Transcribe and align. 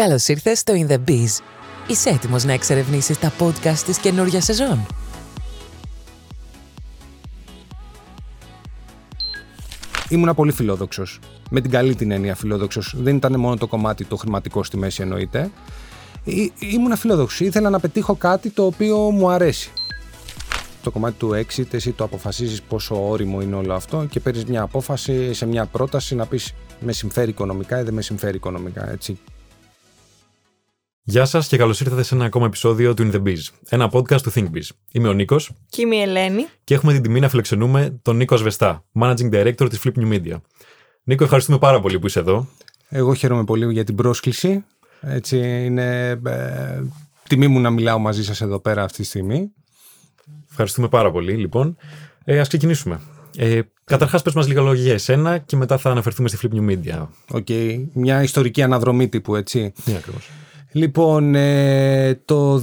Καλώς 0.00 0.28
ήρθες 0.28 0.58
στο 0.58 0.72
In 0.76 0.90
The 0.90 0.98
Biz. 1.08 1.42
Είσαι 1.86 2.10
έτοιμος 2.10 2.44
να 2.44 2.52
εξερευνήσεις 2.52 3.18
τα 3.18 3.32
podcast 3.38 3.78
της 3.86 3.98
καινούργιας 3.98 4.44
σεζόν. 4.44 4.86
Ήμουνα 10.08 10.34
πολύ 10.34 10.52
φιλόδοξος. 10.52 11.20
Με 11.50 11.60
την 11.60 11.70
καλή 11.70 11.94
την 11.94 12.10
έννοια 12.10 12.34
φιλόδοξος. 12.34 12.94
Δεν 12.98 13.16
ήταν 13.16 13.40
μόνο 13.40 13.56
το 13.56 13.66
κομμάτι 13.66 14.04
το 14.04 14.16
χρηματικό 14.16 14.64
στη 14.64 14.76
μέση 14.76 15.02
εννοείται. 15.02 15.50
Ή, 16.24 16.52
ήμουνα 16.58 16.96
φιλόδοξος. 16.96 17.40
Ήθελα 17.40 17.70
να 17.70 17.80
πετύχω 17.80 18.14
κάτι 18.14 18.50
το 18.50 18.64
οποίο 18.64 18.98
μου 18.98 19.30
αρέσει. 19.30 19.70
Το 20.82 20.90
κομμάτι 20.90 21.14
του 21.18 21.30
exit, 21.30 21.74
εσύ 21.74 21.92
το 21.92 22.04
αποφασίζεις 22.04 22.62
πόσο 22.62 23.08
όριμο 23.08 23.40
είναι 23.40 23.54
όλο 23.54 23.74
αυτό 23.74 24.06
και 24.10 24.20
παίρνεις 24.20 24.44
μια 24.44 24.62
απόφαση 24.62 25.34
σε 25.34 25.46
μια 25.46 25.66
πρόταση 25.66 26.14
να 26.14 26.26
πεις 26.26 26.52
με 26.80 26.92
συμφέρει 26.92 27.30
οικονομικά 27.30 27.80
ή 27.80 27.82
δεν 27.82 27.94
με 27.94 28.02
συμφέρει 28.02 28.36
οικονομικά. 28.36 28.90
Έτσι. 28.90 29.18
Γεια 31.08 31.24
σας 31.24 31.48
και 31.48 31.56
καλώς 31.56 31.80
ήρθατε 31.80 32.02
σε 32.02 32.14
ένα 32.14 32.24
ακόμα 32.24 32.46
επεισόδιο 32.46 32.94
του 32.94 33.10
In 33.10 33.14
the 33.14 33.22
Biz, 33.22 33.38
ένα 33.68 33.90
podcast 33.92 34.20
του 34.20 34.32
ThinkBiz. 34.34 34.68
Είμαι 34.92 35.08
ο 35.08 35.12
Νίκος. 35.12 35.50
Και 35.68 35.82
είμαι 35.82 35.96
η 35.96 36.00
Ελένη. 36.00 36.46
Και 36.64 36.74
έχουμε 36.74 36.92
την 36.92 37.02
τιμή 37.02 37.20
να 37.20 37.28
φιλοξενούμε 37.28 37.98
τον 38.02 38.16
Νίκο 38.16 38.34
Ασβεστά, 38.34 38.84
Managing 39.00 39.30
Director 39.32 39.66
της 39.68 39.80
Flip 39.84 39.92
New 39.98 40.12
Media. 40.12 40.40
Νίκο, 41.04 41.24
ευχαριστούμε 41.24 41.58
πάρα 41.58 41.80
πολύ 41.80 41.98
που 41.98 42.06
είσαι 42.06 42.18
εδώ. 42.18 42.48
Εγώ 42.88 43.14
χαίρομαι 43.14 43.44
πολύ 43.44 43.72
για 43.72 43.84
την 43.84 43.94
πρόσκληση. 43.94 44.64
Έτσι 45.00 45.64
είναι 45.64 46.08
ε, 46.26 46.82
τιμή 47.28 47.48
μου 47.48 47.60
να 47.60 47.70
μιλάω 47.70 47.98
μαζί 47.98 48.24
σας 48.24 48.40
εδώ 48.40 48.58
πέρα 48.58 48.82
αυτή 48.82 48.96
τη 48.96 49.04
στιγμή. 49.04 49.52
Ευχαριστούμε 50.50 50.88
πάρα 50.88 51.10
πολύ. 51.10 51.32
Λοιπόν, 51.32 51.76
ε, 52.24 52.38
ας 52.38 52.48
ξεκινήσουμε. 52.48 53.00
Ε, 53.36 53.60
Καταρχάς, 53.84 54.22
πες 54.22 54.34
μας 54.34 54.48
λίγα 54.48 54.60
λόγια 54.60 54.82
για 54.82 54.92
εσένα 54.92 55.38
και 55.38 55.56
μετά 55.56 55.78
θα 55.78 55.90
αναφερθούμε 55.90 56.28
στη 56.28 56.38
Flip 56.42 56.56
New 56.56 56.70
Media. 56.70 57.06
OK. 57.30 57.46
Okay. 57.48 57.84
Μια 57.92 58.22
ιστορική 58.22 58.62
αναδρομή 58.62 59.08
τύπου, 59.08 59.36
έτσι. 59.36 59.72
Ναι, 59.84 59.96
ακριβώς. 59.96 60.30
Λοιπόν, 60.76 61.34
ε, 61.34 62.20
το 62.24 62.62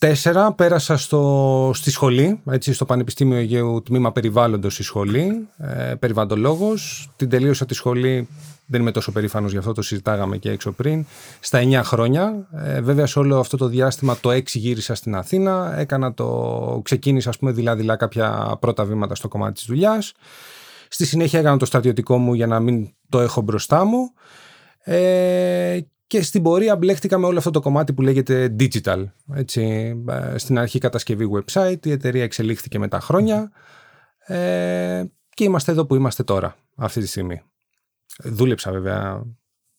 2004 0.00 0.54
πέρασα 0.56 0.96
στο, 0.96 1.70
στη 1.74 1.90
σχολή, 1.90 2.40
έτσι, 2.50 2.72
στο 2.72 2.84
Πανεπιστήμιο 2.84 3.38
Αιγαίου 3.38 3.82
Τμήμα 3.82 4.12
Περιβάλλοντος 4.12 4.72
στη 4.72 4.82
σχολή, 4.82 5.48
ε, 5.58 5.94
περιβαλλοντολόγος. 5.98 7.10
Την 7.16 7.28
τελείωσα 7.28 7.66
τη 7.66 7.74
σχολή, 7.74 8.28
δεν 8.66 8.80
είμαι 8.80 8.90
τόσο 8.90 9.12
περήφανος 9.12 9.52
γι' 9.52 9.58
αυτό, 9.58 9.72
το 9.72 9.82
συζητάγαμε 9.82 10.36
και 10.36 10.50
έξω 10.50 10.72
πριν, 10.72 11.06
στα 11.40 11.58
9 11.58 11.80
χρόνια. 11.84 12.48
Ε, 12.52 12.80
βέβαια 12.80 13.06
σε 13.06 13.18
όλο 13.18 13.38
αυτό 13.38 13.56
το 13.56 13.66
διάστημα 13.66 14.16
το 14.20 14.30
6 14.30 14.58
γύρισα 14.58 14.94
στην 14.94 15.14
Αθήνα, 15.14 15.74
έκανα 15.78 16.14
το, 16.14 16.80
ξεκίνησα 16.84 17.28
ας 17.28 17.38
πούμε 17.38 17.52
δειλά-δειλά 17.52 17.96
κάποια 17.96 18.56
πρώτα 18.60 18.84
βήματα 18.84 19.14
στο 19.14 19.28
κομμάτι 19.28 19.52
της 19.52 19.64
δουλειάς. 19.66 20.12
Στη 20.88 21.06
συνέχεια 21.06 21.38
έκανα 21.38 21.56
το 21.56 21.66
στρατιωτικό 21.66 22.18
μου 22.18 22.34
για 22.34 22.46
να 22.46 22.60
μην 22.60 22.88
το 23.08 23.20
έχω 23.20 23.40
μπροστά 23.40 23.84
μου. 23.84 24.12
Ε, 24.84 25.78
και 26.08 26.22
στην 26.22 26.42
πορεία 26.42 26.76
μπλέχτηκα 26.76 27.18
με 27.18 27.26
όλο 27.26 27.38
αυτό 27.38 27.50
το 27.50 27.60
κομμάτι 27.60 27.92
που 27.92 28.02
λέγεται 28.02 28.56
digital. 28.58 29.04
Έτσι, 29.34 29.62
ε, 30.08 30.38
στην 30.38 30.58
αρχή 30.58 30.78
κατασκευή 30.78 31.28
website, 31.34 31.86
η 31.86 31.90
εταιρεία 31.90 32.22
εξελίχθηκε 32.22 32.78
με 32.78 32.88
τα 32.88 33.00
χρόνια 33.00 33.50
ε, 34.18 35.04
και 35.34 35.44
είμαστε 35.44 35.72
εδώ 35.72 35.86
που 35.86 35.94
είμαστε 35.94 36.22
τώρα, 36.22 36.56
αυτή 36.76 37.00
τη 37.00 37.06
στιγμή. 37.06 37.42
Δούλεψα 38.24 38.72
βέβαια 38.72 39.22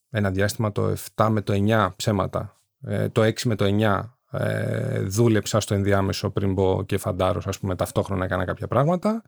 ένα 0.09 0.31
διάστημα 0.31 0.71
το 0.71 0.95
7 1.15 1.27
με 1.31 1.41
το 1.41 1.53
9 1.67 1.89
ψέματα, 1.95 2.61
ε, 2.81 3.09
το 3.09 3.23
6 3.23 3.33
με 3.43 3.55
το 3.55 3.65
9 3.65 4.17
ε, 4.31 4.99
δούλεψα 4.99 5.59
στο 5.59 5.73
ενδιάμεσο 5.73 6.29
πριν 6.29 6.53
μπω 6.53 6.83
και 6.83 6.97
φαντάρος, 6.97 7.47
ας 7.47 7.59
πούμε, 7.59 7.75
ταυτόχρονα 7.75 8.25
έκανα 8.25 8.45
κάποια 8.45 8.67
πράγματα. 8.67 9.21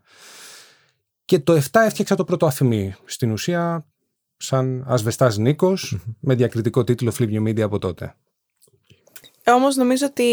Και 1.25 1.39
το 1.39 1.53
7 1.53 1.59
έφτιαξα 1.85 2.15
το 2.15 2.23
πρώτο 2.23 2.45
αφημί. 2.45 2.95
Στην 3.05 3.31
ουσία 3.31 3.90
σαν 4.41 4.83
Ασβεστάς 4.87 5.37
με 6.19 6.35
διακριτικό 6.35 6.83
τίτλο 6.83 7.13
Flip 7.19 7.29
New 7.29 7.47
Media 7.47 7.61
από 7.61 7.79
τότε. 7.79 8.15
Όμως 9.45 9.75
νομίζω 9.75 10.05
ότι 10.05 10.23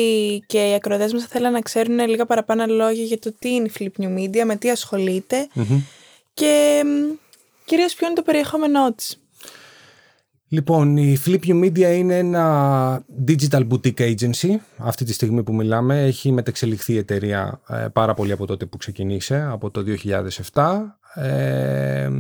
και 0.47 0.71
οι 0.71 0.75
ακροατές 0.75 1.13
μας 1.13 1.23
θα 1.23 1.29
θέλουν 1.29 1.53
να 1.53 1.61
ξέρουν 1.61 1.99
λίγα 2.09 2.27
παραπάνω 2.27 2.67
λόγια 2.67 3.05
για 3.05 3.19
το 3.19 3.35
τι 3.39 3.55
είναι 3.55 3.69
η 3.69 3.73
Flip 3.79 4.03
New 4.03 4.19
Media, 4.19 4.45
με 4.45 4.57
τι 4.57 4.71
ασχολειται 4.71 5.49
και 6.35 6.83
κυρίως 7.65 7.95
ποιο 7.95 8.07
είναι 8.07 8.17
το 8.17 8.23
περιεχόμενό 8.23 8.93
της. 8.93 9.23
Λοιπόν, 10.51 10.97
η 10.97 11.19
Flip 11.27 11.41
You 11.45 11.65
Media 11.65 11.97
είναι 11.97 12.19
ένα 12.19 13.05
digital 13.27 13.67
boutique 13.69 14.15
agency. 14.15 14.57
Αυτή 14.77 15.05
τη 15.05 15.13
στιγμή 15.13 15.43
που 15.43 15.55
μιλάμε 15.55 16.05
έχει 16.05 16.33
μετεξελιχθεί 16.33 16.93
η 16.93 16.97
εταιρεία 16.97 17.61
ε, 17.69 17.87
πάρα 17.93 18.15
πολύ 18.15 18.33
από 18.33 18.47
τότε 18.47 18.67
που 18.67 18.77
ξεκινήσε, 18.77 19.47
από 19.51 19.71
το 19.71 19.85
2007. 20.53 20.79
Ε, 21.15 22.11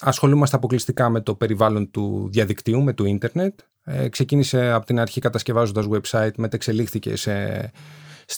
ασχολούμαστε 0.00 0.56
αποκλειστικά 0.56 1.08
με 1.08 1.20
το 1.20 1.34
περιβάλλον 1.34 1.90
του 1.90 2.28
διαδικτύου, 2.32 2.82
με 2.82 2.92
το 2.92 3.04
ίντερνετ. 3.04 3.60
Ε, 3.84 4.08
ξεκίνησε 4.08 4.70
από 4.70 4.86
την 4.86 4.98
αρχή 5.00 5.20
κατασκευάζοντας 5.20 5.86
website, 5.90 6.34
μετεξελίχθηκε 6.36 7.16
σε 7.16 7.70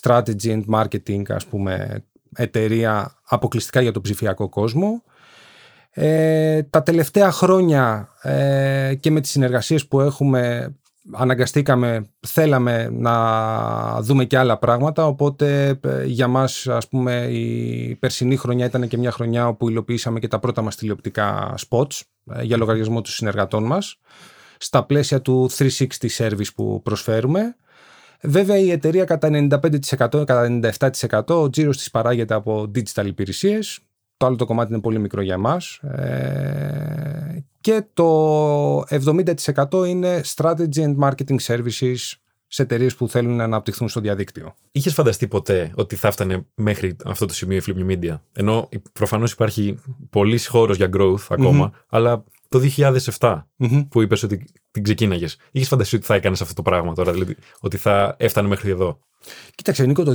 strategy 0.01 0.63
and 0.63 0.65
marketing, 0.71 1.23
ας 1.29 1.47
πούμε, 1.47 2.05
εταιρεία 2.37 3.19
αποκλειστικά 3.25 3.81
για 3.81 3.93
τον 3.93 4.03
ψηφιακό 4.03 4.49
κόσμο. 4.49 5.03
Ε, 5.91 6.63
τα 6.63 6.83
τελευταία 6.83 7.31
χρόνια 7.31 8.09
ε, 8.23 8.95
και 9.01 9.11
με 9.11 9.21
τις 9.21 9.31
συνεργασίες 9.31 9.87
που 9.87 10.01
έχουμε 10.01 10.75
αναγκαστήκαμε, 11.13 12.11
θέλαμε 12.27 12.89
να 12.93 14.03
δούμε 14.03 14.25
και 14.25 14.39
άλλα 14.39 14.59
πράγματα, 14.59 15.07
οπότε 15.07 15.79
ε, 15.85 16.05
για 16.05 16.29
μας 16.29 16.67
ας 16.67 16.89
πούμε 16.89 17.27
η 17.31 17.97
περσινή 18.01 18.37
χρονιά 18.37 18.67
ήταν 18.67 18.89
και 18.89 18.99
μια 18.99 19.11
χρονιά 19.11 19.49
όπου 19.49 19.69
υλοποιήσαμε 19.69 20.21
και 20.21 20.29
τα 20.29 20.39
πρώτα 20.39 20.63
μας 20.63 20.77
τηλεοπτικά 20.77 21.55
spots 21.69 22.01
ε, 22.33 22.43
για 22.43 22.57
λογαριασμό 22.57 23.01
των 23.01 23.13
συνεργατών 23.13 23.65
μας 23.65 23.99
στα 24.59 24.85
πλαίσια 24.85 25.21
του 25.21 25.51
360 25.51 25.87
service 26.17 26.55
που 26.55 26.83
προσφέρουμε. 26.83 27.57
Βέβαια 28.23 28.59
η 28.59 28.71
εταιρεία 28.71 29.05
κατά 29.05 29.29
95% 29.33 30.25
κατά 30.27 30.61
97% 31.01 31.21
ο 31.27 31.51
τζίρος 31.51 31.77
της 31.77 31.91
παράγεται 31.91 32.35
από 32.35 32.71
digital 32.75 33.07
υπηρεσίες 33.07 33.81
το 34.17 34.27
άλλο 34.27 34.37
το 34.37 34.47
κομμάτι 34.47 34.73
είναι 34.73 34.81
πολύ 34.81 34.99
μικρό 34.99 35.21
για 35.21 35.39
μας 35.39 35.77
ε, 35.77 37.45
και 37.61 37.85
το 37.95 38.79
70% 38.81 39.87
είναι 39.87 40.21
strategy 40.37 40.75
and 40.75 40.97
marketing 40.99 41.39
services 41.47 41.97
σε 42.47 42.63
εταιρείες 42.63 42.95
που 42.95 43.09
θέλουν 43.09 43.37
να 43.37 43.45
αναπτυχθούν 43.45 43.89
στο 43.89 44.01
διαδίκτυο. 44.01 44.55
Είχες 44.73 44.95
φανταστεί 44.95 45.29
ποτέ 45.29 45.73
ότι 45.75 45.97
θα 45.97 46.09
έφτανε 46.09 46.47
μέχρι 46.55 46.97
αυτό 47.05 47.27
το 47.27 47.35
σημείο 47.35 47.57
η 47.57 47.63
Flip 47.67 47.91
Media; 47.91 48.19
Ενώ 48.33 48.69
προφανώς 48.93 49.33
υπάρχει 49.33 49.79
πολύ 50.11 50.45
χώρος 50.45 50.77
για 50.77 50.89
growth 50.97 51.27
ακομα 51.29 51.73
αλλά 51.89 52.25
το 52.49 52.61
2007 53.19 53.43
που 53.89 54.03
είπες 54.03 54.23
ότι 54.23 54.45
την 54.71 54.83
ξεκίναγες, 54.83 55.37
είχες 55.51 55.69
φανταστεί 55.69 55.97
ότι 55.97 56.07
θα 56.07 56.15
έκανες 56.15 56.41
αυτό 56.41 56.55
το 56.55 56.63
πράγμα 56.63 56.95
τώρα, 56.95 57.13
δηλαδή 57.13 57.37
ότι 57.61 57.77
θα 57.77 58.17
έφτανε 58.19 58.49
μέχρι 58.49 58.71
εδώ; 58.71 59.01
Κοίταξε, 59.55 59.87
Νίκο, 59.87 60.05
το 60.05 60.15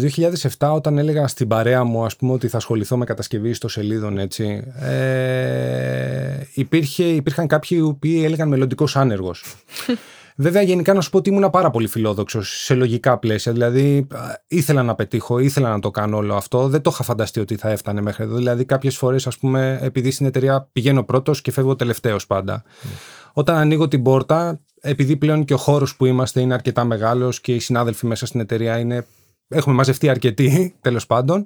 2007 0.58 0.72
όταν 0.74 0.98
έλεγα 0.98 1.28
στην 1.28 1.48
παρέα 1.48 1.84
μου 1.84 2.06
ας 2.06 2.16
πούμε 2.16 2.34
ότι 2.34 2.48
θα 2.48 2.58
ασχοληθώ 2.58 2.98
με 2.98 3.06
κατασκευή 3.06 3.54
στο 3.54 3.68
σελίδων 3.68 4.18
έτσι, 4.18 4.64
ε, 4.80 6.38
υπήρχε, 6.54 7.04
υπήρχαν 7.04 7.48
κάποιοι 7.48 7.78
οι 7.82 7.82
οποίοι 7.82 8.22
έλεγαν 8.26 8.48
μελλοντικός 8.48 8.96
άνεργος. 8.96 9.44
Βέβαια, 10.42 10.62
γενικά 10.62 10.94
να 10.94 11.02
σου 11.02 11.10
πω 11.10 11.18
ότι 11.18 11.30
ήμουν 11.30 11.50
πάρα 11.50 11.70
πολύ 11.70 11.88
φιλόδοξος 11.88 12.64
σε 12.64 12.76
λογικά 12.76 13.18
πλαίσια. 13.18 13.52
Δηλαδή, 13.52 14.08
ήθελα 14.48 14.84
να 14.84 14.96
πετύχω, 14.96 15.40
ήθελα 15.40 15.70
να 15.70 15.80
το 15.80 15.92
κάνω 15.92 16.18
όλο 16.18 16.36
αυτό. 16.36 16.68
Δεν 16.68 16.82
το 16.82 16.90
είχα 16.94 17.04
φανταστεί 17.04 17.40
ότι 17.40 17.56
θα 17.56 17.70
έφτανε 17.70 18.02
μέχρι 18.02 18.24
εδώ. 18.24 18.36
Δηλαδή, 18.36 18.66
κάποιες 18.66 18.98
φορές, 18.98 19.28
ας 19.28 19.38
πούμε, 19.38 19.80
επειδή 19.82 20.12
στην 20.12 20.26
εταιρεία 20.26 20.70
πηγαίνω 20.72 21.04
πρώτος 21.04 21.42
και 21.42 21.52
φεύγω 21.52 21.76
τελευταίος 21.76 22.28
πάντα. 22.28 22.64
Mm. 22.64 22.88
Όταν 23.34 23.56
ανοίγω 23.56 23.88
την 23.88 24.04
πόρτα, 24.04 24.60
επειδή 24.82 25.18
πλέον 25.18 25.46
και 25.46 25.54
ο 25.54 25.58
χώρος 25.58 25.96
που 25.96 26.06
είμαστε 26.06 26.42
είναι 26.42 26.54
αρκετά 26.54 26.84
μεγάλος 26.84 27.42
και 27.42 27.56
οι 27.56 27.60
συνάδελφοι 27.60 28.06
μέσα 28.06 28.26
στην 28.26 28.40
εταιρεία 28.40 28.80
είναι. 28.80 29.06
Έχουμε 29.48 29.76
μαζευτεί 29.76 30.10
αρκετοί, 30.10 30.50
τέλος 30.82 31.06
πάντων. 31.06 31.46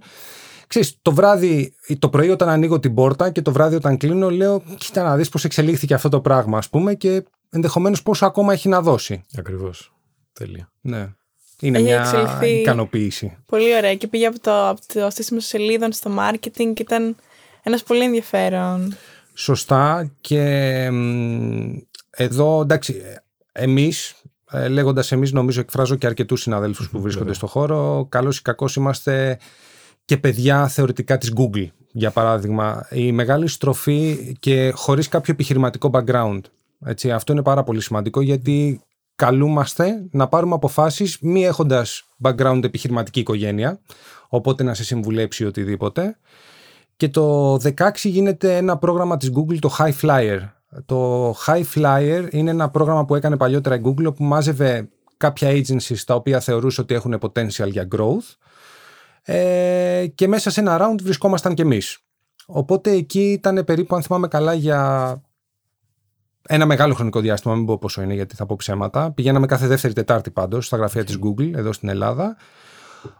Ξέρεις, 0.67 0.97
το 1.01 1.13
βράδυ, 1.13 1.73
το 1.99 2.09
πρωί 2.09 2.29
όταν 2.29 2.49
ανοίγω 2.49 2.79
την 2.79 2.93
πόρτα 2.93 3.29
και 3.29 3.41
το 3.41 3.51
βράδυ 3.51 3.75
όταν 3.75 3.97
κλείνω, 3.97 4.29
λέω: 4.29 4.63
Κοίτα 4.77 5.03
να 5.03 5.15
δεις 5.15 5.29
πώς 5.29 5.45
εξελίχθηκε 5.45 5.93
αυτό 5.93 6.09
το 6.09 6.21
πράγμα, 6.21 6.57
ας 6.57 6.69
πούμε, 6.69 6.93
και 6.93 7.23
ενδεχομένως 7.55 8.03
πόσο 8.03 8.25
ακόμα 8.25 8.53
έχει 8.53 8.69
να 8.69 8.81
δώσει. 8.81 9.23
Ακριβώς. 9.37 9.93
Τέλεια. 10.33 10.71
Ναι. 10.81 11.09
Είναι 11.59 11.77
έχει 11.77 11.87
μια 11.87 11.99
εξελιχθεί... 11.99 12.49
ικανοποίηση. 12.49 13.37
Πολύ 13.45 13.75
ωραία. 13.75 13.95
Και 13.95 14.07
πήγε 14.07 14.25
από 14.25 14.39
το, 14.39 14.69
από 14.69 14.81
το 14.93 15.09
στήσιμο 15.09 15.39
σελίδων 15.39 15.91
στο 15.91 16.11
marketing 16.19 16.73
και 16.73 16.81
ήταν 16.81 17.15
ένας 17.63 17.83
πολύ 17.83 18.03
ενδιαφέρον. 18.03 18.95
Σωστά. 19.33 20.11
Και 20.21 20.41
εδώ 22.09 22.61
εντάξει, 22.61 23.01
εμείς, 23.51 24.15
ε, 24.51 24.67
λέγοντας 24.67 25.11
εμείς, 25.11 25.31
νομίζω 25.31 25.59
εκφράζω 25.59 25.95
και 25.95 26.05
αρκετούς 26.05 26.41
συναδέλφους 26.41 26.89
που 26.89 27.01
βρίσκονται 27.01 27.33
στο 27.33 27.47
χώρο. 27.47 28.07
Καλώς 28.09 28.37
ή 28.37 28.41
κακό 28.41 28.67
είμαστε 28.77 29.37
και 30.05 30.17
παιδιά 30.17 30.67
θεωρητικά 30.67 31.17
της 31.17 31.33
Google, 31.37 31.67
για 31.91 32.11
παράδειγμα. 32.11 32.87
Η 32.91 33.11
μεγάλη 33.11 33.47
στροφή 33.47 34.35
και 34.39 34.71
χωρίς 34.75 35.07
κάποιο 35.07 35.33
επιχειρηματικό 35.33 35.89
background. 35.93 36.41
Έτσι, 36.85 37.11
αυτό 37.11 37.31
είναι 37.31 37.41
πάρα 37.41 37.63
πολύ 37.63 37.81
σημαντικό 37.81 38.21
γιατί 38.21 38.81
καλούμαστε 39.15 40.07
να 40.11 40.27
πάρουμε 40.27 40.53
αποφάσεις 40.53 41.19
μη 41.21 41.45
έχοντας 41.45 42.03
background 42.23 42.63
επιχειρηματική 42.63 43.19
οικογένεια, 43.19 43.79
οπότε 44.27 44.63
να 44.63 44.73
σε 44.73 44.83
συμβουλέψει 44.83 45.45
οτιδήποτε. 45.45 46.17
Και 46.97 47.09
το 47.09 47.53
16 47.53 47.63
γίνεται 48.03 48.57
ένα 48.57 48.77
πρόγραμμα 48.77 49.17
της 49.17 49.31
Google, 49.35 49.59
το 49.59 49.75
High 49.79 49.93
Flyer, 50.01 50.39
Το 50.85 51.29
High 51.31 51.63
Flyer 51.75 52.27
είναι 52.31 52.49
ένα 52.49 52.69
πρόγραμμα 52.69 53.05
που 53.05 53.15
έκανε 53.15 53.37
παλιότερα 53.37 53.75
η 53.75 53.81
Google 53.83 54.15
που 54.15 54.23
μάζευε 54.23 54.89
κάποια 55.17 55.51
agencies 55.51 55.97
τα 56.05 56.15
οποία 56.15 56.39
θεωρούσε 56.39 56.81
ότι 56.81 56.93
έχουν 56.93 57.19
potential 57.21 57.69
για 57.69 57.87
growth 57.95 58.35
ε, 59.21 60.05
και 60.15 60.27
μέσα 60.27 60.49
σε 60.49 60.59
ένα 60.59 60.77
round 60.81 61.01
βρισκόμασταν 61.01 61.53
κι 61.53 61.61
εμείς. 61.61 61.99
Οπότε 62.45 62.91
εκεί 62.91 63.31
ήταν 63.31 63.63
περίπου, 63.65 63.95
αν 63.95 64.01
θυμάμαι 64.01 64.27
καλά, 64.27 64.53
για 64.53 65.21
ένα 66.47 66.65
μεγάλο 66.65 66.93
χρονικό 66.93 67.19
διάστημα, 67.19 67.55
μην 67.55 67.65
πω 67.65 67.77
πόσο 67.77 68.01
είναι 68.01 68.13
γιατί 68.13 68.35
θα 68.35 68.45
πω 68.45 68.55
ψέματα. 68.55 69.11
Πηγαίναμε 69.11 69.45
κάθε 69.45 69.67
δεύτερη 69.67 69.93
Τετάρτη 69.93 70.31
πάντως 70.31 70.65
στα 70.65 70.77
γραφεία 70.77 71.03
της 71.03 71.19
Google 71.23 71.51
εδώ 71.55 71.73
στην 71.73 71.89
Ελλάδα 71.89 72.37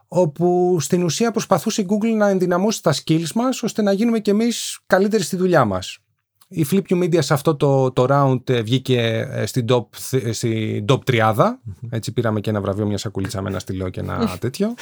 όπου 0.08 0.78
στην 0.80 1.04
ουσία 1.04 1.32
προσπαθούσε 1.32 1.82
η 1.82 1.88
Google 1.90 2.16
να 2.18 2.30
ενδυναμώσει 2.30 2.84
τα 2.84 2.94
skills 2.94 3.32
μας 3.36 3.64
ώστε 3.64 3.82
να 3.82 3.92
γίνουμε 3.92 4.20
κι 4.20 4.30
εμείς 4.30 4.80
καλύτεροι 4.86 5.24
στη 5.24 5.36
δουλειά 5.36 5.66
μας. 5.66 5.98
Η 6.48 6.66
Flip 6.72 6.82
You 6.90 7.04
Media 7.04 7.24
σε 7.24 7.34
αυτό 7.34 7.56
το, 7.56 7.92
το 7.92 8.06
round 8.10 8.50
ε, 8.50 8.62
βγήκε 8.62 9.28
ε, 9.32 9.46
στην 9.46 9.66
top, 9.70 9.86
ε, 10.12 10.32
στην 10.32 10.86
top 10.88 11.00
30. 11.06 11.36
Έτσι 11.90 12.12
πήραμε 12.12 12.40
και 12.40 12.50
ένα 12.50 12.62
βραβείο, 12.62 12.86
μια 12.86 12.98
σακουλίτσα 12.98 13.42
με 13.42 13.50
ένα 13.50 13.60
στυλό 13.60 13.90
και 13.90 14.00
ένα 14.00 14.30
τέτοιο. 14.40 14.74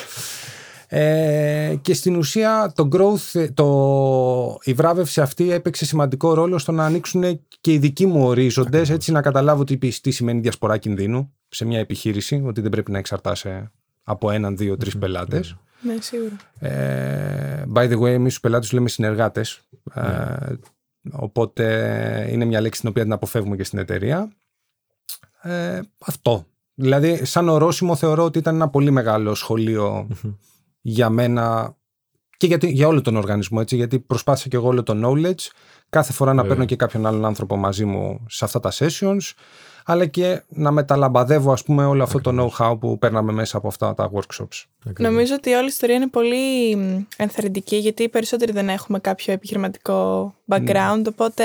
Ε, 0.95 1.75
και 1.81 1.93
στην 1.93 2.15
ουσία 2.15 2.71
το 2.75 2.87
growth, 2.91 3.47
το, 3.53 4.57
η 4.63 4.73
βράβευση 4.73 5.21
αυτή 5.21 5.51
έπαιξε 5.51 5.85
σημαντικό 5.85 6.33
ρόλο 6.33 6.57
στο 6.57 6.71
να 6.71 6.85
ανοίξουν 6.85 7.41
και 7.61 7.73
οι 7.73 7.77
δικοί 7.77 8.05
μου 8.05 8.25
ορίζοντες, 8.25 8.89
έτσι 8.89 9.11
να 9.11 9.21
καταλάβω 9.21 9.63
τι, 9.63 9.77
τι 9.77 10.11
σημαίνει 10.11 10.39
διασπορά 10.39 10.77
κινδύνου 10.77 11.33
σε 11.47 11.65
μια 11.65 11.79
επιχείρηση, 11.79 12.43
ότι 12.45 12.61
δεν 12.61 12.69
πρέπει 12.69 12.91
να 12.91 12.97
εξαρτάσαι 12.97 13.71
από 14.03 14.31
έναν, 14.31 14.57
δύο, 14.57 14.77
τρεις 14.77 14.97
πελάτες. 14.97 15.55
Ναι, 15.81 15.95
σίγουρα. 15.99 16.35
Ε, 16.59 17.63
by 17.73 17.89
the 17.91 17.99
way, 17.99 18.09
εμείς 18.09 18.31
τους 18.31 18.41
πελάτες 18.41 18.71
λέμε 18.71 18.89
συνεργάτες. 18.89 19.61
Ε, 19.93 20.35
οπότε 21.11 22.27
είναι 22.31 22.45
μια 22.45 22.61
λέξη 22.61 22.79
την 22.79 22.89
οποία 22.89 23.03
την 23.03 23.11
αποφεύγουμε 23.11 23.55
και 23.55 23.63
στην 23.63 23.79
εταιρεία. 23.79 24.31
Ε, 25.41 25.79
αυτό. 25.97 26.45
Δηλαδή, 26.73 27.25
σαν 27.25 27.49
ορόσημο 27.49 27.95
θεωρώ 27.95 28.23
ότι 28.23 28.37
ήταν 28.37 28.55
ένα 28.55 28.69
πολύ 28.69 28.91
μεγάλο 28.91 29.35
για 30.85 31.09
μένα 31.09 31.75
και 32.37 32.47
για, 32.47 32.57
για 32.61 32.87
όλο 32.87 33.01
τον 33.01 33.15
οργανισμό, 33.15 33.57
έτσι, 33.61 33.75
γιατί 33.75 33.99
προσπάθησα 33.99 34.47
και 34.47 34.55
εγώ 34.55 34.67
όλο 34.67 34.83
το 34.83 34.99
knowledge, 35.03 35.47
κάθε 35.89 36.13
φορά 36.13 36.33
να 36.33 36.43
παίρνω 36.43 36.65
και 36.65 36.75
κάποιον 36.75 37.05
άλλον 37.05 37.25
άνθρωπο 37.25 37.55
μαζί 37.55 37.85
μου 37.85 38.25
σε 38.29 38.45
αυτά 38.45 38.59
τα 38.59 38.71
sessions, 38.73 39.31
αλλά 39.85 40.05
και 40.05 40.43
να 40.49 40.71
μεταλαμπαδεύω 40.71 41.51
ας 41.51 41.63
πούμε 41.63 41.85
όλο 41.85 42.03
αυτό 42.03 42.21
το 42.21 42.31
know-how 42.57 42.79
που 42.79 42.97
παίρναμε 42.97 43.31
μέσα 43.31 43.57
από 43.57 43.67
αυτά 43.67 43.93
τα 43.93 44.11
workshops. 44.13 44.63
Νομίζω 44.97 45.33
ότι 45.35 45.53
όλη 45.53 45.63
η 45.63 45.67
ιστορία 45.67 45.95
είναι 45.95 46.07
πολύ 46.07 46.71
ενθαρρυντική, 47.17 47.75
γιατί 47.75 48.03
οι 48.03 48.09
περισσότεροι 48.09 48.51
δεν 48.51 48.69
έχουμε 48.69 48.99
κάποιο 48.99 49.33
επιχειρηματικό 49.33 50.33
background, 50.47 51.01
ναι. 51.01 51.09
οπότε 51.09 51.43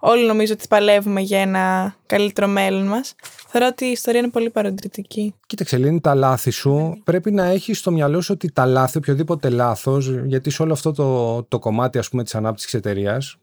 όλοι 0.00 0.26
νομίζω 0.26 0.52
ότι 0.52 0.64
παλεύουμε 0.68 1.20
για 1.20 1.40
ένα 1.40 1.94
καλύτερο 2.06 2.46
μέλλον 2.46 2.86
μας. 2.86 3.14
Θεωρώ 3.48 3.66
ότι 3.66 3.84
η 3.84 3.90
ιστορία 3.90 4.20
είναι 4.20 4.30
πολύ 4.30 4.50
παροντριτική. 4.50 5.34
Κοίταξε, 5.46 5.76
Ελένη, 5.76 6.00
τα 6.00 6.14
λάθη 6.14 6.50
σου 6.50 7.00
πρέπει 7.04 7.30
να 7.30 7.44
έχεις 7.44 7.78
στο 7.78 7.90
μυαλό 7.90 8.20
σου 8.20 8.32
ότι 8.34 8.52
τα 8.52 8.66
λάθη, 8.66 8.98
οποιοδήποτε 8.98 9.48
λάθος, 9.48 10.08
γιατί 10.08 10.50
σε 10.50 10.62
όλο 10.62 10.72
αυτό 10.72 10.92
το, 10.92 11.42
το 11.42 11.58
κομμάτι 11.58 11.98
ας 11.98 12.08
πούμε, 12.08 12.22
της 12.22 12.34
ανάπτυξης 12.34 12.74
εταιρείας 12.74 13.36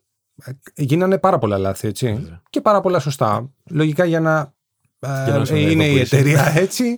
ε, 0.44 0.52
γίνανε 0.76 1.18
πάρα 1.18 1.38
πολλά 1.38 1.58
λάθη, 1.58 1.88
έτσι. 1.88 2.40
Και 2.50 2.62
πάρα 2.62 2.82
πολλά 2.82 3.00
σωστά. 3.00 3.52
Λογικά 3.70 4.06
για 4.06 4.20
να, 4.20 4.54
ε, 5.50 5.60
είναι 5.60 5.86
η 5.86 6.00
εταιρεία 6.00 6.54
έτσι. 6.64 6.96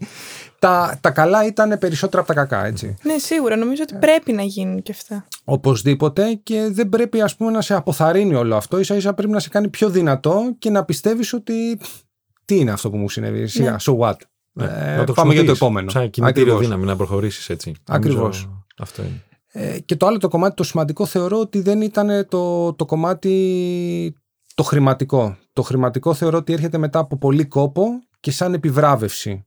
Τα, 0.59 0.97
τα 1.01 1.11
καλά 1.11 1.45
ήταν 1.45 1.77
περισσότερα 1.79 2.21
από 2.21 2.33
τα 2.33 2.45
κακά, 2.45 2.65
έτσι. 2.65 2.95
Ναι, 3.03 3.17
σίγουρα. 3.17 3.55
Νομίζω 3.55 3.81
ότι 3.83 3.95
πρέπει 3.95 4.33
να 4.33 4.41
γίνουν 4.41 4.81
και 4.81 4.91
αυτά. 4.91 5.27
Οπωσδήποτε 5.43 6.39
και 6.43 6.67
δεν 6.71 6.89
πρέπει 6.89 7.21
ας 7.21 7.35
πούμε 7.35 7.51
να 7.51 7.61
σε 7.61 7.73
αποθαρρύνει 7.73 8.35
όλο 8.35 8.55
αυτό. 8.55 8.79
Ίσα 8.79 8.95
ίσα 8.95 9.13
πρέπει 9.13 9.31
να 9.31 9.39
σε 9.39 9.49
κάνει 9.49 9.67
πιο 9.67 9.89
δυνατό 9.89 10.55
και 10.59 10.69
να 10.69 10.85
πιστεύεις 10.85 11.33
ότι 11.33 11.79
τι 12.45 12.59
είναι 12.59 12.71
αυτό 12.71 12.89
που 12.89 12.97
μου 12.97 13.09
συνέβη. 13.09 13.47
Σιγά, 13.47 13.71
ναι. 13.71 13.77
so 13.79 13.97
what; 13.97 14.15
Ναι. 14.53 14.65
Ε, 14.65 15.03
πάμε 15.13 15.33
για 15.33 15.45
το 15.45 15.51
επόμενο. 15.51 15.89
Σαν 15.89 16.09
κινητήριο 16.09 16.57
δύναμη 16.57 16.85
να 16.85 16.95
προχωρήσεις 16.95 17.49
έτσι. 17.49 17.73
Ακριβώς. 17.87 18.49
Αυτό 18.77 19.01
είναι. 19.01 19.21
Ε, 19.51 19.79
και 19.79 19.95
το 19.95 20.05
άλλο 20.05 20.17
το 20.17 20.27
κομμάτι 20.27 20.55
το 20.55 20.63
σημαντικό 20.63 21.05
θεωρώ 21.05 21.39
ότι 21.39 21.61
δεν 21.61 21.81
ήταν 21.81 22.27
το, 22.29 22.73
το 22.73 22.85
κομμάτι 22.85 24.15
το 24.55 24.63
χρηματικό. 24.63 25.37
Το 25.57 25.63
χρηματικό 25.63 26.13
θεωρώ 26.13 26.37
ότι 26.37 26.53
έρχεται 26.53 26.77
μετά 26.77 26.99
από 26.99 27.17
πολύ 27.17 27.45
κόπο 27.45 27.83
και 28.19 28.31
σαν 28.31 28.53
επιβράβευση 28.53 29.45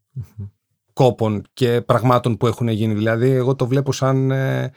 κόπων 0.93 1.43
και 1.53 1.81
πραγμάτων 1.81 2.37
που 2.37 2.47
έχουν 2.47 2.69
γίνει. 2.69 2.95
Δηλαδή 2.95 3.31
εγώ 3.31 3.55
το 3.55 3.67
βλέπω 3.67 3.93
σαν... 3.93 4.31
Ε, 4.31 4.73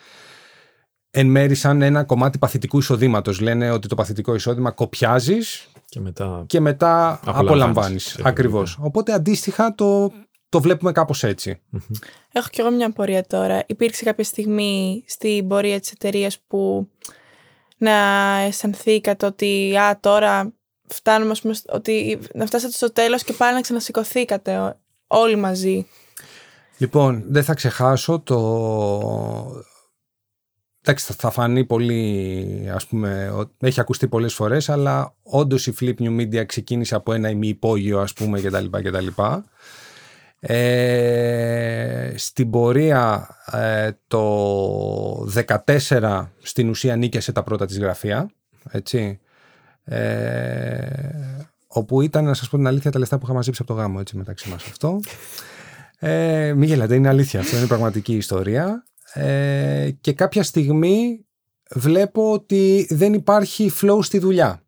εν 1.12 1.28
μέρη 1.28 1.56
σαν 1.56 1.82
ένα 1.82 2.04
κομμάτι 2.04 2.38
παθητικού 2.38 2.78
εισοδήματος. 2.78 3.40
Λένε 3.40 3.72
ότι 3.72 3.88
το 3.88 3.96
παθητικό 3.96 4.36
εισόδημα 4.36 4.72
κοπιάζεις 4.72 5.68
και 5.86 6.00
μετά, 6.00 6.44
και 6.48 6.60
μετά 6.60 7.20
απολαμβάνεις. 7.26 8.20
Ακριβώς. 8.24 8.78
Οπότε 8.82 9.14
αντίστοιχα 9.14 9.76
το, 9.76 10.12
το 10.50 10.62
βλέπουμε 10.62 10.92
κάπως 10.92 11.24
έτσι. 11.24 11.62
Έχω 12.32 12.48
κι 12.52 12.60
εγώ 12.62 12.72
μια 12.72 12.92
πορεία 12.92 13.24
τώρα. 13.24 13.64
Υπήρξε 13.68 14.04
κάποια 14.04 14.24
στιγμή 14.24 15.04
στην 15.08 15.48
πορεία 15.48 15.80
της 15.80 15.92
εταιρείας 15.92 16.40
που 16.48 16.90
να 17.78 17.92
αισθανθήκατε 18.40 19.26
ότι 19.26 19.78
α, 19.78 20.00
τώρα 20.00 20.54
φτάνουμε 20.94 21.36
πούμε, 21.42 21.56
ότι 21.70 22.20
να 22.34 22.46
φτάσατε 22.46 22.74
στο 22.74 22.92
τέλος 22.92 23.24
και 23.24 23.34
πάλι 23.34 23.56
να 23.56 23.62
ξανασηκωθήκατε 23.62 24.76
όλοι 25.08 25.36
μαζί. 25.36 25.88
Λοιπόν, 26.78 27.24
δεν 27.28 27.44
θα 27.44 27.54
ξεχάσω 27.54 28.20
το, 28.20 28.38
Εντάξει, 30.86 31.14
θα 31.18 31.32
φανεί 31.32 31.66
πολύ, 31.66 32.70
ας 32.74 32.88
πούμε, 32.88 33.32
έχει 33.60 33.80
ακουστεί 33.80 34.08
πολλές 34.08 34.34
φορές, 34.34 34.70
αλλά 34.70 35.16
όντως 35.24 35.68
η 35.68 35.74
Flip 35.80 35.94
New 36.00 36.20
Media 36.20 36.46
ξεκίνησε 36.46 36.96
από 36.96 37.14
ένα 37.14 37.30
ημιυπόγειο, 37.30 38.00
ας 38.00 38.14
πούμε, 38.14 38.42
κτλ. 38.42 38.66
κτλ. 38.72 39.08
Ε, 40.40 42.14
στην 42.16 42.50
πορεία 42.50 43.28
ε, 43.52 43.92
το 44.08 45.28
14 45.68 46.28
στην 46.42 46.70
ουσία 46.70 46.96
νίκησε 46.96 47.32
τα 47.32 47.44
πρώτα 47.44 47.66
της 47.66 47.80
γραφεία, 47.80 48.30
έτσι. 48.72 49.20
Ε, 49.84 51.48
όπου 51.68 52.02
ήταν, 52.02 52.26
να 52.26 52.34
σας 52.34 52.50
πω 52.50 52.58
την 52.58 52.68
αλήθεια, 52.68 52.92
τα 52.92 53.00
λεφτά 53.00 53.18
που 53.18 53.26
είχα 53.26 53.34
μαζέψει 53.34 53.62
από 53.64 53.74
το 53.74 53.80
γάμο, 53.80 53.98
έτσι, 54.00 54.18
μεταξύ 54.18 54.50
μας 54.50 54.64
αυτό. 54.66 55.00
Ε, 56.00 56.54
μην 56.54 56.68
γελάτε, 56.68 56.96
είναι 56.96 57.08
αλήθεια 57.08 57.40
αυτό, 57.40 57.58
είναι 57.58 57.68
πραγματική 57.68 58.16
ιστορία 58.16 58.84
ε, 59.14 59.90
και 60.02 60.14
κάποια 60.14 60.44
στιγμή 60.44 61.26
βλέπω 61.70 62.32
ότι 62.32 62.88
δεν 62.90 63.14
υπάρχει 63.14 63.72
flow 63.82 64.00
στη 64.02 64.20
δουλειά. 64.20 64.64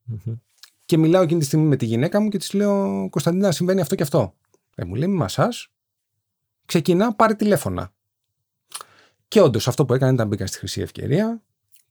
Και 0.86 0.98
μιλάω 0.98 1.22
εκείνη 1.22 1.40
τη 1.40 1.46
στιγμή 1.46 1.68
με 1.68 1.76
τη 1.76 1.86
γυναίκα 1.86 2.20
μου 2.20 2.30
και 2.30 2.38
της 2.38 2.54
λέω 2.54 3.08
Κωνσταντίνα 3.10 3.52
συμβαίνει 3.52 3.82
αυτό 3.82 3.96
και 3.96 4.04
αυτό. 4.04 4.34
Ε, 4.76 4.86
μου 4.86 4.96
λέει 4.96 5.08
μη 5.08 5.16
μασάς, 5.16 5.68
ξεκινά 6.66 7.14
πάρει 7.14 7.36
τηλέφωνα. 7.36 7.94
Και 9.28 9.42
όντως 9.42 9.68
αυτό 9.68 9.86
που 9.86 9.94
έκανε 9.94 10.14
ήταν 10.14 10.28
μπήκα 10.28 10.48
στη 10.48 10.58
χρυσή 10.58 10.82
ευκαιρία. 10.82 11.42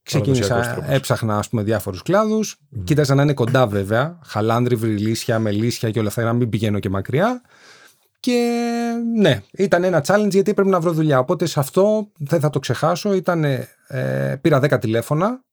Ξεκίνησα, 0.05 0.85
έψαχνα 0.89 1.39
ας 1.39 1.49
πούμε 1.49 1.63
διάφορους 1.63 2.03
κλάδους, 2.03 2.57
mm. 2.57 2.81
κοίταζα 2.85 3.15
να 3.15 3.23
είναι 3.23 3.35
κοντά 3.35 3.67
βέβαια, 3.67 4.19
χαλάνδρι, 4.25 4.75
βρυλίσια, 4.75 5.39
μελίσια 5.39 5.91
και 5.91 5.99
όλα 5.99 6.09
αυτά, 6.09 6.23
να 6.23 6.33
μην 6.33 6.49
πηγαίνω 6.49 6.79
και 6.79 6.91
μακριά. 6.91 7.43
Και 8.21 8.51
ναι, 9.17 9.43
ήταν 9.53 9.85
ένα 9.85 10.05
challenge 10.07 10.31
γιατί 10.31 10.51
έπρεπε 10.51 10.71
να 10.71 10.81
βρω 10.81 10.93
δουλειά. 10.93 11.19
Οπότε 11.19 11.47
σε 11.47 11.61
αυτό 11.61 12.09
δεν 12.19 12.41
θα 12.41 12.51
το 12.51 12.59
ξεχάσω. 12.59 13.15
Ήτανε, 13.15 13.69
ε, 13.87 14.35
πήρα 14.41 14.61
10 14.61 14.79
τηλέφωνα 14.81 15.45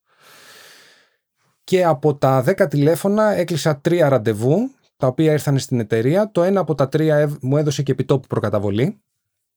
και 1.64 1.84
από 1.84 2.14
τα 2.14 2.44
10 2.46 2.68
τηλέφωνα 2.68 3.32
έκλεισα 3.34 3.80
τρία 3.80 4.08
ραντεβού 4.08 4.70
τα 4.96 5.06
οποία 5.06 5.32
ήρθαν 5.32 5.58
στην 5.58 5.80
εταιρεία. 5.80 6.30
Το 6.30 6.42
ένα 6.42 6.60
από 6.60 6.74
τα 6.74 6.88
τρία 6.88 7.36
μου 7.40 7.56
έδωσε 7.56 7.82
και 7.82 7.92
επιτόπου 7.92 8.26
προκαταβολή. 8.26 9.02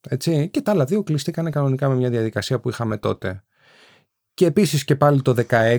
Έτσι, 0.09 0.49
και 0.49 0.61
τα 0.61 0.71
άλλα 0.71 0.85
δύο 0.85 1.03
κλειστήκανε 1.03 1.49
κανονικά 1.49 1.89
με 1.89 1.95
μια 1.95 2.09
διαδικασία 2.09 2.59
που 2.59 2.69
είχαμε 2.69 2.97
τότε. 2.97 3.43
Και 4.36 4.46
επίσης 4.46 4.84
και 4.84 4.96
πάλι 4.96 5.22
το 5.22 5.36
16 5.50 5.77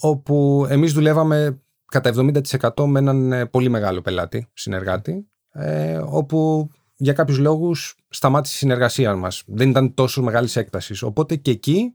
όπου 0.00 0.66
εμείς 0.68 0.92
δουλεύαμε 0.92 1.60
κατά 1.86 2.12
70% 2.14 2.84
με 2.86 2.98
έναν 2.98 3.32
ε, 3.32 3.46
πολύ 3.46 3.68
μεγάλο 3.68 4.00
πελάτη, 4.00 4.48
συνεργάτη 4.52 5.26
ε, 5.52 6.00
όπου 6.06 6.70
για 6.96 7.12
κάποιους 7.12 7.38
λόγους 7.38 7.96
σταμάτησε 8.08 8.54
η 8.54 8.58
συνεργασία 8.58 9.16
μας. 9.16 9.42
Δεν 9.46 9.70
ήταν 9.70 9.94
τόσο 9.94 10.22
μεγάλης 10.22 10.56
έκτασης. 10.56 11.02
Οπότε 11.02 11.36
και 11.36 11.50
εκεί 11.50 11.94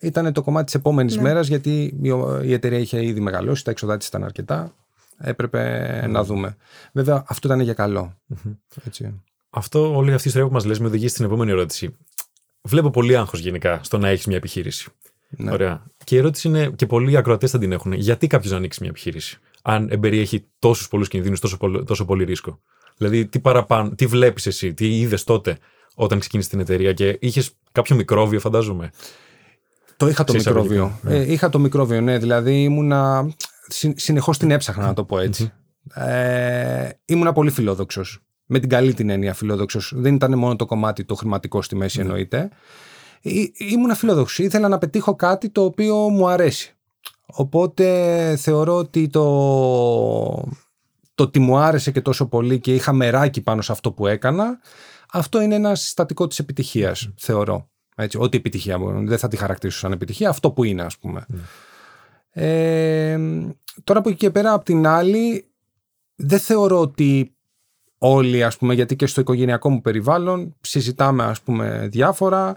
ήταν 0.00 0.32
το 0.32 0.42
κομμάτι 0.42 0.64
της 0.64 0.74
επόμενης 0.74 1.16
ναι. 1.16 1.22
μέρας 1.22 1.46
γιατί 1.46 1.98
η 2.42 2.52
εταιρεία 2.52 2.78
είχε 2.78 3.04
ήδη 3.04 3.20
μεγαλώσει, 3.20 3.64
τα 3.64 3.70
έξοδά 3.70 3.96
της 3.96 4.06
ήταν 4.06 4.24
αρκετά. 4.24 4.74
Έπρεπε 5.18 5.88
ναι. 6.00 6.06
να 6.06 6.24
δούμε. 6.24 6.56
Βέβαια 6.92 7.24
αυτό 7.26 7.48
ήταν 7.48 7.60
για 7.60 7.74
καλο 7.74 8.14
Έτσι. 8.86 9.22
Αυτό, 9.50 9.96
όλη 9.96 10.12
αυτή 10.12 10.26
η 10.26 10.30
ιστορία 10.30 10.48
που 10.48 10.54
μας 10.54 10.64
λες 10.64 10.78
με 10.78 10.86
οδηγεί 10.86 11.08
στην 11.08 11.24
επόμενη 11.24 11.50
ερώτηση. 11.50 11.96
Βλέπω 12.68 12.90
πολύ 12.90 13.16
άγχος 13.16 13.40
γενικά 13.40 13.80
στο 13.82 13.98
να 13.98 14.08
έχεις 14.08 14.26
μια 14.26 14.36
επιχείρηση. 14.36 14.90
Ναι. 15.28 15.52
Ωραία. 15.52 15.82
Και 16.04 16.14
η 16.14 16.18
ερώτηση 16.18 16.48
είναι, 16.48 16.70
και 16.76 16.86
πολλοί 16.86 17.16
ακροατές 17.16 17.50
θα 17.50 17.58
την 17.58 17.72
έχουν, 17.72 17.92
γιατί 17.92 18.26
κάποιος 18.26 18.50
να 18.50 18.56
ανοίξει 18.56 18.78
μια 18.80 18.90
επιχείρηση 18.90 19.38
αν 19.66 19.88
εμπεριέχει 19.90 20.44
τόσους 20.58 20.88
πολλούς 20.88 21.08
κινδύνους, 21.08 21.40
τόσο, 21.40 21.58
τόσο 21.86 22.04
πολύ 22.04 22.24
ρίσκο; 22.24 22.60
Δηλαδή, 22.96 23.26
τι 23.26 23.40
παραπάνω, 23.40 23.90
τι 23.90 24.06
βλέπεις 24.06 24.46
εσύ, 24.46 24.74
τι 24.74 24.98
είδες 24.98 25.24
τότε 25.24 25.58
όταν 25.94 26.18
ξεκίνησες 26.18 26.50
την 26.50 26.60
εταιρεία 26.60 26.92
και 26.92 27.16
είχες 27.20 27.50
κάποιο 27.72 27.96
μικρόβιο, 27.96 28.40
φαντάζομαι; 28.40 28.90
Το 29.96 30.08
είχα 30.08 30.24
το 30.24 30.32
μικρόβιο. 30.32 30.98
Ναι. 31.02 31.16
Ε, 31.16 31.32
είχα 31.32 31.48
το 31.48 31.58
μικρόβιο, 31.58 32.00
ναι. 32.00 32.18
Δηλαδή 32.18 32.62
ήμουνα. 32.62 33.32
συνεχώς 33.94 34.38
την 34.38 34.50
έψαχνα 34.50 34.86
να 34.86 34.94
το 34.94 35.04
πω 35.04 35.18
έτσι. 35.18 35.52
Ε, 35.94 36.88
ήμουνα 37.04 37.32
πολύ 37.32 37.50
φιλόδοξος. 37.50 38.20
Με 38.46 38.58
την 38.58 38.68
καλή 38.68 38.94
την 38.94 39.10
έννοια 39.10 39.34
φιλόδοξος. 39.34 39.92
Δεν 39.96 40.14
ήταν 40.14 40.38
μόνο 40.38 40.56
το 40.56 40.66
κομμάτι 40.66 41.04
το 41.04 41.14
χρηματικό 41.14 41.62
στη 41.62 41.76
μέση 41.76 41.98
mm. 41.98 42.02
εννοείται. 42.02 42.50
Ήμουνα 43.72 43.94
φιλόδοξος. 43.94 44.38
Ήθελα 44.38 44.68
να 44.68 44.78
πετύχω 44.78 45.16
κάτι 45.16 45.50
το 45.50 45.64
οποίο 45.64 45.96
μου 45.96 46.28
αρέσει. 46.28 46.74
Οπότε 47.26 48.36
θεωρώ 48.36 48.76
ότι 48.76 49.08
το, 49.08 49.24
το 51.14 51.22
ότι 51.22 51.38
μου 51.38 51.56
άρεσε 51.56 51.90
και 51.90 52.00
τόσο 52.00 52.26
πολύ 52.26 52.60
και 52.60 52.74
είχα 52.74 52.92
μεράκι 52.92 53.40
πάνω 53.40 53.62
σε 53.62 53.72
αυτό 53.72 53.92
που 53.92 54.06
έκανα, 54.06 54.58
αυτό 55.12 55.40
είναι 55.40 55.54
ένα 55.54 55.74
συστατικό 55.74 56.26
της 56.26 56.38
επιτυχίας, 56.38 57.12
θεωρώ. 57.16 57.68
Έτσι, 57.96 58.18
ό,τι 58.20 58.36
επιτυχία 58.36 58.78
μου, 58.78 59.06
δεν 59.06 59.18
θα 59.18 59.28
τη 59.28 59.36
χαρακτηρίσω 59.36 59.78
σαν 59.78 59.92
επιτυχία, 59.92 60.28
αυτό 60.28 60.50
που 60.50 60.64
είναι 60.64 60.82
ας 60.82 60.98
πούμε. 60.98 61.26
Ε, 62.30 63.18
τώρα 63.84 63.98
από 63.98 64.08
εκεί 64.08 64.18
και 64.18 64.30
πέρα 64.30 64.52
από 64.52 64.64
την 64.64 64.86
άλλη, 64.86 65.50
δεν 66.14 66.38
θεωρώ 66.38 66.80
ότι 66.80 67.33
όλοι 68.04 68.44
ας 68.44 68.56
πούμε, 68.56 68.74
γιατί 68.74 68.96
και 68.96 69.06
στο 69.06 69.20
οικογενειακό 69.20 69.70
μου 69.70 69.80
περιβάλλον 69.80 70.54
συζητάμε 70.60 71.24
ας 71.24 71.40
πούμε 71.40 71.88
διάφορα, 71.90 72.56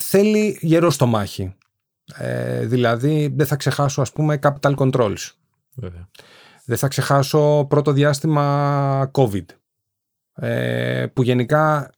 θέλει 0.00 0.58
γερό 0.60 0.90
στο 0.90 1.06
μάχη. 1.06 1.54
Ε, 2.16 2.66
δηλαδή 2.66 3.32
δεν 3.36 3.46
θα 3.46 3.56
ξεχάσω 3.56 4.00
ας 4.00 4.12
πούμε 4.12 4.38
capital 4.42 4.74
controls. 4.74 5.30
Δεν 6.64 6.76
θα 6.76 6.88
ξεχάσω 6.88 7.66
πρώτο 7.68 7.92
διάστημα 7.92 9.10
COVID. 9.14 9.44
Ε, 10.34 11.06
που 11.12 11.22
γενικά 11.22 11.90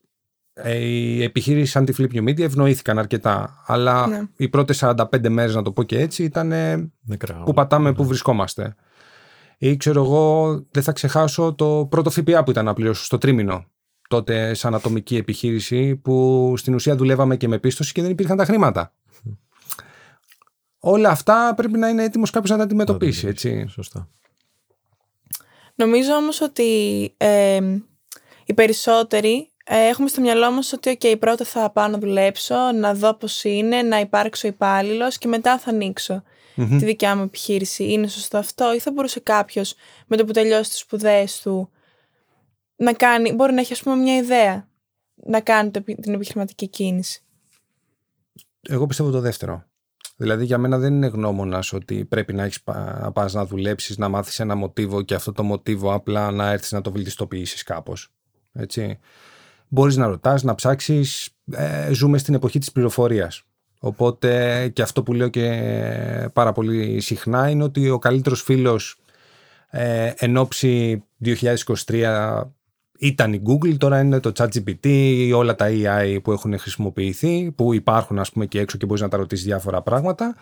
ε, 0.53 0.75
οι 0.75 1.23
επιχείρησεις 1.23 1.71
σαν 1.71 1.85
τη 1.85 1.93
Flip 1.99 2.15
New 2.15 2.29
Media 2.29 2.41
ευνοήθηκαν 2.41 2.99
αρκετά. 2.99 3.63
Αλλά 3.67 4.07
ναι. 4.07 4.21
οι 4.37 4.49
πρώτες 4.49 4.85
45 4.85 5.29
μέρες, 5.29 5.55
να 5.55 5.63
το 5.63 5.73
πω 5.73 5.83
και 5.83 6.01
έτσι, 6.01 6.25
ήταν 6.25 6.53
που 7.45 7.53
πατάμε, 7.53 7.93
που 7.93 8.05
βρισκόμαστε. 8.05 8.75
Ή 9.59 9.77
ξέρω 9.77 10.05
εγώ, 10.05 10.53
δεν 10.71 10.83
θα 10.83 10.93
ξεχάσω 10.93 11.55
το 11.55 11.87
πρώτο 11.91 12.11
ΦΠΑ 12.11 12.45
που 12.45 12.51
ήταν 12.51 12.65
να 12.65 12.75
πληρώσω 12.75 13.05
στο 13.05 13.19
τρίμηνο. 13.19 13.65
Τότε 14.09 14.55
σαν 14.55 14.75
ατομική 14.75 15.17
επιχείρηση 15.17 15.97
που 15.97 16.55
στην 16.57 16.75
ουσία 16.75 16.97
δουλεύαμε 16.97 17.37
και 17.37 17.49
με 17.49 17.59
πίστοση 17.59 17.93
και 17.93 18.03
δεν 18.03 18.11
υπήρχαν 18.11 18.37
τα 18.37 18.45
χρήματα. 18.45 18.93
Όλα 20.79 21.11
αυτά 21.11 21.53
πρέπει 21.57 21.79
να 21.79 21.89
είναι 21.89 22.03
έτοιμος 22.03 22.31
κάποιος 22.31 22.51
να 22.51 22.57
τα 22.57 22.63
αντιμετωπίσει, 22.63 23.27
έτσι. 23.27 23.67
Σωστά. 23.69 24.09
Νομίζω 25.75 26.15
όμως 26.15 26.41
ότι 26.41 26.65
ε, 27.17 27.61
οι 28.45 28.55
περισσότεροι 28.55 29.49
ε, 29.65 29.89
έχουμε 29.89 30.09
στο 30.09 30.21
μυαλό 30.21 30.51
μας 30.51 30.73
ότι 30.73 30.99
okay, 31.01 31.17
πρώτα 31.19 31.45
θα 31.45 31.71
πάω 31.71 31.89
να 31.89 31.99
δουλέψω, 31.99 32.55
να 32.75 32.95
δω 32.95 33.15
πώς 33.15 33.45
είναι, 33.45 33.83
να 33.83 34.01
υπάρξω 34.01 34.49
υπάλληλος 34.49 35.19
και 35.19 35.29
μετά 35.29 35.59
θα 35.59 35.71
ανοίξω 35.71 36.23
τη 36.55 36.85
δικιά 36.85 37.17
μου 37.17 37.23
επιχείρηση. 37.23 37.93
Είναι 37.93 38.07
σωστό 38.07 38.39
αυτό 38.39 38.75
ή 38.75 38.79
θα 38.79 38.93
μπορούσε 38.93 39.21
κάποιος 39.21 39.75
με 40.07 40.17
το 40.17 40.25
που 40.25 40.33
τελειώσει 40.33 40.71
τις 40.71 40.79
σπουδές 40.79 41.41
του 41.41 41.71
να 42.77 42.93
κάνει, 42.93 43.33
μπορεί 43.33 43.53
να 43.53 43.61
έχει 43.61 43.73
ας 43.73 43.83
πούμε 43.83 43.97
μια 43.97 44.17
ιδέα 44.17 44.69
να 45.15 45.41
κάνει 45.41 45.71
την 45.71 46.15
επιχειρηματική 46.15 46.69
κίνηση; 46.69 47.23
Εγώ 48.69 48.87
πιστεύω 48.87 49.11
το 49.11 49.21
δεύτερο. 49.21 49.65
Δηλαδή 50.17 50.45
για 50.45 50.59
μένα 50.59 50.79
δεν 50.79 50.95
είναι 50.95 51.07
γνώμονας 51.07 51.73
ότι 51.73 52.05
πρέπει 52.05 52.33
να 52.33 52.43
έχεις 52.43 52.63
να 52.65 53.13
πας 53.13 53.33
να 53.33 53.47
δουλέψεις, 53.47 53.99
να 53.99 54.09
μάθεις 54.09 54.41
ένα 54.41 54.55
μοτίβο 54.55 55.03
και 55.03 55.15
αυτό 55.15 55.33
το 55.33 55.43
μοτίβο 55.43 55.95
απλά 55.95 56.31
να 56.31 56.51
έρθεις 56.51 56.73
να 56.73 56.81
το 56.81 56.93
βελτιστοποιήσεις 56.93 57.63
κάπως. 57.63 58.13
Έτσι. 58.53 58.99
Μπορείς 59.69 59.97
να 59.97 60.07
ρωτάς, 60.07 60.43
να 60.43 60.55
ψάξεις. 60.55 61.29
Ε, 61.53 61.93
ζούμε 61.93 62.19
στην 62.19 62.35
εποχή 62.35 62.59
της 62.59 62.73
πληροφορίας. 62.73 63.43
Οπότε 63.87 64.69
και 64.69 64.83
αυτό 64.83 65.03
που 65.03 65.13
λέω 65.13 65.29
και 65.29 66.31
πάρα 66.33 66.53
πολύ 66.53 67.01
συχνά 67.01 67.49
είναι 67.49 67.63
ότι 67.63 67.91
ο 67.91 67.99
καλύτερος 67.99 68.43
φίλος 68.43 68.97
ε, 69.71 70.13
εν 70.17 70.37
ώψη 70.37 71.05
2023 71.87 72.43
ήταν 72.99 73.33
η 73.33 73.43
Google, 73.47 73.77
τώρα 73.79 74.01
είναι 74.01 74.21
το 74.21 74.33
ChatGPT, 74.37 74.89
όλα 75.35 75.55
τα 75.55 75.67
AI 75.69 76.19
που 76.23 76.33
έχουν 76.33 76.59
χρησιμοποιηθεί, 76.59 77.53
που 77.57 77.75
υπάρχουν 77.75 78.19
ας 78.19 78.33
πούμε 78.33 78.47
και 78.47 78.61
έξω 78.61 78.79
και 78.79 78.87
μπορείς 78.87 79.03
να 79.03 79.09
τα 79.09 79.17
ρωτήσεις 79.17 79.45
διάφορα 79.45 79.83
πράγματα. 79.83 80.37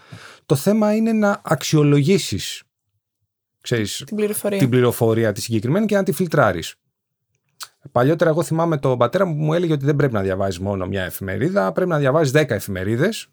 Το 0.47 0.55
θέμα 0.55 0.95
είναι 0.95 1.13
να 1.13 1.41
αξιολογήσεις 1.45 2.63
ξέρεις, 3.61 4.03
την, 4.07 4.17
πληροφορία. 4.17 4.59
την 4.59 4.69
πληροφορία 4.69 5.33
τη 5.33 5.41
συγκεκριμένη 5.41 5.87
και 5.87 5.95
να 5.95 6.03
τη 6.03 6.13
φιλτράρεις. 6.13 6.75
Παλιότερα 7.93 8.31
εγώ 8.31 8.43
θυμάμαι 8.43 8.79
τον 8.79 8.99
πατέρα 8.99 9.25
μου 9.25 9.37
που 9.37 9.43
μου 9.43 9.55
έλεγε 9.55 9.73
ότι 9.73 9.85
δεν 9.85 9.97
πρέπει 9.97 10.13
να 10.13 10.21
διαβάζεις 10.21 10.59
μόνο 10.59 10.87
μια 10.87 11.05
εφημερίδα, 11.05 11.73
πρέπει 11.73 11.91
να 11.91 11.99
διαβάζεις 11.99 12.33
10 12.33 12.51
εφημερίδες, 12.51 13.29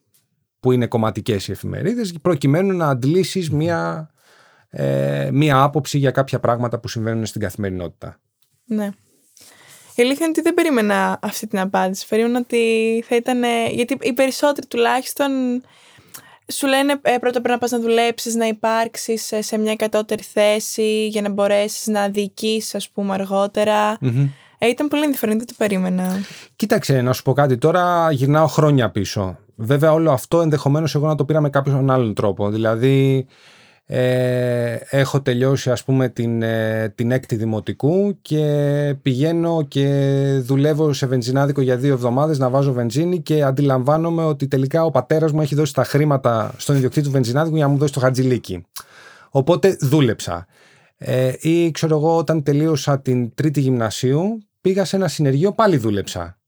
που 0.59 0.71
είναι 0.71 0.87
κομματικές 0.87 1.47
οι 1.47 1.51
εφημερίδες, 1.51 2.13
προκειμένου 2.21 2.77
να 2.77 2.87
αντλήσεις 2.89 3.49
μια, 3.49 4.09
ε, 4.69 5.29
μια 5.33 5.61
άποψη 5.61 5.97
για 5.97 6.11
κάποια 6.11 6.39
πράγματα 6.39 6.79
που 6.79 6.87
συμβαίνουν 6.87 7.25
στην 7.25 7.41
καθημερινότητα. 7.41 8.19
Ναι. 8.65 8.89
Η 9.95 10.01
αλήθεια 10.01 10.25
είναι 10.25 10.33
ότι 10.37 10.41
δεν 10.41 10.53
περίμενα 10.53 11.19
αυτή 11.21 11.47
την 11.47 11.59
απάντηση. 11.59 12.07
Περίμενα 12.07 12.39
ότι 12.39 13.03
θα 13.07 13.15
ήταν. 13.15 13.43
Γιατί 13.71 13.97
οι 14.01 14.13
περισσότεροι 14.13 14.67
τουλάχιστον 14.67 15.31
σου 16.51 16.67
λένε 16.67 16.99
ε, 17.01 17.17
πρώτα 17.17 17.31
πρέπει 17.31 17.49
να 17.49 17.57
πας 17.57 17.71
να 17.71 17.79
δουλέψεις, 17.79 18.35
να 18.35 18.47
υπάρξεις 18.47 19.33
σε 19.39 19.57
μια 19.57 19.75
κατώτερη 19.75 20.23
θέση 20.23 21.07
για 21.07 21.21
να 21.21 21.29
μπορέσεις 21.29 21.87
να 21.87 22.09
διοικήσεις 22.09 22.75
ας 22.75 22.89
πούμε 22.89 23.13
Ε, 24.61 24.67
ήταν 24.67 24.87
πολύ 24.87 25.03
ενδιαφέρον, 25.03 25.37
δεν 25.37 25.47
το 25.47 25.53
περίμενα. 25.57 26.07
Κοίταξε, 26.55 27.01
να 27.01 27.13
σου 27.13 27.23
πω 27.23 27.33
κάτι 27.33 27.57
τώρα, 27.57 28.11
γυρνάω 28.11 28.47
χρόνια 28.47 28.89
πίσω. 28.89 29.37
Βέβαια 29.55 29.93
όλο 29.93 30.11
αυτό 30.11 30.41
ενδεχομένως 30.41 30.95
εγώ 30.95 31.07
να 31.07 31.15
το 31.15 31.25
πήρα 31.25 31.41
με 31.41 31.49
κάποιον 31.49 31.89
άλλον 31.89 32.13
τρόπο. 32.13 32.49
Δηλαδή 32.49 33.27
ε, 33.91 34.77
έχω 34.89 35.21
τελειώσει 35.21 35.71
ας 35.71 35.83
πούμε 35.83 36.09
την, 36.09 36.41
ε, 36.41 36.93
την 36.95 37.11
έκτη 37.11 37.35
δημοτικού 37.35 38.17
και 38.21 38.95
πηγαίνω 39.01 39.65
και 39.67 39.87
δουλεύω 40.43 40.93
σε 40.93 41.05
βενζινάδικο 41.05 41.61
για 41.61 41.77
δύο 41.77 41.93
εβδομάδες 41.93 42.39
να 42.39 42.49
βάζω 42.49 42.73
βενζίνη 42.73 43.21
και 43.21 43.43
αντιλαμβάνομαι 43.43 44.23
ότι 44.23 44.47
τελικά 44.47 44.83
ο 44.83 44.91
πατέρας 44.91 45.31
μου 45.31 45.41
έχει 45.41 45.55
δώσει 45.55 45.73
τα 45.73 45.83
χρήματα 45.83 46.53
στον 46.57 46.75
ιδιοκτήτη 46.75 47.05
του 47.05 47.11
βενζινάδικου 47.11 47.55
για 47.55 47.65
να 47.65 47.71
μου 47.71 47.77
δώσει 47.77 47.93
το 47.93 47.99
χατζηλίκι. 47.99 48.65
Οπότε 49.29 49.77
δούλεψα. 49.79 50.47
Ε, 50.97 51.33
ή 51.39 51.71
ξέρω 51.71 51.95
εγώ 51.95 52.17
όταν 52.17 52.43
τελείωσα 52.43 52.99
την 52.99 53.33
τρίτη 53.35 53.59
γυμνασίου 53.59 54.43
πήγα 54.61 54.85
σε 54.85 54.95
ένα 54.95 55.07
συνεργείο 55.07 55.51
πάλι 55.51 55.77
δούλεψα. 55.77 56.39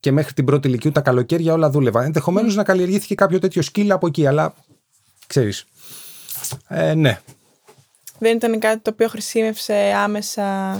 Και 0.00 0.12
μέχρι 0.12 0.32
την 0.32 0.44
πρώτη 0.44 0.68
ηλικίου 0.68 0.92
τα 0.92 1.00
καλοκαίρια 1.00 1.52
όλα 1.52 1.70
δούλευα. 1.70 2.04
Ενδεχομένως 2.04 2.54
να 2.54 2.62
καλλιεργήθηκε 2.62 3.14
κάποιο 3.14 3.38
τέτοιο 3.38 3.62
σκύλ 3.62 3.92
από 3.92 4.06
εκεί, 4.06 4.26
αλλά 4.26 4.54
ξέρεις. 5.26 5.66
Ε, 6.68 6.94
ναι. 6.94 7.20
Δεν 8.18 8.36
ήταν 8.36 8.58
κάτι 8.58 8.78
το 8.78 8.90
οποίο 8.92 9.08
χρησιμεύσε 9.08 9.92
άμεσα. 9.96 10.78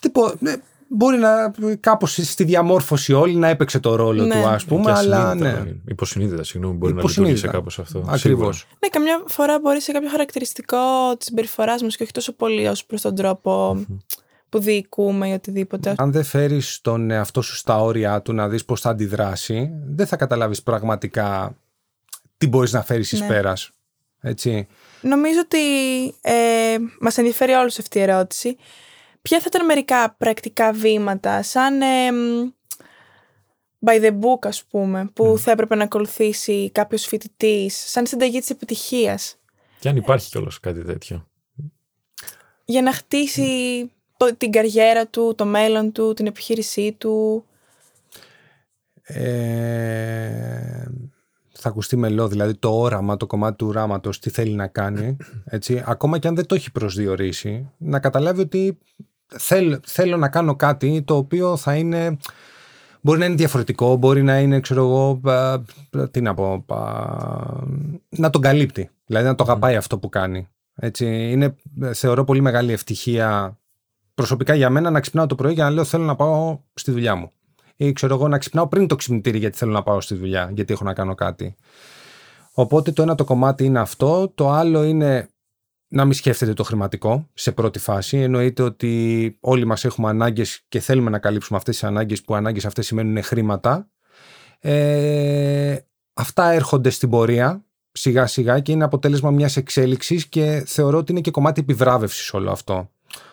Τύπο, 0.00 0.34
ναι, 0.38 0.56
μπορεί 0.88 1.18
να 1.18 1.54
κάπως 1.80 2.12
στη 2.22 2.44
διαμόρφωση 2.44 3.12
όλη 3.12 3.34
να 3.34 3.48
έπαιξε 3.48 3.78
το 3.78 3.94
ρόλο 3.94 4.24
ναι. 4.24 4.34
του 4.34 4.46
ας 4.46 4.64
πούμε 4.64 4.92
αλλά 4.92 5.34
ναι. 5.34 5.64
υποσυνείδητα 5.88 6.44
συγγνώμη 6.44 6.76
μπορεί 6.76 6.92
να 6.92 7.02
λειτουργήσει 7.02 7.48
κάπως 7.48 7.78
αυτό 7.78 8.04
ακριβώς 8.08 8.66
ναι 8.78 8.88
καμιά 8.88 9.22
φορά 9.26 9.58
μπορεί 9.60 9.80
σε 9.80 9.92
κάποιο 9.92 10.08
χαρακτηριστικό 10.08 10.76
της 11.18 11.26
συμπεριφοράς 11.26 11.82
μας 11.82 11.96
και 11.96 12.02
όχι 12.02 12.12
τόσο 12.12 12.32
πολύ 12.32 12.68
ως 12.68 12.84
προς 12.84 13.00
τον 13.00 13.14
τρόπο 13.14 13.84
που 14.48 14.58
διοικούμε 14.58 15.28
ή 15.28 15.32
οτιδήποτε. 15.32 15.94
Αν 15.96 16.12
δεν 16.12 16.24
φέρεις 16.24 16.80
τον 16.82 17.10
εαυτό 17.10 17.42
σου 17.42 17.56
στα 17.56 17.80
όρια 17.80 18.22
του 18.22 18.32
να 18.32 18.48
δεις 18.48 18.64
πώς 18.64 18.80
θα 18.80 18.90
αντιδράσει 18.90 19.70
δεν 19.86 20.06
θα 20.06 20.16
καταλάβεις 20.16 20.62
πραγματικά 20.62 21.56
τι 22.36 22.48
μπορείς 22.48 22.72
να 22.72 22.82
φέρεις 22.82 23.12
εις 23.12 23.20
ναι. 23.20 23.26
πέρας 23.26 23.70
έτσι. 24.20 24.66
Νομίζω 25.00 25.40
ότι 25.40 25.58
ε, 26.20 26.76
μας 27.00 27.18
ενδιαφέρει 27.18 27.52
όλους 27.52 27.78
αυτή 27.78 27.98
η 27.98 28.02
ερώτηση. 28.02 28.56
Ποια 29.22 29.38
θα 29.38 29.44
ήταν 29.46 29.64
μερικά 29.64 30.14
πρακτικά 30.18 30.72
βήματα, 30.72 31.42
σαν 31.42 31.82
ε, 31.82 32.10
by 33.86 34.04
the 34.04 34.10
book 34.10 34.46
ας 34.46 34.64
πούμε, 34.64 35.10
που 35.12 35.38
θα 35.38 35.50
έπρεπε 35.50 35.74
να 35.74 35.84
ακολουθήσει 35.84 36.70
κάποιος 36.70 37.06
φοιτητής, 37.06 37.90
σαν 37.90 38.06
συνταγή 38.06 38.38
της 38.38 38.50
επιτυχίας; 38.50 39.38
Και 39.78 39.88
αν 39.88 39.96
υπάρχει 39.96 40.30
κιόλας 40.30 40.60
κάτι 40.60 40.84
τέτοιο. 40.84 41.28
Για 42.64 42.82
να 42.82 42.92
χτίσει 42.92 43.90
την 44.36 44.50
καριέρα 44.50 45.06
του, 45.06 45.34
το 45.36 45.44
μέλλον 45.44 45.92
του, 45.92 46.12
την 46.14 46.26
επιχείρησή 46.26 46.92
του. 46.92 47.44
Ε, 49.02 50.84
θα 51.58 51.68
ακουστεί 51.68 51.96
μελό, 51.96 52.28
δηλαδή 52.28 52.54
το 52.54 52.80
όραμα, 52.80 53.16
το 53.16 53.26
κομμάτι 53.26 53.56
του 53.56 53.66
οράματος, 53.66 54.18
τι 54.18 54.30
θέλει 54.30 54.54
να 54.54 54.66
κάνει. 54.66 55.16
Έτσι, 55.44 55.82
ακόμα 55.86 56.18
και 56.18 56.28
αν 56.28 56.34
δεν 56.34 56.46
το 56.46 56.54
έχει 56.54 56.72
προσδιορίσει, 56.72 57.70
να 57.78 57.98
καταλάβει 57.98 58.40
ότι 58.40 58.78
θέλ, 59.26 59.78
θέλω 59.86 60.16
να 60.16 60.28
κάνω 60.28 60.56
κάτι 60.56 61.02
το 61.02 61.16
οποίο 61.16 61.56
θα 61.56 61.74
είναι. 61.74 62.16
Μπορεί 63.00 63.18
να 63.18 63.24
είναι 63.24 63.34
διαφορετικό, 63.34 63.96
μπορεί 63.96 64.22
να 64.22 64.38
είναι, 64.38 64.60
ξέρω 64.60 64.82
εγώ, 64.82 65.20
τι 66.10 66.20
να 66.20 66.34
πω, 66.34 66.64
να 68.08 68.30
τον 68.30 68.40
καλύπτει. 68.40 68.90
Δηλαδή 69.06 69.26
να 69.26 69.34
το 69.34 69.44
αγαπάει 69.44 69.76
αυτό 69.76 69.98
που 69.98 70.08
κάνει. 70.08 70.48
Έτσι, 70.74 71.30
είναι, 71.30 71.56
θεωρώ 71.92 72.24
πολύ 72.24 72.40
μεγάλη 72.40 72.72
ευτυχία 72.72 73.58
προσωπικά 74.14 74.54
για 74.54 74.70
μένα 74.70 74.90
να 74.90 75.00
ξυπνάω 75.00 75.26
το 75.26 75.34
πρωί 75.34 75.52
για 75.52 75.64
να 75.64 75.70
λέω 75.70 75.84
θέλω 75.84 76.04
να 76.04 76.16
πάω 76.16 76.58
στη 76.74 76.90
δουλειά 76.90 77.14
μου 77.14 77.32
ή 77.76 77.92
ξέρω 77.92 78.14
εγώ 78.14 78.28
να 78.28 78.38
ξυπνάω 78.38 78.68
πριν 78.68 78.86
το 78.86 78.96
ξυπνητήρι 78.96 79.38
γιατί 79.38 79.56
θέλω 79.56 79.72
να 79.72 79.82
πάω 79.82 80.00
στη 80.00 80.14
δουλειά, 80.14 80.50
γιατί 80.54 80.72
έχω 80.72 80.84
να 80.84 80.92
κάνω 80.92 81.14
κάτι. 81.14 81.56
Οπότε 82.52 82.92
το 82.92 83.02
ένα 83.02 83.14
το 83.14 83.24
κομμάτι 83.24 83.64
είναι 83.64 83.78
αυτό, 83.78 84.28
το 84.34 84.50
άλλο 84.50 84.84
είναι 84.84 85.28
να 85.88 86.04
μην 86.04 86.12
σκέφτεται 86.12 86.52
το 86.52 86.62
χρηματικό 86.62 87.28
σε 87.34 87.52
πρώτη 87.52 87.78
φάση. 87.78 88.18
Εννοείται 88.18 88.62
ότι 88.62 89.36
όλοι 89.40 89.64
μας 89.64 89.84
έχουμε 89.84 90.08
ανάγκες 90.08 90.64
και 90.68 90.80
θέλουμε 90.80 91.10
να 91.10 91.18
καλύψουμε 91.18 91.58
αυτές 91.58 91.74
τις 91.74 91.84
ανάγκες 91.84 92.22
που 92.22 92.34
ανάγκες 92.34 92.64
αυτές 92.64 92.86
σημαίνουν 92.86 93.22
χρήματα. 93.22 93.90
Ε, 94.60 95.76
αυτά 96.14 96.50
έρχονται 96.50 96.90
στην 96.90 97.10
πορεία 97.10 97.64
σιγά 97.92 98.26
σιγά 98.26 98.60
και 98.60 98.72
είναι 98.72 98.84
αποτέλεσμα 98.84 99.30
μιας 99.30 99.56
εξέλιξης 99.56 100.26
και 100.26 100.62
θεωρώ 100.66 100.98
ότι 100.98 101.12
είναι 101.12 101.20
και 101.20 101.30
κομμάτι 101.30 101.60
επιβράβευσης 101.60 102.32
όλο 102.32 102.50
αυτό. 102.50 102.90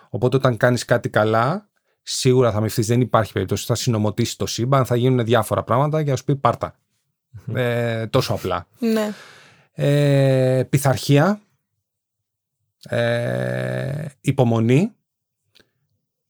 Οπότε 0.09 0.35
όταν 0.35 0.57
κάνεις 0.57 0.85
κάτι 0.85 1.09
καλά 1.09 1.69
σίγουρα 2.03 2.51
θα 2.51 2.61
μυφθείς, 2.61 2.87
δεν 2.87 3.01
υπάρχει 3.01 3.31
περίπτωση, 3.31 3.65
θα 3.65 3.75
συνομωτήσει 3.75 4.37
το 4.37 4.45
σύμπαν, 4.45 4.85
θα 4.85 4.95
γίνουν 4.95 5.25
διάφορα 5.25 5.63
πράγματα 5.63 6.01
για 6.01 6.11
να 6.11 6.17
σου 6.17 6.23
πει 6.23 6.35
πάρτα. 6.35 6.75
Ε, 7.53 8.07
τόσο 8.07 8.33
απλά. 8.33 8.67
Ναι. 8.79 9.13
Ε, 9.71 10.63
πειθαρχία, 10.69 11.41
ε, 12.83 14.05
υπομονή 14.21 14.91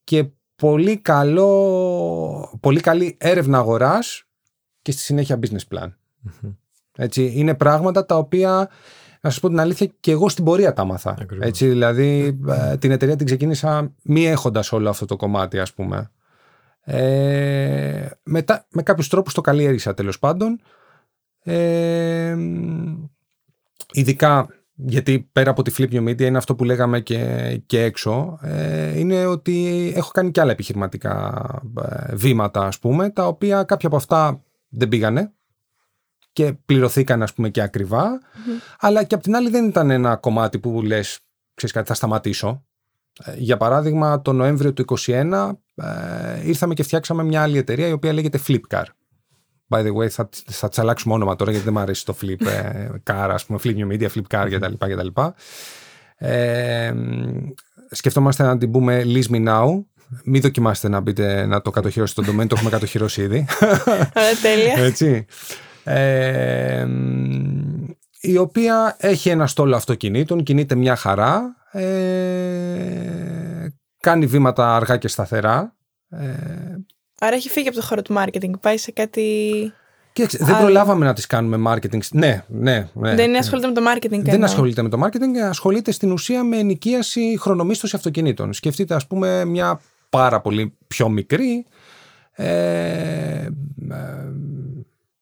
και 0.03 0.25
πολύ, 0.55 0.97
καλό, 0.97 2.57
πολύ 2.59 2.79
καλή 2.79 3.17
έρευνα 3.19 3.57
αγοράς 3.57 4.23
και 4.81 4.91
στη 4.91 5.01
συνέχεια 5.01 5.39
business 5.41 5.75
plan. 5.75 5.91
Έτσι, 6.97 7.31
είναι 7.35 7.53
πράγματα 7.53 8.05
τα 8.05 8.17
οποία, 8.17 8.69
να 9.23 9.29
σας 9.29 9.39
πω 9.39 9.47
την 9.47 9.59
αλήθεια, 9.59 9.91
και 9.99 10.11
εγώ 10.11 10.29
στην 10.29 10.43
πορεία 10.43 10.73
τα 10.73 10.83
μάθα. 10.83 11.15
Έτσι, 11.39 11.67
δηλαδή, 11.67 12.39
ε, 12.47 12.77
την 12.77 12.91
εταιρεία 12.91 13.15
την 13.15 13.25
ξεκίνησα 13.25 13.93
μη 14.03 14.27
έχοντας 14.27 14.71
όλο 14.71 14.89
αυτό 14.89 15.05
το 15.05 15.15
κομμάτι, 15.15 15.59
ας 15.59 15.73
πούμε. 15.73 16.11
Ε, 16.83 18.09
μετά, 18.23 18.65
με 18.69 18.83
κάποιους 18.83 19.07
τρόπους 19.07 19.33
το 19.33 19.41
καλλιέργησα 19.41 19.93
τέλος 19.93 20.19
πάντων. 20.19 20.61
Ε, 21.43 22.35
ειδικά 23.91 24.47
γιατί 24.75 25.29
πέρα 25.31 25.49
από 25.49 25.61
τη 25.61 25.73
Flip 25.77 25.93
New 25.93 26.09
Media 26.09 26.21
είναι 26.21 26.37
αυτό 26.37 26.55
που 26.55 26.63
λέγαμε 26.63 26.99
και, 26.99 27.61
και 27.65 27.81
έξω, 27.81 28.39
ε, 28.41 28.99
είναι 28.99 29.25
ότι 29.25 29.91
έχω 29.95 30.11
κάνει 30.11 30.31
και 30.31 30.41
άλλα 30.41 30.51
επιχειρηματικά 30.51 31.43
ε, 31.81 32.15
βήματα, 32.15 32.65
ας 32.65 32.79
πούμε, 32.79 33.09
τα 33.09 33.27
οποία 33.27 33.63
κάποια 33.63 33.87
από 33.87 33.97
αυτά 33.97 34.43
δεν 34.69 34.87
πήγανε 34.87 35.31
και 36.33 36.53
πληρωθήκαν, 36.65 37.21
ας 37.21 37.33
πούμε, 37.33 37.49
και 37.49 37.61
ακριβα 37.61 38.19
αλλά 38.79 39.03
και 39.03 39.15
απ' 39.15 39.21
την 39.21 39.35
άλλη 39.35 39.49
δεν 39.49 39.65
ήταν 39.65 39.89
ένα 39.89 40.15
κομμάτι 40.15 40.59
που 40.59 40.81
λες, 40.81 41.19
ξέρεις 41.53 41.75
κάτι, 41.75 41.87
θα 41.87 41.93
σταματήσω. 41.93 42.65
Ε, 43.23 43.33
για 43.37 43.57
παράδειγμα, 43.57 44.21
το 44.21 44.33
Νοέμβριο 44.33 44.73
του 44.73 44.85
2021 45.05 45.51
ήρθαμε 46.43 46.73
και 46.73 46.83
φτιάξαμε 46.83 47.23
μια 47.23 47.41
άλλη 47.41 47.57
εταιρεία 47.57 47.87
η 47.87 47.91
οποία 47.91 48.13
λέγεται 48.13 48.39
Flipcar. 48.47 48.83
By 49.69 49.79
the 49.79 49.93
way, 49.95 50.09
θα, 50.09 50.29
θα 50.45 50.69
της 50.69 50.79
αλλάξουμε 50.79 51.13
όνομα 51.13 51.35
τώρα 51.35 51.51
γιατί 51.51 51.65
δεν 51.65 51.73
μου 51.73 51.81
αρέσει 51.81 52.05
το 52.05 52.15
flip 52.21 52.45
ε, 52.45 52.89
car, 53.03 53.29
ας 53.31 53.45
πούμε, 53.45 53.59
flip 53.63 53.75
new 53.75 53.91
media, 53.91 54.07
flip 54.15 54.37
car 54.37 54.47
κτλ. 54.51 54.73
κτλ. 54.77 55.21
Ε, 56.17 56.93
σκεφτόμαστε 57.91 58.43
να 58.43 58.57
την 58.57 58.71
πούμε 58.71 59.03
Lease 59.05 59.29
Me 59.29 59.47
Now. 59.47 59.83
Μην 60.23 60.41
δοκιμάστε 60.41 60.89
να 60.89 60.99
μπείτε 60.99 61.45
να 61.45 61.61
το 61.61 61.71
κατοχυρώσετε 61.71 62.21
το 62.21 62.31
domain, 62.31 62.47
το 62.47 62.55
έχουμε 62.55 62.69
κατοχυρώσει 62.69 63.21
ήδη. 63.21 63.45
Ωραία, 64.15 64.35
τέλεια. 64.41 64.83
Έτσι. 64.83 65.25
Ε, 65.83 66.87
η 68.21 68.37
οποία 68.37 68.95
έχει 68.99 69.29
ένα 69.29 69.47
στόλο 69.47 69.75
αυτοκινήτων, 69.75 70.43
κινείται 70.43 70.75
μια 70.75 70.95
χαρά, 70.95 71.55
ε, 71.71 71.89
κάνει 73.99 74.25
βήματα 74.25 74.75
αργά 74.75 74.97
και 74.97 75.07
σταθερά. 75.07 75.75
Ε, 76.09 76.27
Άρα 77.19 77.35
έχει 77.35 77.49
φύγει 77.49 77.67
από 77.67 77.77
το 77.77 77.83
χώρο 77.83 78.01
του 78.01 78.15
marketing, 78.17 78.51
πάει 78.61 78.77
σε 78.77 78.91
κάτι. 78.91 79.73
Κοίταξε, 80.13 80.37
δεν 80.41 80.57
προλάβαμε 80.57 81.05
να 81.05 81.13
τι 81.13 81.27
κάνουμε 81.27 81.71
marketing. 81.71 81.99
Ναι, 82.11 82.43
ναι. 82.47 82.89
ναι. 82.93 83.15
Δεν 83.15 83.37
ασχολείται 83.37 83.67
με 83.67 83.73
το 83.73 83.81
marketing. 83.91 84.21
Δεν 84.21 84.43
ασχολείται 84.43 84.81
με 84.81 84.89
το 84.89 84.99
marketing, 85.03 85.37
ασχολείται 85.49 85.91
στην 85.91 86.11
ουσία 86.11 86.43
με 86.43 86.57
ενοικίαση 86.57 87.37
χρονομίσθωση 87.39 87.95
αυτοκινήτων. 87.95 88.53
Σκεφτείτε, 88.53 88.95
ας 88.95 89.07
πούμε, 89.07 89.45
μια 89.45 89.79
πάρα 90.09 90.41
πολύ 90.41 90.77
πιο 90.87 91.09
μικρή. 91.09 91.65
Ε, 92.31 92.45
ε, 92.45 93.49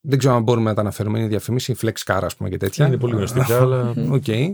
δεν 0.02 0.20
ξέρω 0.20 0.36
αν 0.36 0.44
μπορούμε 0.44 0.70
να 0.70 0.76
τα 0.76 0.82
αναφέρουμε. 0.82 1.20
Είναι 1.20 1.28
διαφήμιση, 1.28 1.76
Flex 1.82 1.94
Car, 2.06 2.20
ας 2.22 2.36
πούμε 2.36 2.50
και 2.50 2.58
τέτοια. 2.58 2.88
Είναι 2.88 2.98
πολύ 2.98 3.16
γνωστή, 3.16 3.54
αλλά. 3.54 3.94
Okay. 3.96 4.54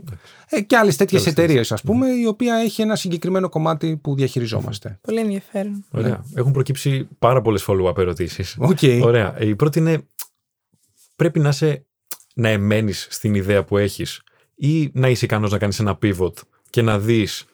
Ε, 0.49 0.61
και 0.61 0.77
άλλες 0.77 0.95
τέτοιες 0.95 1.25
εταιρείες, 1.25 1.71
ας 1.71 1.81
πούμε, 1.81 2.07
η 2.07 2.25
οποία 2.25 2.55
έχει 2.55 2.81
ένα 2.81 2.95
συγκεκριμένο 2.95 3.49
κομμάτι 3.49 3.97
που 3.97 4.15
διαχειριζόμαστε. 4.15 4.99
Πολύ 5.01 5.19
ενδιαφέρον. 5.19 5.85
Ωραία. 5.91 6.07
Ναι. 6.07 6.17
Έχουν 6.33 6.51
προκύψει 6.51 7.07
πάρα 7.19 7.41
πολλές 7.41 7.65
follow-up 7.67 7.97
ερωτήσεις. 7.97 8.57
Okay. 8.59 9.01
Ωραία. 9.03 9.39
Η 9.39 9.55
πρώτη 9.55 9.79
είναι. 9.79 10.07
Πρέπει 11.15 11.39
να 11.39 11.49
είσαι 11.49 11.85
να 12.35 12.49
εμένεις 12.49 13.07
στην 13.09 13.35
ιδέα 13.35 13.63
που 13.63 13.77
έχεις 13.77 14.21
ή 14.55 14.89
να 14.93 15.09
είσαι 15.09 15.25
ικανός 15.25 15.51
να 15.51 15.57
κάνεις 15.57 15.79
ένα 15.79 15.97
pivot 16.01 16.33
και 16.69 16.81
να 16.81 16.99
δεις. 16.99 17.45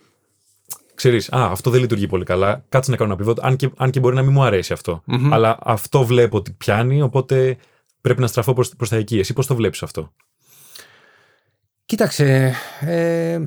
Ξέρεις, 0.96 1.32
α, 1.32 1.46
αυτό 1.52 1.70
δεν 1.70 1.82
λειτουργεί 1.82 2.08
πολύ 2.08 2.24
καλά. 2.24 2.66
Κάτσε 2.70 2.92
να 2.92 2.98
κάνω 2.98 3.14
ένα 3.20 3.26
pivot, 3.26 3.40
αν 3.42 3.56
και, 3.56 3.70
αν 3.78 3.90
και 3.90 4.00
μπορεί 4.00 4.16
να 4.16 4.22
μην 4.22 4.32
μου 4.32 4.44
αρέσει 4.44 4.76
Αλλά 5.32 5.58
αυτό 5.62 6.06
βλέπω 6.06 6.38
ότι 6.38 6.52
πιάνει, 6.52 7.02
οπότε 7.02 7.58
πρέπει 8.04 8.22
να 8.22 8.28
στραφώ 8.28 8.54
προς, 8.54 8.76
προς 8.76 8.90
τα 8.90 8.96
εκεί. 8.96 9.20
Εσύ 9.20 9.34
πώς 9.34 9.48
το 9.48 9.56
βλέπεις 9.56 9.84
αυτό; 9.84 10.14
Κοίταξε, 11.86 12.54
ε, 12.80 13.40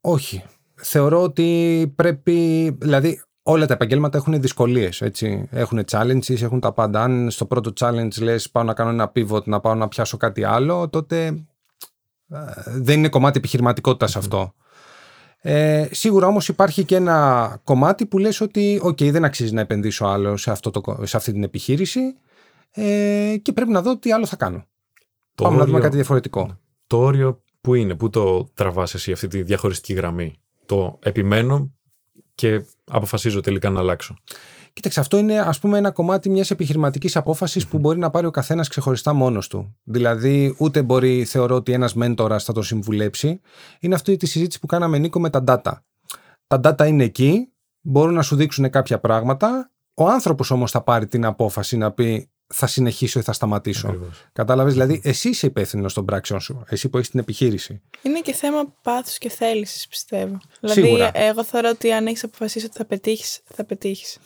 όχι. 0.00 0.44
Θεωρώ 0.74 1.22
ότι 1.22 1.92
πρέπει, 1.96 2.70
δηλαδή 2.80 3.22
όλα 3.42 3.66
τα 3.66 3.72
επαγγέλματα 3.74 4.18
έχουν 4.18 4.40
δυσκολίες, 4.40 5.00
έτσι. 5.00 5.48
Έχουν 5.50 5.84
challenges, 5.90 6.42
έχουν 6.42 6.60
τα 6.60 6.72
πάντα. 6.72 7.02
Αν 7.02 7.30
στο 7.30 7.46
πρώτο 7.46 7.72
challenge 7.80 8.20
λες 8.20 8.50
πάω 8.50 8.62
να 8.62 8.74
κάνω 8.74 8.90
ένα 8.90 9.12
pivot, 9.14 9.44
να 9.44 9.60
πάω 9.60 9.74
να 9.74 9.88
πιάσω 9.88 10.16
κάτι 10.16 10.44
άλλο, 10.44 10.88
τότε 10.88 11.26
ε, 12.30 12.38
δεν 12.66 12.98
είναι 12.98 13.08
κομμάτι 13.08 13.38
επιχειρηματικότητας 13.38 14.16
αυτό. 14.16 14.54
Ε, 15.40 15.88
σίγουρα 15.90 16.26
όμως 16.26 16.48
υπάρχει 16.48 16.84
και 16.84 16.96
ένα 16.96 17.60
κομμάτι 17.64 18.06
που 18.06 18.18
λες 18.18 18.40
ότι 18.40 18.80
okay, 18.84 19.10
δεν 19.10 19.24
αξίζει 19.24 19.54
να 19.54 19.60
επενδύσω 19.60 20.06
άλλο 20.06 20.36
σε, 20.36 20.50
αυτό 20.50 20.70
το, 20.70 20.98
σε 21.02 21.16
αυτή 21.16 21.32
την 21.32 21.42
επιχείρηση 21.42 22.16
ε, 22.76 23.36
και 23.42 23.52
πρέπει 23.52 23.70
να 23.70 23.82
δω 23.82 23.98
τι 23.98 24.12
άλλο 24.12 24.26
θα 24.26 24.36
κάνω. 24.36 24.66
Το 25.34 25.42
Πάμε 25.42 25.48
όριο, 25.48 25.64
να 25.64 25.70
δούμε 25.70 25.80
κάτι 25.80 25.96
διαφορετικό. 25.96 26.58
Το 26.86 26.98
όριο 26.98 27.42
που 27.60 27.74
είναι, 27.74 27.94
που 27.94 28.10
το 28.10 28.48
τραβάς 28.54 28.94
εσύ 28.94 29.12
αυτή 29.12 29.28
τη 29.28 29.42
διαχωριστική 29.42 29.92
γραμμή. 29.92 30.34
Το 30.66 30.98
επιμένω 31.02 31.72
και 32.34 32.64
αποφασίζω 32.84 33.40
τελικά 33.40 33.70
να 33.70 33.80
αλλάξω. 33.80 34.16
Κοίταξε, 34.72 35.00
αυτό 35.00 35.18
είναι 35.18 35.38
ας 35.38 35.58
πούμε 35.58 35.78
ένα 35.78 35.90
κομμάτι 35.90 36.30
μιας 36.30 36.50
επιχειρηματικής 36.50 37.18
που 37.68 37.78
μπορεί 37.78 37.98
να 37.98 38.10
πάρει 38.10 38.26
ο 38.26 38.30
καθένας 38.30 38.68
ξεχωριστά 38.68 39.12
μόνος 39.12 39.48
του. 39.48 39.76
Δηλαδή 39.82 40.56
ούτε 40.58 40.82
μπορεί, 40.82 41.24
θεωρώ 41.24 41.54
ότι 41.54 41.72
ένας 41.72 41.94
μέντορας 41.94 42.44
θα 42.44 42.52
το 42.52 42.62
συμβουλέψει. 42.62 43.40
Είναι 43.80 43.94
αυτή 43.94 44.16
τη 44.16 44.26
συζήτηση 44.26 44.60
που 44.60 44.66
κάναμε 44.66 44.98
Νίκο 44.98 45.20
με 45.20 45.30
τα 45.30 45.44
data. 45.46 45.72
Τα 46.46 46.60
data 46.62 46.86
είναι 46.86 47.04
εκεί, 47.04 47.52
μπορούν 47.80 48.14
να 48.14 48.22
σου 48.22 48.36
δείξουν 48.36 48.70
κάποια 48.70 48.98
πράγματα. 48.98 49.70
Ο 49.94 50.08
άνθρωπος 50.08 50.50
όμως 50.50 50.70
θα 50.70 50.82
πάρει 50.82 51.06
την 51.06 51.24
απόφαση 51.24 51.76
να 51.76 51.92
πει 51.92 52.30
θα 52.46 52.66
συνεχίσω 52.66 53.18
ή 53.18 53.22
θα 53.22 53.32
σταματήσω. 53.32 54.12
Κατάλαβες, 54.32 54.72
δηλαδή, 54.72 55.00
εσύ 55.04 55.28
είσαι 55.28 55.46
υπεύθυνος 55.46 55.94
των 55.94 56.04
πράξεων 56.04 56.40
σου. 56.40 56.64
Εσύ 56.68 56.88
που 56.88 56.96
έχεις 56.96 57.10
την 57.10 57.20
επιχείρηση. 57.20 57.82
Είναι 58.02 58.20
και 58.20 58.32
θέμα 58.32 58.74
πάθους 58.82 59.18
και 59.18 59.28
θέλησης, 59.28 59.88
πιστεύω. 59.88 60.40
Δηλαδή, 60.60 61.10
εγώ 61.12 61.44
θεωρώ 61.44 61.68
ότι 61.68 61.92
αν 61.92 62.06
έχεις 62.06 62.24
αποφασίσει 62.24 62.66
ότι 62.66 62.76
θα 62.76 62.84
πετύχεις, 62.84 63.40
θα 63.54 63.64
πετύχεις. 63.64 64.18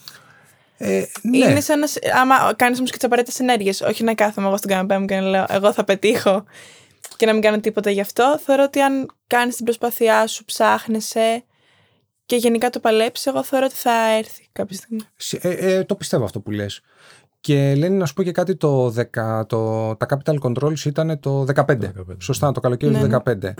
Ε, 0.76 1.04
ναι. 1.22 1.36
Είναι 1.36 1.60
σαν 1.60 1.78
να. 1.78 1.86
Άμα 2.20 2.54
κάνεις 2.56 2.78
όμως 2.78 2.90
και 2.90 2.96
τις 2.96 3.06
απαραίτητες 3.06 3.40
ενέργειες, 3.40 3.80
όχι 3.80 4.04
να 4.04 4.14
κάθομαι 4.14 4.46
εγώ 4.46 4.56
στην 4.56 4.70
καναπέ 4.70 4.98
μου 4.98 5.06
και 5.06 5.14
να 5.14 5.28
λέω 5.28 5.44
Εγώ 5.48 5.72
θα 5.72 5.84
πετύχω 5.84 6.44
και 7.16 7.26
να 7.26 7.32
μην 7.32 7.42
κάνω 7.42 7.60
τίποτα 7.60 7.90
γι' 7.90 8.00
αυτό. 8.00 8.40
Θεωρώ 8.44 8.62
ότι 8.62 8.80
αν 8.80 9.10
κάνεις 9.26 9.56
την 9.56 9.64
προσπάθειά 9.64 10.26
σου, 10.26 10.44
ψάχνεσαι 10.44 11.44
και 12.26 12.36
γενικά 12.36 12.70
το 12.70 12.80
παλέψεις, 12.80 13.26
εγώ 13.26 13.44
θεωρώ 13.44 13.66
ότι 13.66 13.74
θα 13.74 14.16
έρθει 14.16 14.48
κάποια 14.52 14.76
στιγμή. 14.76 15.00
Ε, 15.40 15.74
ε, 15.74 15.84
το 15.84 15.94
πιστεύω 15.94 16.24
αυτό 16.24 16.40
που 16.40 16.50
λες. 16.50 16.80
Και 17.40 17.74
λένε 17.74 17.96
να 17.96 18.06
σου 18.06 18.14
πω 18.14 18.22
και 18.22 18.32
κάτι, 18.32 18.56
το, 18.56 18.86
10, 18.86 19.46
το 19.46 19.94
τα 19.96 20.06
capital 20.08 20.38
controls 20.40 20.84
ήταν 20.84 21.20
το 21.20 21.46
15. 21.54 21.76
Σωστά, 22.18 22.52
το 22.52 22.60
καλοκαίρι 22.60 22.92
του 22.92 23.08
2015. 23.24 23.36
Ναι. 23.38 23.54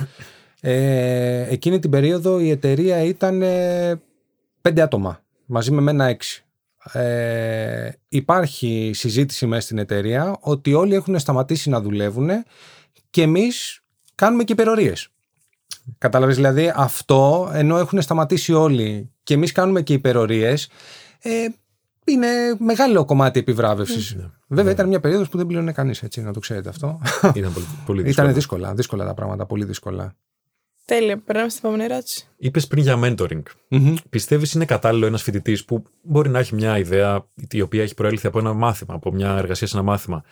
Ε, 0.61 1.47
εκείνη 1.53 1.79
την 1.79 1.90
περίοδο 1.90 2.40
η 2.40 2.51
εταιρεία 2.51 3.03
ήταν 3.03 3.43
ε, 3.43 4.01
πέντε 4.61 4.83
άτομα, 4.83 5.23
μαζί 5.47 5.71
με 5.71 5.81
μένα 5.81 6.05
έξι. 6.05 6.45
Ε, 6.93 7.90
υπάρχει 8.09 8.90
συζήτηση 8.95 9.47
μέσα 9.47 9.62
στην 9.62 9.79
εταιρεία 9.79 10.37
ότι 10.40 10.75
όλοι 10.75 10.95
έχουν 10.95 11.19
σταματήσει 11.19 11.71
να 11.71 11.81
δουλεύουν 11.81 12.29
και 13.11 13.23
εμείς 13.23 13.83
κάνουμε 14.14 14.45
και 14.45 14.53
υπερορίες. 14.53 15.09
Κατάλαβες 15.99 16.37
δηλαδή 16.37 16.73
αυτό 16.75 17.51
ενώ 17.55 17.79
έχουν 17.79 18.03
σταματήσει 18.03 18.53
όλοι 18.53 19.11
και 19.23 19.35
εμείς 19.35 19.53
κάνουμε 19.53 19.83
και 19.83 19.93
υπερορίες 19.93 20.69
ε, 21.23 21.47
είναι 22.12 22.29
μεγάλο 22.59 23.05
κομμάτι 23.05 23.38
επιβράβευσης. 23.38 24.14
Ναι. 24.14 24.31
Βέβαια, 24.46 24.64
ναι. 24.64 24.70
ήταν 24.70 24.88
μια 24.88 25.01
περίοδος 25.01 25.29
που 25.29 25.37
δεν 25.37 25.46
πλήρωνε 25.46 25.73
κανείς, 25.73 26.03
έτσι, 26.03 26.23
να 26.23 26.33
το 26.33 26.40
ξέρετε 26.40 26.68
αυτό. 26.68 27.01
Ήταν 27.35 27.53
πολύ, 27.53 27.66
πολύ 27.87 28.03
δύσκολα. 28.03 28.27
Ήταν 28.27 28.35
δύσκολα, 28.35 28.75
δύσκολα 28.75 29.05
τα 29.05 29.14
πράγματα, 29.14 29.46
πολύ 29.46 29.64
δύσκολα. 29.64 30.16
Τέλεια. 30.85 31.18
Περνάμε 31.18 31.49
στην 31.49 31.61
επόμενη 31.64 31.92
ερώτηση. 31.92 32.29
Είπες 32.37 32.66
πριν 32.66 32.83
για 32.83 32.99
mentoring. 33.03 33.42
Mm-hmm. 33.70 33.94
Πιστεύεις 34.11 34.53
είναι 34.53 34.64
κατάλληλο 34.64 35.07
ένας 35.07 35.23
φοιτητής 35.23 35.64
που 35.64 35.83
μπορεί 36.03 36.29
να 36.29 36.38
έχει 36.38 36.55
μια 36.55 36.79
ιδέα 36.79 37.27
η 37.51 37.61
οποία 37.61 37.83
έχει 37.83 37.94
προέλθει 37.94 38.27
από 38.27 38.38
ένα 38.38 38.53
μάθημα, 38.53 38.94
από 38.94 39.12
μια 39.12 39.37
εργασία 39.37 39.66
σε 39.66 39.77
ένα 39.77 39.85
μάθημα, 39.87 40.25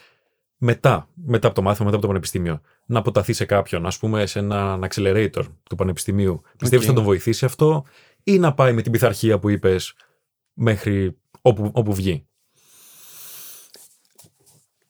μετά, 0.57 1.09
μετά 1.15 1.47
από 1.47 1.57
το 1.57 1.63
μάθημα, 1.63 1.85
μετά 1.85 1.97
από 1.97 2.01
το 2.01 2.07
πανεπιστήμιο, 2.07 2.61
να 2.87 2.99
αποταθεί 2.99 3.33
σε 3.33 3.45
κάποιον, 3.45 3.87
ας 3.87 3.99
πούμε, 3.99 4.27
σε 4.27 4.39
έναν 4.39 4.85
accelerator 4.91 5.43
του 5.63 5.77
πανεπιστημίου. 5.77 6.43
Okay. 6.45 6.55
Πιστεύει 6.59 6.85
θα 6.85 6.93
τον 6.93 7.05
βοηθήσει 7.05 7.45
αυτό, 7.45 7.85
ή 8.23 8.39
να 8.39 8.55
πάει 8.55 8.73
με 8.73 8.83
την 8.83 8.93
πειθαρχία 8.93 9.39
που 9.39 9.49
είπες 9.49 9.95
μέχρι 10.53 11.19
όπου, 11.49 11.71
όπου 11.73 11.95
βγει. 11.95 12.27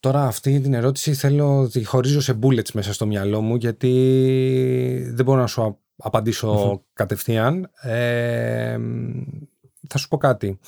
Τώρα 0.01 0.27
αυτή 0.27 0.61
την 0.61 0.75
ερώτηση 0.75 1.15
θέλω 1.15 1.69
τη 1.69 1.85
χωρίζω 1.85 2.21
σε 2.21 2.39
bullets 2.43 2.71
μέσα 2.73 2.93
στο 2.93 3.07
μυαλό 3.07 3.41
μου 3.41 3.57
γιατί 3.57 5.11
δεν 5.13 5.25
μπορώ 5.25 5.41
να 5.41 5.47
σου 5.47 5.79
απαντήσω 5.97 6.83
κατευθείαν. 6.93 7.71
Ε, 7.81 8.79
θα 9.89 9.99
σου 9.99 10.09
πω 10.09 10.17
κάτι. 10.17 10.59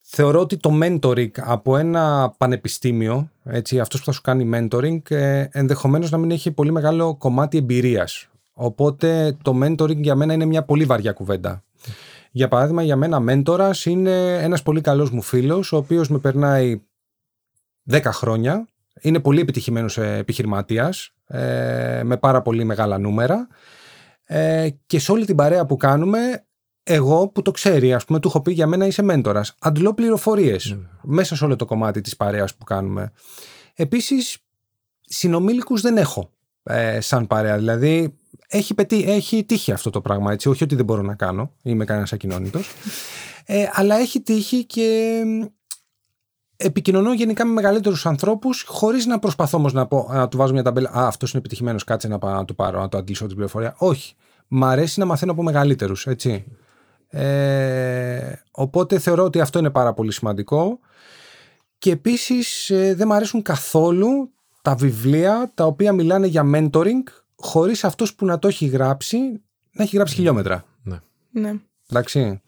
Θεωρώ 0.00 0.40
ότι 0.40 0.56
το 0.56 0.78
mentoring 0.82 1.30
από 1.40 1.76
ένα 1.76 2.34
πανεπιστήμιο, 2.38 3.30
έτσι, 3.44 3.80
αυτός 3.80 4.00
που 4.00 4.06
θα 4.06 4.12
σου 4.12 4.20
κάνει 4.20 4.50
mentoring, 4.54 5.10
ε, 5.10 5.46
ενδεχομένως 5.50 6.10
να 6.10 6.18
μην 6.18 6.30
έχει 6.30 6.50
πολύ 6.50 6.72
μεγάλο 6.72 7.16
κομμάτι 7.16 7.58
εμπειρίας. 7.58 8.28
Οπότε 8.52 9.36
το 9.42 9.58
mentoring 9.62 9.96
για 9.96 10.14
μένα 10.14 10.32
είναι 10.32 10.44
μια 10.44 10.62
πολύ 10.62 10.84
βαριά 10.84 11.12
κουβέντα. 11.12 11.64
Για 12.30 12.48
παράδειγμα, 12.48 12.82
για 12.82 12.96
μένα 12.96 13.20
μέντορας 13.20 13.84
είναι 13.84 14.42
ένας 14.42 14.62
πολύ 14.62 14.80
καλός 14.80 15.10
μου 15.10 15.22
φίλος, 15.22 15.72
ο 15.72 15.76
οποίος 15.76 16.08
με 16.08 16.18
περνάει 16.18 16.80
10 17.90 18.00
χρόνια, 18.04 18.68
είναι 19.00 19.20
πολύ 19.20 19.40
επιτυχημένος 19.40 19.98
επιχειρηματίας, 19.98 21.14
ε, 21.26 22.00
με 22.04 22.16
πάρα 22.16 22.42
πολύ 22.42 22.64
μεγάλα 22.64 22.98
νούμερα 22.98 23.48
ε, 24.24 24.68
και 24.86 24.98
σε 24.98 25.12
όλη 25.12 25.24
την 25.24 25.36
παρέα 25.36 25.66
που 25.66 25.76
κάνουμε 25.76 26.44
εγώ 26.82 27.28
που 27.28 27.42
το 27.42 27.50
ξέρει, 27.50 27.94
ας 27.94 28.04
πούμε, 28.04 28.20
του 28.20 28.28
έχω 28.28 28.40
πει 28.40 28.52
για 28.52 28.66
μένα 28.66 28.86
είσαι 28.86 29.02
μέντορας. 29.02 29.54
Αντλώ 29.60 29.94
πληροφορίες 29.94 30.70
ναι. 30.70 30.86
μέσα 31.02 31.36
σε 31.36 31.44
όλο 31.44 31.56
το 31.56 31.64
κομμάτι 31.64 32.00
της 32.00 32.16
παρέας 32.16 32.54
που 32.54 32.64
κάνουμε. 32.64 33.12
Επίσης, 33.74 34.38
συνομήλικους 35.00 35.80
δεν 35.80 35.96
έχω 35.96 36.30
ε, 36.62 37.00
σαν 37.00 37.26
παρέα. 37.26 37.56
Δηλαδή, 37.56 38.18
έχει, 38.52 38.74
πετύ, 38.74 39.04
έχει 39.06 39.44
τύχει 39.44 39.72
αυτό 39.72 39.90
το 39.90 40.00
πράγμα, 40.00 40.32
έτσι. 40.32 40.48
Όχι 40.48 40.64
ότι 40.64 40.74
δεν 40.74 40.84
μπορώ 40.84 41.02
να 41.02 41.14
κάνω, 41.14 41.52
είμαι 41.62 41.84
κανένας 41.84 42.12
ακοινώνητος. 42.12 42.70
Ε, 43.44 43.68
αλλά 43.72 43.96
έχει 43.96 44.20
τύχει 44.20 44.64
και 44.64 45.22
επικοινωνώ 46.56 47.14
γενικά 47.14 47.44
με 47.44 47.52
μεγαλύτερους 47.52 48.06
ανθρώπους, 48.06 48.64
χωρίς 48.68 49.06
να 49.06 49.18
προσπαθώ 49.18 49.58
όμως 49.58 49.72
να, 49.72 49.88
να 50.08 50.28
του 50.28 50.36
βάζω 50.36 50.52
μια 50.52 50.62
ταμπέλα. 50.62 50.90
Α, 50.90 51.06
αυτός 51.06 51.30
είναι 51.30 51.38
επιτυχημένος, 51.38 51.84
κάτσε 51.84 52.08
να, 52.08 52.18
πάω, 52.18 52.34
να 52.34 52.44
του 52.44 52.54
πάρω, 52.54 52.80
να 52.80 52.88
το 52.88 52.98
αντλήσω 52.98 53.26
την 53.26 53.34
πληροφορία. 53.34 53.74
Όχι. 53.78 54.14
Μ' 54.48 54.64
αρέσει 54.64 54.98
να 54.98 55.04
μαθαίνω 55.04 55.32
από 55.32 55.42
μεγαλύτερους, 55.42 56.06
έτσι. 56.06 56.44
Ε, 57.08 58.32
οπότε 58.50 58.98
θεωρώ 58.98 59.24
ότι 59.24 59.40
αυτό 59.40 59.58
είναι 59.58 59.70
πάρα 59.70 59.92
πολύ 59.92 60.12
σημαντικό. 60.12 60.78
Και 61.78 61.90
επίσης 61.90 62.70
ε, 62.70 62.94
δεν 62.94 63.06
μου 63.06 63.14
αρέσουν 63.14 63.42
καθόλου 63.42 64.30
τα 64.62 64.74
βιβλία 64.74 65.50
τα 65.54 65.64
οποία 65.64 65.92
μιλάνε 65.92 66.26
για 66.26 66.50
mentoring 66.54 67.02
χωρίς 67.40 67.84
αυτός 67.84 68.14
που 68.14 68.26
να 68.26 68.38
το 68.38 68.48
έχει 68.48 68.66
γράψει 68.66 69.18
να 69.72 69.82
έχει 69.82 69.96
γράψει 69.96 70.14
χιλιόμετρα. 70.14 70.64
Ναι. 70.82 70.98
ναι. 71.30 71.54
Εντάξει. 71.90 72.40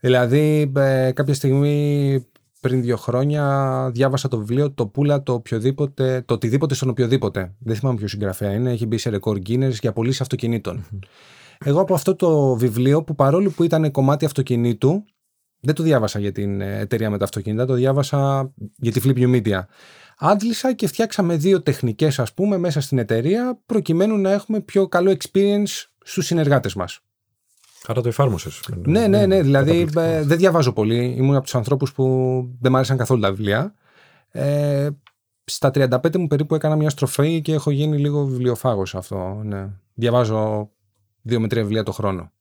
Δηλαδή 0.00 0.72
ε, 0.76 1.12
κάποια 1.12 1.34
στιγμή 1.34 2.26
πριν 2.60 2.82
δύο 2.82 2.96
χρόνια 2.96 3.90
διάβασα 3.94 4.28
το 4.28 4.38
βιβλίο 4.38 4.70
το 4.72 4.86
πουλα 4.86 5.22
το 5.22 5.32
οποιοδήποτε, 5.32 6.22
το 6.26 6.34
οτιδήποτε 6.34 6.74
στον 6.74 6.88
οποιοδήποτε. 6.88 7.54
Δεν 7.58 7.76
θυμάμαι 7.76 7.96
ποιο 7.96 8.08
συγγραφέα 8.08 8.52
είναι. 8.52 8.70
Έχει 8.70 8.86
μπει 8.86 8.98
σε 8.98 9.10
ρεκόρ 9.10 9.38
Guinness 9.46 9.72
για 9.80 9.92
πωλήσει 9.92 10.22
εγώ 11.64 11.80
από 11.80 11.94
αυτό 11.94 12.16
το 12.16 12.54
βιβλίο 12.56 13.02
που 13.02 13.14
παρόλο 13.14 13.50
που 13.50 13.62
ήταν 13.62 13.90
κομμάτι 13.90 14.24
αυτοκινήτου, 14.24 15.04
δεν 15.60 15.74
το 15.74 15.82
διάβασα 15.82 16.18
για 16.18 16.32
την 16.32 16.60
ε, 16.60 16.78
εταιρεία 16.78 17.10
με 17.10 17.18
τα 17.18 17.24
αυτοκίνητα, 17.24 17.66
το 17.66 17.74
διάβασα 17.74 18.52
για 18.76 18.92
τη 18.92 19.00
Flip 19.04 19.34
Media. 19.34 19.60
Άντλησα 20.18 20.72
και 20.72 20.86
φτιάξαμε 20.86 21.36
δύο 21.36 21.62
τεχνικές 21.62 22.18
ας 22.18 22.34
πούμε 22.34 22.56
μέσα 22.56 22.80
στην 22.80 22.98
εταιρεία 22.98 23.60
προκειμένου 23.66 24.18
να 24.18 24.30
έχουμε 24.30 24.60
πιο 24.60 24.88
καλό 24.88 25.16
experience 25.18 25.84
στους 26.02 26.26
συνεργάτες 26.26 26.74
μας. 26.74 27.00
Άρα 27.86 28.00
το 28.00 28.08
εφάρμοσες. 28.08 28.60
Ναι, 28.76 29.06
ναι, 29.06 29.26
ναι. 29.26 29.42
Δηλαδή 29.42 29.88
ε, 29.96 30.22
δεν 30.22 30.38
διαβάζω 30.38 30.72
πολύ. 30.72 31.14
Ήμουν 31.16 31.34
από 31.34 31.44
τους 31.44 31.54
ανθρώπους 31.54 31.92
που 31.92 32.04
δεν 32.60 32.72
μ' 32.72 32.76
άρεσαν 32.76 32.96
καθόλου 32.96 33.20
τα 33.20 33.30
βιβλία. 33.30 33.74
Ε, 34.30 34.88
στα 35.44 35.70
35 35.74 36.16
μου 36.16 36.26
περίπου 36.26 36.54
έκανα 36.54 36.76
μια 36.76 36.90
στροφή 36.90 37.42
και 37.42 37.52
έχω 37.52 37.70
γίνει 37.70 37.98
λίγο 37.98 38.24
βιβλιοφάγος 38.24 38.94
αυτό. 38.94 39.40
Ναι. 39.44 39.68
Διαβάζω 39.94 40.70
δύο 41.22 41.40
με 41.40 41.48
τρία 41.48 41.62
βιβλία 41.62 41.82
το 41.82 41.92
χρόνο. 41.92 42.32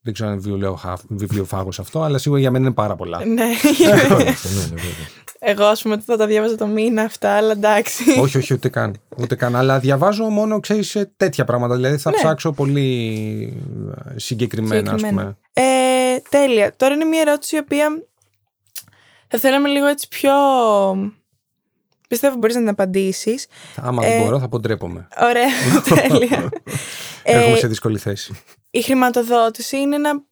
Δεν 0.00 0.12
ξέρω 0.12 0.30
αν 0.30 0.40
είναι 0.44 0.96
βιβλιοφάγος 1.08 1.78
αυτό, 1.78 2.02
αλλά 2.02 2.18
σίγουρα 2.18 2.40
για 2.40 2.50
μένα 2.50 2.64
είναι 2.64 2.74
πάρα 2.74 2.96
πολλά. 2.96 3.24
Ναι. 3.24 3.44
Εγώ, 5.40 5.64
ας 5.64 5.82
πούμε, 5.82 6.02
θα 6.06 6.16
τα 6.16 6.26
διάβαζα 6.26 6.56
το 6.56 6.66
μήνα 6.66 7.02
αυτά, 7.02 7.30
αλλά 7.30 7.52
εντάξει. 7.52 8.20
όχι, 8.20 8.38
όχι, 8.38 8.54
ούτε 8.54 8.68
καν. 8.68 9.00
Ούτε 9.16 9.34
καν. 9.34 9.56
Αλλά 9.56 9.78
διαβάζω 9.78 10.24
μόνο, 10.24 10.60
ξέρεις, 10.60 10.96
τέτοια 11.16 11.44
πράγματα. 11.44 11.74
Δηλαδή 11.74 11.96
θα 11.96 12.10
ναι. 12.10 12.16
ψάξω 12.16 12.52
πολύ 12.52 13.62
ε, 14.14 14.18
συγκεκριμένα, 14.18 14.92
ας 14.92 15.02
πούμε. 15.02 15.36
Ε, 15.52 15.62
τέλεια. 16.28 16.72
Τώρα 16.76 16.94
είναι 16.94 17.04
μια 17.04 17.20
ερώτηση 17.20 17.56
η 17.56 17.58
οποία 17.58 18.02
θα 19.28 19.38
θέλαμε 19.38 19.68
λίγο 19.68 19.86
έτσι 19.86 20.08
πιο 20.08 20.32
Πιστεύω 22.08 22.36
μπορείς 22.36 22.54
να 22.54 22.60
την 22.60 22.70
απαντήσεις. 22.70 23.46
Άμα 23.76 24.02
δεν 24.02 24.20
ε, 24.20 24.24
μπορώ, 24.24 24.38
θα 24.38 24.48
ποντρέπομαι. 24.48 25.08
Ωραία, 25.22 25.48
τέλεια. 26.08 26.48
Έχουμε 27.22 27.56
σε 27.56 27.66
δύσκολη 27.66 27.98
θέση. 27.98 28.42
Η 28.70 28.82
χρηματοδότηση 28.82 29.76
είναι 29.76 29.94
ένα 29.94 30.22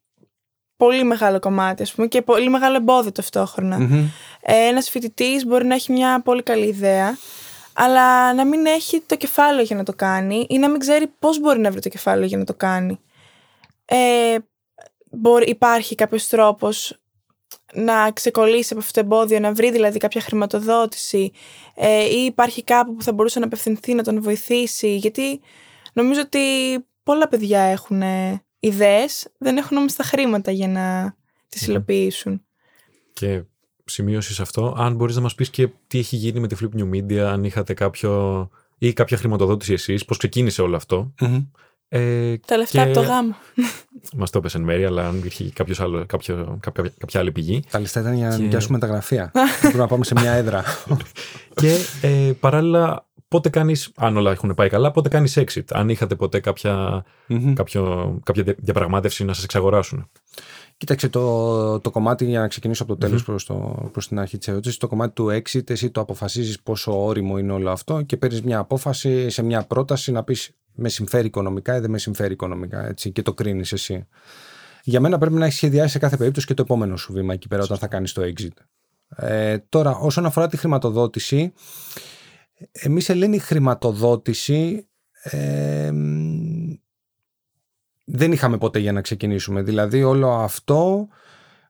πολύ 0.77 1.05
μεγάλο 1.05 1.39
κομμάτι, 1.39 1.83
ας 1.83 1.93
πούμε, 1.93 2.07
και 2.07 2.23
πολύ 2.23 2.49
μεγάλο 2.49 2.77
εμπόδιο 2.77 3.13
ταυτόχρονα. 3.13 3.79
Mm-hmm. 3.81 4.05
Ε, 4.49 4.67
ένας 4.67 4.91
φοιτητής 4.91 5.45
μπορεί 5.47 5.65
να 5.65 5.75
έχει 5.75 5.93
μια 5.93 6.23
πολύ 6.23 6.43
καλή 6.43 6.67
ιδέα, 6.67 7.19
αλλά 7.73 8.35
να 8.35 8.45
μην 8.47 8.67
έχει 8.67 9.01
το 9.01 9.17
κεφάλαιο 9.17 9.63
για 9.65 9.77
να 9.77 9.83
το 9.83 9.93
κάνει 9.93 10.47
ή 10.49 10.59
να 10.59 10.69
μην 10.69 10.79
ξέρει 10.79 11.07
πώς 11.19 11.41
μπορεί 11.41 11.59
να 11.59 11.71
βρει 11.71 11.81
το 11.81 11.89
κεφάλαιο 11.89 12.27
για 12.27 12.39
να 12.39 12.45
το 12.45 12.55
κάνει. 12.55 13.01
Ε, 13.85 14.37
μπορεί, 15.11 15.51
υπάρχει 15.51 15.95
κάποιος 15.95 16.29
τρόπος 16.29 17.01
να 17.73 18.11
ξεκολλήσει 18.11 18.73
από 18.73 18.83
αυτό 18.83 18.93
το 18.93 19.07
εμπόδιο, 19.07 19.39
να 19.39 19.53
βρει 19.53 19.71
δηλαδή 19.71 19.99
κάποια 19.99 20.21
χρηματοδότηση 20.21 21.33
ε, 21.75 22.05
ή 22.05 22.25
υπάρχει 22.25 22.65
κάπου 22.65 22.95
που 22.95 23.03
θα 23.03 23.13
μπορούσε 23.13 23.39
να 23.39 23.45
απευθυνθεί 23.45 23.95
να 23.95 24.03
τον 24.03 24.23
βοηθήσει. 24.23 24.97
Γιατί 24.97 25.41
νομίζω 25.93 26.21
ότι 26.21 26.41
πολλά 27.03 27.29
παιδιά 27.29 27.61
έχουν 27.61 28.03
ε, 28.03 28.43
ιδέες, 28.59 29.29
δεν 29.39 29.57
έχουν 29.57 29.77
όμως 29.77 29.93
τα 29.95 30.03
χρήματα 30.03 30.51
για 30.51 30.69
να 30.69 31.17
τις 31.49 31.67
ναι. 31.67 31.73
υλοποιήσουν. 31.73 32.47
Και 33.13 33.43
σημείωσης 33.87 34.41
αυτό, 34.41 34.75
αν 34.79 34.95
μπορείς 34.95 35.15
να 35.17 35.21
μας 35.21 35.35
πεις 35.35 35.51
και 35.51 35.69
τι 35.87 35.99
έχει 35.99 36.17
γίνει 36.17 36.41
με 36.41 36.49
τη 36.49 36.57
Flip 36.61 36.81
New 36.81 36.91
Media, 36.91 37.19
αν 37.19 37.45
είχατε 37.45 37.75
κάποιο 37.75 38.51
ή 38.79 38.93
κάποια 38.93 39.17
χρηματοδότηση 39.17 39.73
εσείς, 39.73 40.05
πώς 40.05 40.17
ξεκίνησε 40.17 40.63
όλο 40.63 40.77
ε, 41.89 42.37
τα 42.47 42.57
λεφτά 42.57 42.83
από 42.83 42.93
το 42.93 43.01
γάμο. 43.01 43.37
Μας 44.17 44.31
το 44.31 44.39
έπεσε 44.39 44.57
εν 44.57 44.63
μέρη, 44.63 44.85
αλλά 44.85 45.09
αν 45.09 45.19
υπήρχε 45.19 45.51
κάποιος 45.55 45.81
άλλο, 45.81 46.07
κάποιο, 46.07 46.59
κάποια, 46.61 46.93
κάποια 46.99 47.21
άλλη 47.21 47.33
πηγή. 47.33 47.63
Τα 47.71 47.81
λεφτά 47.81 48.01
ήταν 48.01 48.15
για 48.15 48.29
να 48.29 48.39
νοικιάσουμε 48.39 48.79
τα 48.79 48.87
γραφεία. 48.87 49.33
Πρέπει 49.61 49.77
να 49.77 49.87
πάμε 49.87 50.05
σε 50.05 50.15
μια 50.21 50.33
έδρα. 50.33 50.65
και 51.61 51.77
ε, 52.01 52.33
παράλληλα, 52.41 53.07
πότε 53.29 53.49
κάνεις, 53.49 53.93
αν 53.97 54.17
όλα 54.17 54.31
έχουν 54.31 54.55
πάει 54.55 54.69
καλά, 54.69 54.91
πότε 54.91 55.09
κάνεις 55.09 55.39
exit. 55.39 55.65
Αν 55.71 55.89
είχατε 55.89 56.15
ποτέ 56.15 56.41
κάποια, 56.41 57.05
κάποιο, 57.55 58.15
κάποια 58.23 58.55
διαπραγμάτευση 58.59 59.25
να 59.25 59.33
σας 59.33 59.45
εξαγοράσουν; 59.45 60.11
Κοίταξε 60.79 61.09
το, 61.09 61.81
το 61.81 61.91
κομμάτι, 61.91 62.25
για 62.25 62.41
να 62.41 62.49
ξεκινήσω 62.49 62.83
από 62.83 62.97
το 62.97 63.07
τέλος 63.07 63.23
mm-hmm. 63.23 63.25
προς, 63.25 63.51
προς 63.93 64.09
την 64.09 64.19
αρχή 64.19 64.39
της 64.39 64.49
ερώτησης, 64.49 64.77
το 64.77 64.89
κομμάτι 64.89 65.13
του 65.13 65.27
exit, 65.27 65.71
εσύ 65.71 65.91
το 65.91 66.01
αποφασίζεις 66.01 66.61
πόσο 66.61 67.05
όριμο 67.05 67.39
είναι 67.39 67.53
όλο 67.53 67.71
αυτό 67.71 68.03
και 68.03 68.17
παίρνεις 68.17 68.43
μια 68.43 68.59
απόφαση 68.59 69.31
σε 69.31 69.43
μια 69.43 69.63
πρόταση 69.63 70.13
να 70.13 70.25
πεις 70.25 70.51
με 70.75 70.89
συμφέρει 70.89 71.27
οικονομικά 71.27 71.77
ή 71.77 71.81
δεν 71.81 71.91
με 71.91 71.99
συμφέρει 71.99 72.33
οικονομικά 72.33 72.87
έτσι, 72.87 73.11
και 73.11 73.23
το 73.23 73.35
κρίνεις 73.35 73.73
εσύ. 73.73 74.07
Για 74.83 75.01
μένα 75.01 75.19
πρέπει 75.19 75.35
να 75.35 75.45
έχεις 75.45 75.57
σχεδιάσει 75.57 75.93
σε 75.93 75.99
κάθε 75.99 76.17
περίπτωση 76.17 76.47
και 76.47 76.55
το 76.55 76.63
επόμενο 76.63 76.97
σου 76.97 77.13
βήμα 77.13 77.33
εκεί 77.33 77.49
πέρα 77.49 77.63
όταν 77.63 77.79
θα 77.79 77.87
κάνεις 77.87 78.13
το 78.13 78.23
exit. 78.23 78.65
Ε, 79.17 79.59
τώρα, 79.59 79.97
όσον 79.97 80.27
αφορά 80.27 80.49
τη 80.49 80.57
χρηματοδότηση, 80.57 81.53
εμείς 82.73 83.09
Ελένη 83.09 83.39
χρηματοδότηση 83.39 84.89
ε, 85.23 85.91
δεν 88.09 88.33
είχαμε 88.33 88.59
ποτέ 88.59 88.79
για 88.79 88.93
να 88.93 89.01
ξεκινήσουμε. 89.01 89.63
Δηλαδή 89.63 90.03
όλο 90.03 90.31
αυτό 90.31 91.09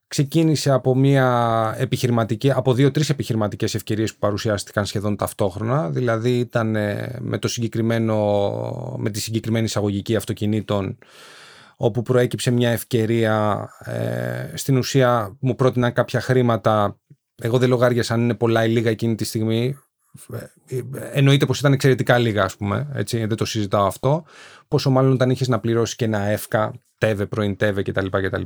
ξεκίνησε 0.08 0.70
από 0.70 0.94
μια 0.94 1.74
επιχειρηματική, 1.78 2.50
από 2.50 2.74
δύο-τρεις 2.74 3.10
επιχειρηματικές 3.10 3.74
ευκαιρίες 3.74 4.12
που 4.12 4.18
παρουσιάστηκαν 4.18 4.86
σχεδόν 4.86 5.16
ταυτόχρονα. 5.16 5.90
Δηλαδή 5.90 6.38
ήταν 6.38 6.70
με, 7.18 7.38
το 7.38 7.48
συγκεκριμένο, 7.48 8.96
με 8.98 9.10
τη 9.10 9.20
συγκεκριμένη 9.20 9.64
εισαγωγική 9.64 10.16
αυτοκινήτων 10.16 10.98
όπου 11.76 12.02
προέκυψε 12.02 12.50
μια 12.50 12.70
ευκαιρία, 12.70 13.68
ε, 13.84 14.56
στην 14.56 14.76
ουσία 14.76 15.36
μου 15.40 15.54
πρότειναν 15.54 15.92
κάποια 15.92 16.20
χρήματα, 16.20 16.98
εγώ 17.34 17.58
δεν 17.58 17.68
λογάριασα 17.68 18.14
αν 18.14 18.20
είναι 18.20 18.34
πολλά 18.34 18.64
ή 18.64 18.68
λίγα 18.68 18.90
εκείνη 18.90 19.14
τη 19.14 19.24
στιγμή, 19.24 19.78
ε, 20.66 20.80
εννοείται 21.12 21.46
πως 21.46 21.58
ήταν 21.58 21.72
εξαιρετικά 21.72 22.18
λίγα 22.18 22.44
ας 22.44 22.56
πούμε, 22.56 22.88
έτσι, 22.94 23.26
δεν 23.26 23.36
το 23.36 23.44
συζητάω 23.44 23.86
αυτό, 23.86 24.24
πόσο 24.68 24.90
μάλλον 24.90 25.12
όταν 25.12 25.30
είχες 25.30 25.48
να 25.48 25.60
πληρώσεις 25.60 25.96
και 25.96 26.04
ένα 26.04 26.18
εύκα, 26.18 26.72
τέβε, 26.98 27.26
πρώην 27.26 27.56
τέβε 27.56 27.82
κτλ. 27.82 28.06
κτλ 28.10 28.42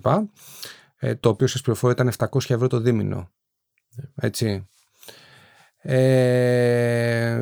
ε, 0.98 1.14
το 1.14 1.28
οποίο 1.28 1.46
σας 1.46 1.61
πληροφορώ 1.61 1.92
ήταν 1.92 2.12
700 2.16 2.26
ευρώ 2.48 2.66
το 2.66 2.80
δίμηνο. 2.80 3.30
Έτσι. 4.14 4.68
Ε, 5.83 7.40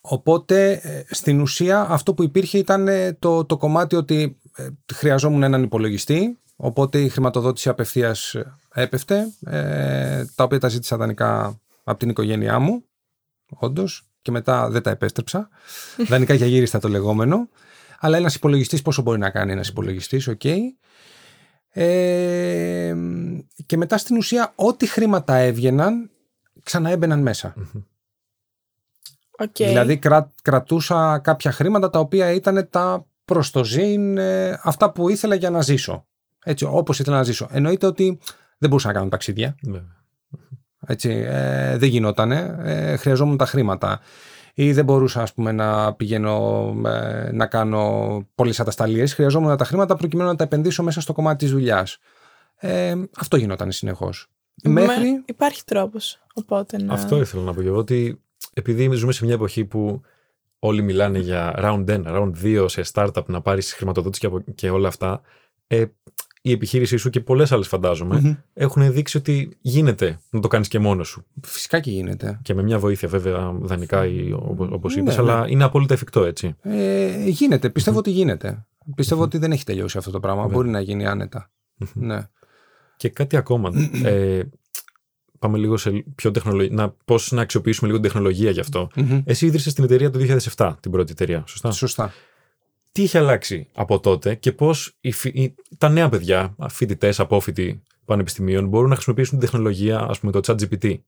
οπότε 0.00 0.72
ε, 0.72 1.04
στην 1.08 1.40
ουσία 1.40 1.80
αυτό 1.80 2.14
που 2.14 2.22
υπήρχε 2.22 2.58
ήταν 2.58 2.88
το, 3.18 3.44
το 3.44 3.56
κομμάτι 3.56 3.96
ότι 3.96 4.38
χρειαζόμουν 4.94 5.42
έναν 5.42 5.62
υπολογιστή 5.62 6.38
οπότε 6.56 7.00
η 7.00 7.08
χρηματοδότηση 7.08 7.68
απευθείας 7.68 8.36
έπεφτε 8.74 9.26
τα 10.34 10.44
οποία 10.44 10.58
τα 10.58 10.68
ζήτησα 10.68 10.96
δανεικά 10.96 11.60
από 11.84 11.98
την 11.98 12.08
οικογένειά 12.08 12.58
μου 12.58 12.84
όντως, 13.48 14.08
και 14.26 14.32
μετά 14.32 14.68
δεν 14.70 14.82
τα 14.82 14.90
επέστρεψα 14.90 15.48
δανεικά 16.08 16.34
για 16.34 16.46
γύριστα 16.46 16.78
το 16.78 16.88
λεγόμενο 16.88 17.48
αλλά 18.00 18.16
ένας 18.16 18.34
υπολογιστής 18.34 18.82
πόσο 18.82 19.02
μπορεί 19.02 19.18
να 19.18 19.30
κάνει 19.30 19.52
ένας 19.52 19.68
υπολογιστής, 19.68 20.28
οκ. 20.28 20.44
Ε, 21.68 22.94
και 23.66 23.76
μετά 23.76 23.98
στην 23.98 24.16
ουσία 24.16 24.52
ό,τι 24.54 24.86
χρήματα 24.86 25.34
έβγαιναν 25.34 26.10
ξαναέμπαιναν 26.62 27.22
μέσα. 27.22 27.54
Okay. 29.38 29.48
Δηλαδή 29.54 30.00
κρατούσα 30.42 31.18
κάποια 31.18 31.52
χρήματα 31.52 31.90
τα 31.90 31.98
οποία 31.98 32.30
ήταν 32.30 32.68
τα 32.70 33.06
προς 33.24 33.50
το 33.50 33.64
ζήν, 33.64 34.18
ε, 34.18 34.60
αυτά 34.62 34.92
που 34.92 35.08
ήθελα 35.08 35.34
για 35.34 35.50
να 35.50 35.62
ζήσω. 35.62 36.06
Έτσι, 36.44 36.64
όπως 36.64 36.98
ήθελα 36.98 37.16
να 37.16 37.22
ζήσω. 37.22 37.48
Εννοείται 37.50 37.86
ότι 37.86 38.18
δεν 38.58 38.68
μπορούσα 38.68 38.88
να 38.88 38.94
κάνω 38.94 39.08
ταξίδια. 39.08 39.56
Ναι. 39.62 39.82
Έτσι, 40.86 41.24
ε, 41.26 41.76
δεν 41.76 41.88
γινότανε. 41.88 42.56
Ε, 42.62 42.96
χρειαζόμουν 42.96 43.36
τα 43.36 43.46
χρήματα 43.46 44.00
ή 44.54 44.72
δεν 44.72 44.84
μπορούσα 44.84 45.22
ας 45.22 45.32
πούμε, 45.34 45.52
να 45.52 45.94
πηγαίνω 45.94 46.74
ε, 46.86 47.30
να 47.32 47.46
κάνω 47.46 48.26
πολλές 48.34 48.60
ατασταλίες. 48.60 49.14
Χρειαζόμουν 49.14 49.56
τα 49.56 49.64
χρήματα 49.64 49.96
προκειμένου 49.96 50.28
να 50.28 50.36
τα 50.36 50.44
επενδύσω 50.44 50.82
μέσα 50.82 51.00
στο 51.00 51.12
κομμάτι 51.12 51.36
της 51.36 51.50
δουλειάς. 51.50 51.98
Ε, 52.56 52.94
αυτό 53.18 53.36
γινόταν 53.36 53.72
συνεχώς. 53.72 54.28
Μέχρι... 54.62 55.22
Υπάρχει 55.26 55.64
τρόπος. 55.64 56.22
Οπότε 56.34 56.82
να... 56.82 56.94
Αυτό 56.94 57.20
ήθελα 57.20 57.42
να 57.42 57.54
πω 57.54 57.62
και 57.62 57.68
εγώ. 57.68 57.76
Ότι 57.76 58.20
επειδή 58.54 58.94
ζούμε 58.94 59.12
σε 59.12 59.24
μια 59.24 59.34
εποχή 59.34 59.64
που 59.64 60.00
όλοι 60.58 60.82
μιλάνε 60.82 61.18
για 61.18 61.54
round 61.58 61.84
1, 61.88 62.04
round 62.04 62.32
2 62.42 62.64
σε 62.68 62.82
startup 62.92 63.24
να 63.26 63.40
πάρεις 63.40 63.72
χρηματοδότηση 63.72 64.28
και 64.54 64.70
όλα 64.70 64.88
αυτά. 64.88 65.20
Ε, 65.66 65.84
η 66.46 66.52
επιχείρησή 66.52 66.96
σου 66.96 67.10
και 67.10 67.20
πολλές 67.20 67.52
άλλες 67.52 67.72
έχουν 68.54 68.92
δείξει 68.92 69.16
ότι 69.16 69.56
γίνεται 69.60 70.18
να 70.30 70.40
το 70.40 70.48
κάνεις 70.48 70.68
και 70.68 70.78
μόνος 70.78 71.08
σου. 71.08 71.24
Φυσικά 71.42 71.80
και 71.80 71.90
γίνεται. 71.90 72.40
Και 72.42 72.54
με 72.54 72.62
μια 72.62 72.78
βοήθεια 72.78 73.08
βέβαια 73.08 73.52
δανεικά 73.52 74.04
όπως 74.70 74.96
είπες, 74.96 75.16
ναι, 75.16 75.22
αλλά 75.22 75.40
ναι. 75.40 75.50
είναι 75.50 75.64
απόλυτα 75.64 75.94
εφικτό 75.94 76.24
έτσι. 76.24 76.56
Ε, 76.62 77.28
γίνεται. 77.28 77.70
Πιστεύω 77.70 77.98
ότι 77.98 78.10
γίνεται. 78.10 78.66
Πιστεύω 78.94 79.22
ότι 79.22 79.38
δεν 79.38 79.52
έχει 79.52 79.64
τελειώσει 79.64 79.98
αυτό 79.98 80.10
το 80.10 80.20
πράγμα. 80.20 80.46
Μπορεί 80.46 80.68
να 80.68 80.80
γίνει 80.80 81.06
άνετα. 81.06 81.50
ναι. 81.94 82.28
Και 82.96 83.08
κάτι 83.08 83.36
ακόμα. 83.36 83.70
ε, 84.04 84.42
πάμε 85.38 85.58
λίγο 85.58 85.76
σε 85.76 86.04
πιο 86.14 86.30
τεχνολογία. 86.30 86.74
Να, 86.74 86.94
πώς 87.04 87.32
να 87.32 87.42
αξιοποιήσουμε 87.42 87.88
λίγο 87.88 88.00
την 88.00 88.10
τεχνολογία 88.10 88.50
γι' 88.50 88.60
αυτό. 88.60 88.88
Εσύ 89.24 89.46
ίδρυσες 89.46 89.74
την 89.74 89.84
εταιρεία 89.84 90.10
το 90.10 90.18
2007, 90.56 90.74
την 90.80 90.90
πρώτη 90.90 91.12
εταιρεία. 91.12 91.44
Σωστά; 91.46 91.70
Σωστά 91.70 92.12
τι 92.96 93.02
έχει 93.02 93.18
αλλάξει 93.18 93.66
από 93.72 94.00
τότε 94.00 94.34
και 94.34 94.52
πώς 94.52 94.98
τα 95.78 95.88
νέα 95.88 96.08
παιδιά, 96.08 96.56
φοιτητές, 96.68 97.20
απόφοιτοι 97.20 97.82
πανεπιστημίων, 98.04 98.68
μπορούν 98.68 98.88
να 98.88 98.94
χρησιμοποιήσουν 98.94 99.38
την 99.38 99.48
τεχνολογία, 99.48 99.98
ας 99.98 100.18
πούμε 100.18 100.32
το 100.32 100.40
ChatGPT, 100.46 100.98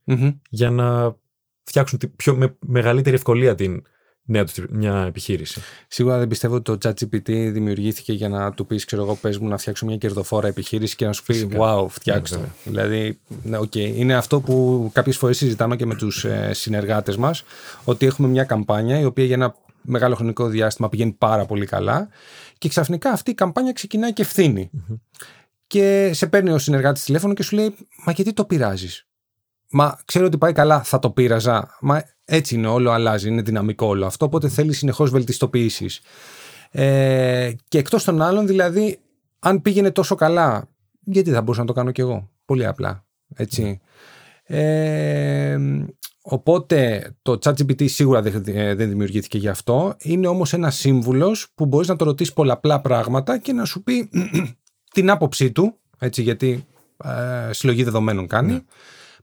για 0.50 0.70
να 0.70 1.16
φτιάξουν 1.62 1.98
πιο, 2.16 2.36
με 2.36 2.56
μεγαλύτερη 2.66 3.16
ευκολία 3.16 3.54
την 3.54 3.82
νέα 4.22 4.44
τους 4.44 4.64
μια 4.70 5.04
επιχείρηση. 5.06 5.60
Σίγουρα 5.88 6.18
δεν 6.18 6.28
πιστεύω 6.28 6.54
ότι 6.54 6.76
το 6.76 6.88
ChatGPT 6.88 7.28
δημιουργήθηκε 7.28 8.12
για 8.12 8.28
να 8.28 8.52
του 8.52 8.66
πεις, 8.66 8.84
ξέρω 8.84 9.02
εγώ, 9.02 9.14
πες 9.14 9.38
μου 9.38 9.48
να 9.48 9.56
φτιάξω 9.58 9.86
μια 9.86 9.96
κερδοφόρα 9.96 10.48
επιχείρηση 10.48 10.96
και 10.96 11.06
να 11.06 11.12
σου 11.12 11.22
πει, 11.24 11.48
Wow, 11.58 11.86
φτιάξτε. 11.88 12.36
Ναι, 12.36 12.46
δηλαδή, 12.64 13.18
ναι, 13.42 13.58
okay. 13.58 13.76
είναι 13.94 14.14
αυτό 14.14 14.40
που 14.40 14.90
κάποιες 14.92 15.16
φορές 15.16 15.36
συζητάμε 15.36 15.76
και 15.76 15.86
με 15.86 15.94
τους 15.94 16.24
ε, 16.24 16.50
συνεργάτες 16.52 17.16
μας, 17.16 17.44
ότι 17.84 18.06
έχουμε 18.06 18.28
μια 18.28 18.44
καμπάνια 18.44 19.00
η 19.00 19.04
οποία 19.04 19.24
για 19.24 19.34
ένα 19.34 19.54
μεγάλο 19.82 20.14
χρονικό 20.14 20.46
διάστημα 20.46 20.88
πηγαίνει 20.88 21.12
πάρα 21.12 21.46
πολύ 21.46 21.66
καλά 21.66 22.08
και 22.58 22.68
ξαφνικά 22.68 23.10
αυτή 23.10 23.30
η 23.30 23.34
καμπάνια 23.34 23.72
ξεκινάει 23.72 24.12
και 24.12 24.22
ευθυνει 24.22 24.70
Και 25.66 26.10
σε 26.12 26.26
παίρνει 26.26 26.50
ο 26.50 26.58
συνεργάτης 26.58 27.04
τηλέφωνο 27.04 27.34
και 27.34 27.42
σου 27.42 27.56
λέει: 27.56 27.74
Μα 28.04 28.12
γιατί 28.12 28.32
το 28.32 28.44
πειράζεις; 28.44 29.06
Μα 29.70 29.98
ξέρω 30.04 30.26
ότι 30.26 30.38
πάει 30.38 30.52
καλά, 30.52 30.82
θα 30.82 30.98
το 30.98 31.10
πείραζα. 31.10 31.76
Μα 31.80 32.04
έτσι 32.24 32.54
είναι, 32.54 32.66
όλο 32.66 32.90
αλλάζει, 32.90 33.28
είναι 33.28 33.42
δυναμικό 33.42 33.86
όλο 33.86 34.06
αυτό. 34.06 34.24
Οπότε 34.24 34.48
θέλει 34.48 34.72
συνεχώς 34.72 35.10
βελτιστοποιήσεις. 35.10 36.00
Ε, 36.70 37.52
και 37.68 37.78
εκτός 37.78 38.04
των 38.04 38.22
άλλων, 38.22 38.46
δηλαδή, 38.46 39.00
αν 39.38 39.62
πήγαινε 39.62 39.90
τόσο 39.90 40.14
καλά, 40.14 40.68
γιατί 41.00 41.30
θα 41.30 41.40
μπορούσα 41.40 41.60
να 41.60 41.66
το 41.66 41.72
κάνω 41.72 41.90
κι 41.90 42.00
εγώ; 42.00 42.30
Πολύ 42.44 42.66
απλά. 42.66 43.04
Έτσι. 43.34 43.80
Ε, 44.44 45.58
Οπότε 46.22 47.10
το 47.22 47.38
ChatGPT 47.42 47.88
σίγουρα 47.88 48.22
ε, 48.46 48.74
δεν 48.74 48.88
δημιουργήθηκε 48.88 49.38
γι' 49.38 49.48
αυτό. 49.48 49.96
Είναι 49.98 50.26
όμως 50.26 50.52
ένας 50.52 50.76
σύμβουλος 50.76 51.52
που 51.54 51.66
μπορείς 51.66 51.88
να 51.88 51.96
το 51.96 52.04
ρωτήσεις 52.04 52.32
πολλαπλά 52.32 52.80
πράγματα 52.80 53.38
και 53.38 53.52
να 53.52 53.64
σου 53.64 53.82
πει 53.82 54.10
την 54.94 55.10
άποψή 55.10 55.52
του, 55.52 55.78
έτσι, 55.98 56.22
γιατί 56.22 56.66
ε, 57.04 57.52
συλλογή 57.52 57.82
δεδομένων 57.82 58.26
κάνει, 58.26 58.52
ναι. 58.52 58.60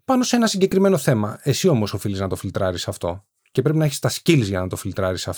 πάνω 0.06 0.24
σε 0.24 0.36
ένα 0.36 0.48
συγκεκριμένο 0.48 0.98
θέμα. 0.98 1.40
Εσύ 1.42 1.68
όμως 1.68 1.94
οφείλεις 1.94 2.20
να 2.20 2.28
το 2.28 2.36
φιλτράρεις 2.36 2.88
αυτό. 2.88 3.26
Και 3.52 3.62
πρέπει 3.62 3.78
να 3.78 3.86
έχεις 3.86 4.00
τα 4.00 4.10
skills 4.10 4.44
για 4.44 4.60
να 4.60 4.68
το 4.68 4.76
φιλτράρεις 4.76 5.30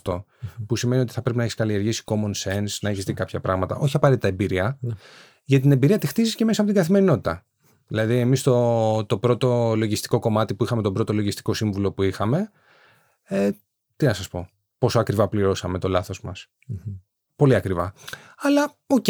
Που 0.67 0.75
σημαίνει 0.75 1.01
ότι 1.01 1.13
θα 1.13 1.21
πρέπει 1.21 1.37
να 1.37 1.43
έχεις 1.43 1.55
καλλιεργήσει 1.55 2.03
common 2.05 2.31
sense, 2.43 2.77
να 2.81 2.89
έχεις 2.89 3.03
δει 3.03 3.13
κάποια 3.13 3.39
πράγματα. 3.39 3.75
Όχι 3.75 3.95
απαραίτητα 3.95 4.27
εμπειρία. 4.27 4.77
Ναι. 4.81 4.93
Για 5.43 5.59
την 5.59 5.71
εμπειρία 5.71 5.97
τη 5.97 6.07
χτίζεις 6.07 6.35
και 6.35 6.45
μέσα 6.45 6.61
από 6.61 6.71
την 6.71 6.79
καθημερινότητα. 6.79 7.45
Δηλαδή, 7.87 8.19
εμείς 8.19 8.43
το, 8.43 9.05
το 9.05 9.17
πρώτο 9.17 9.75
λογιστικό 9.75 10.19
κομμάτι 10.19 10.53
που 10.53 10.63
είχαμε, 10.63 10.81
τον 10.81 10.93
πρώτο 10.93 11.13
λογιστικό 11.13 11.53
σύμβουλο 11.53 11.91
που 11.91 12.03
είχαμε, 12.03 12.51
ε, 13.23 13.51
τι 13.95 14.05
να 14.05 14.13
σας 14.13 14.27
πω, 14.27 14.49
πόσο 14.77 14.99
ακριβά 14.99 15.27
πληρώσαμε 15.27 15.79
το 15.79 15.87
λάθος 15.87 16.21
μας. 16.21 16.47
Πολύ 17.35 17.55
ακριβά. 17.55 17.93
Αλλά, 18.37 18.75
οκ, 18.87 19.05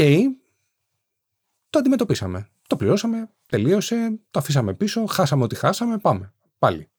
το 1.70 1.80
αντιμετωπίσαμε. 1.80 2.50
Το 2.68 2.76
πληρώσαμε, 2.76 3.30
τελείωσε, 3.50 4.20
το 4.32 4.40
αφήσαμε 4.40 4.74
πίσω, 4.74 5.06
χάσαμε 5.06 5.44
ό,τι 5.44 5.56
χάσαμε, 5.56 5.98
πάμε. 5.98 6.34
Πάλι. 6.60 6.90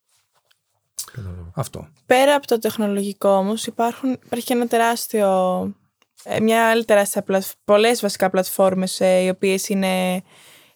Αυτό. 1.54 1.88
Πέρα 2.06 2.34
από 2.34 2.46
το 2.46 2.58
τεχνολογικό 2.58 3.28
όμως, 3.28 3.66
υπάρχει 3.66 4.44
και 4.44 4.52
ένα 4.52 4.66
τεράστιο. 4.66 5.28
Ε, 6.22 6.40
μια 6.40 6.70
άλλη 6.70 6.84
τεράστια 6.84 7.22
πλατφόρμα, 7.22 7.60
πολλές 7.64 8.00
βασικά 8.00 8.30
πλατφόρμες 8.30 9.00
ε, 9.00 9.18
οι 9.18 9.28
οποίες 9.28 9.68
είναι 9.68 10.22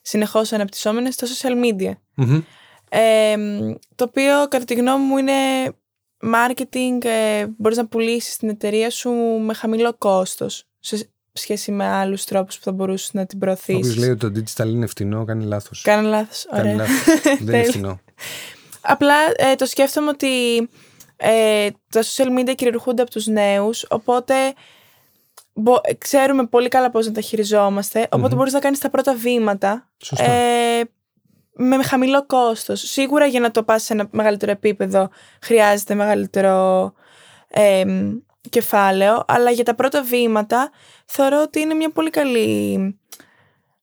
συνεχώς 0.02 0.52
αναπτυσσόμενες 0.52 1.14
στα 1.14 1.26
social 1.26 1.64
media. 1.64 1.92
το 3.94 4.04
οποίο 4.04 4.48
κατά 4.48 4.64
τη 4.64 4.74
γνώμη 4.74 5.04
μου 5.04 5.16
είναι 5.16 5.32
marketing, 6.22 7.04
ε, 7.04 7.46
μπορείς 7.58 7.76
να 7.76 7.86
πουλήσεις 7.86 8.36
την 8.36 8.48
εταιρεία 8.48 8.90
σου 8.90 9.10
με 9.40 9.54
χαμηλό 9.54 9.94
κόστος 9.98 10.64
σε 10.78 11.10
σχέση 11.32 11.72
με 11.72 11.86
άλλους 11.86 12.24
τρόπους 12.24 12.58
που 12.58 12.64
θα 12.64 12.72
μπορούσες 12.72 13.12
να 13.12 13.26
την 13.26 13.38
προωθήσεις. 13.38 13.76
Όποιος 13.76 13.96
λέει 13.96 14.10
ότι 14.10 14.30
το 14.30 14.40
digital 14.40 14.68
είναι 14.68 14.86
φτηνό, 14.86 15.24
κάνει 15.24 15.44
λάθος. 15.44 15.82
Κάνει 15.82 16.08
λάθος, 16.08 16.46
ωραία. 16.50 16.62
Κάνει 16.62 16.76
λάθος. 16.76 17.22
Δεν 17.44 17.54
είναι 17.54 17.64
φτηνό. 17.64 18.00
Απλά 18.80 19.14
ε, 19.36 19.54
το 19.54 19.66
σκέφτομαι 19.66 20.08
ότι 20.08 20.56
ε, 21.16 21.68
τα 21.88 22.02
social 22.02 22.38
media 22.38 22.54
κυριαρχούνται 22.54 23.02
από 23.02 23.10
τους 23.10 23.26
νέους, 23.26 23.86
οπότε 23.88 24.34
ξέρουμε 25.98 26.46
πολύ 26.46 26.68
καλά 26.68 26.90
πώς 26.90 27.06
να 27.06 27.12
τα 27.12 27.20
χειριζόμαστε, 27.20 28.08
οπότε 28.10 28.34
μπορείς 28.34 28.52
να 28.52 28.58
κάνεις 28.58 28.78
τα 28.78 28.90
πρώτα 28.90 29.14
βήματα 29.14 29.90
ε, 30.16 30.80
με 31.52 31.82
χαμηλό 31.82 32.26
κόστος. 32.26 32.80
Σίγουρα 32.80 33.26
για 33.26 33.40
να 33.40 33.50
το 33.50 33.62
πας 33.62 33.82
σε 33.82 33.92
ένα 33.92 34.08
μεγαλύτερο 34.10 34.52
επίπεδο 34.52 35.10
χρειάζεται 35.40 35.94
μεγαλύτερο 35.94 36.92
ε, 37.48 37.84
κεφάλαιο, 38.50 39.24
αλλά 39.26 39.50
για 39.50 39.64
τα 39.64 39.74
πρώτα 39.74 40.02
βήματα 40.02 40.70
θεωρώ 41.06 41.42
ότι 41.42 41.60
είναι 41.60 41.74
μια 41.74 41.90
πολύ 41.90 42.10
καλή, 42.10 42.72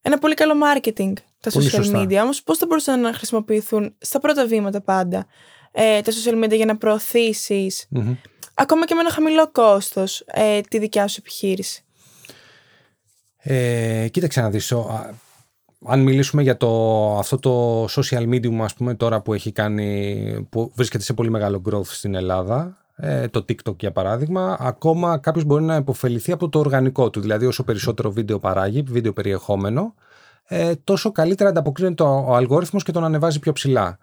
ένα 0.02 0.18
πολύ 0.18 0.34
καλό 0.34 0.54
marketing 0.54 1.14
τα 1.40 1.52
social 1.52 1.96
media. 1.96 2.20
Όμως 2.24 2.44
πώς 2.44 2.58
θα 2.58 2.66
μπορούσαν 2.66 3.00
να 3.00 3.14
χρησιμοποιηθούν 3.14 3.96
στα 4.00 4.20
πρώτα 4.20 4.46
βήματα 4.46 4.82
πάντα 4.82 5.26
ε, 5.72 6.02
τα 6.02 6.12
social 6.12 6.44
media 6.44 6.56
για 6.56 6.66
να 6.66 6.78
προωθησεις 6.78 7.88
ακόμα 8.60 8.86
και 8.86 8.94
με 8.94 9.00
ένα 9.00 9.12
χαμηλό 9.12 9.52
κόστος 9.52 10.24
ε, 10.26 10.62
τη 10.62 10.80
δικιά 10.80 11.08
σου 11.08 11.16
επιχείρηση. 11.20 11.84
Ε, 13.38 14.08
κοίταξε 14.12 14.42
να 14.42 14.50
δεις, 14.50 14.74
αν 15.86 16.00
μιλήσουμε 16.00 16.42
για 16.42 16.58
το, 16.58 17.18
αυτό 17.18 17.40
το 17.40 17.84
social 17.86 18.30
media 18.30 18.60
ας 18.62 18.74
πούμε 18.74 18.94
τώρα 18.94 19.22
που 19.22 19.34
έχει 19.34 19.52
κάνει, 19.52 20.48
που 20.50 20.72
βρίσκεται 20.76 21.04
σε 21.04 21.14
πολύ 21.14 21.30
μεγάλο 21.30 21.62
growth 21.70 21.86
στην 21.86 22.16
Ελλάδα, 22.16 22.78
ε, 22.96 23.28
το 23.28 23.46
TikTok 23.50 23.80
για 23.80 23.92
παράδειγμα, 23.92 24.58
ακόμα 24.60 25.18
κάποιος 25.18 25.44
μπορεί 25.44 25.64
να 25.64 25.76
υποφεληθεί 25.76 26.32
από 26.32 26.50
το 26.50 26.60
οργανικό 26.60 27.10
του, 27.10 27.22
δηλαδή 27.22 27.46
όσο 27.46 27.64
περισσότερο 27.64 28.12
βίντεο 28.12 28.40
παράγει, 28.40 28.82
βίντεο 28.82 29.14
περιεχόμενο, 29.14 29.94
ε, 30.48 30.76
τόσο 30.84 31.12
καλύτερα 31.12 31.50
ανταποκρίνεται 31.50 32.04
ο 32.04 32.36
αλγόριθμος 32.36 32.84
και 32.84 32.92
τον 32.92 33.04
ανεβάζει 33.04 33.40
πιο 33.40 33.52
ψηλά. 33.52 33.98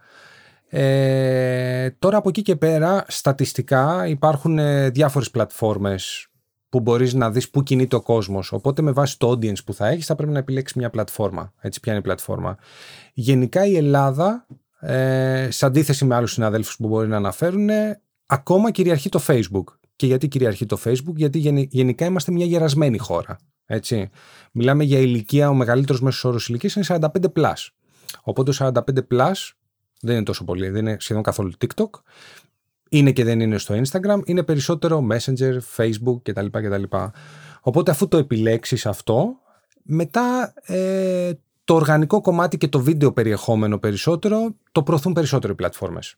Ε, 0.69 1.91
τώρα 1.91 2.17
από 2.17 2.29
εκεί 2.29 2.43
και 2.43 2.57
πέρα 2.57 3.05
στατιστικά 3.09 4.07
υπάρχουν 4.07 4.59
ε, 4.59 4.91
διάφορες 4.91 5.31
πλατφόρμες 5.31 6.29
που 6.69 6.81
μπορείς 6.81 7.15
να 7.15 7.31
δεις 7.31 7.51
πού 7.51 7.63
κινείται 7.63 7.97
ο 7.97 8.01
κόσμος. 8.01 8.53
Οπότε 8.53 8.83
με 8.83 8.93
βάση 8.93 9.19
το 9.19 9.31
audience 9.31 9.65
που 9.65 9.75
θα 9.75 9.87
έχεις 9.87 10.07
θα 10.07 10.15
πρέπει 10.15 10.33
να 10.33 10.39
επιλέξεις 10.39 10.77
μια 10.77 10.91
πλατφόρμα. 10.91 11.53
Έτσι 11.61 11.81
ποια 11.81 11.93
είναι 11.93 12.01
η 12.01 12.05
πλατφόρμα. 12.05 12.57
Γενικά 13.15 13.67
η 13.67 13.77
Ελλάδα 13.77 14.47
ε, 14.81 15.49
σε 15.51 15.67
αντίθεση 15.67 16.05
με 16.05 16.15
άλλους 16.15 16.33
συναδέλφους 16.33 16.77
που 16.77 16.89
μπορεί 16.89 17.09
να 17.09 17.17
αναφέρουν, 17.17 17.69
ακόμα 18.27 18.71
κυριαρχεί 18.71 19.09
το 19.09 19.21
Facebook. 19.27 19.65
Και 19.97 20.07
γιατί 20.07 20.29
κυριαρχεί 20.29 20.67
το 20.67 20.79
Facebook, 20.85 21.15
γιατί 21.15 21.67
γενικά 21.71 22.05
είμαστε 22.05 22.33
μια 22.33 22.47
γερασμένη 22.47 22.99
χώρα. 22.99 23.37
Έτσι. 23.67 24.11
Μιλάμε 24.53 24.85
για 24.85 24.99
ηλικία, 24.99 25.49
ο 25.49 25.55
μεγαλύτερος 25.55 26.01
μέσος 26.01 26.25
όρος 26.25 26.49
ηλικίας 26.49 26.75
είναι 26.75 26.85
45+. 26.89 27.09
Plus. 27.35 27.69
Οπότε 28.23 28.53
45+, 28.59 28.73
plus 29.11 29.33
δεν 30.07 30.15
είναι 30.15 30.25
τόσο 30.25 30.45
πολύ, 30.45 30.69
δεν 30.69 30.87
είναι 30.87 30.97
σχεδόν 31.01 31.23
καθόλου 31.23 31.53
TikTok. 31.59 31.91
Είναι 32.89 33.13
και 33.13 33.25
δεν 33.25 33.41
είναι 33.41 33.59
στο 33.59 33.81
Instagram, 33.83 34.21
είναι 34.25 34.43
περισσότερο 34.43 35.07
Messenger, 35.11 35.59
Facebook 35.77 36.23
κτλ. 36.23 36.47
κτλ. 36.51 36.83
Οπότε 37.61 37.91
αφού 37.91 38.09
το 38.09 38.17
επιλέξεις 38.17 38.87
αυτό, 38.87 39.39
μετά 39.83 40.55
ε, 40.63 41.33
το 41.65 41.75
οργανικό 41.75 42.21
κομμάτι 42.21 42.57
και 42.57 42.69
το 42.69 42.81
βίντεο 42.81 43.13
περιεχόμενο 43.13 43.79
περισσότερο 43.79 44.55
το 44.73 44.83
προωθούν 44.83 45.13
περισσότερο 45.13 45.53
οι 45.53 45.57
πλατφόρμες. 45.57 46.17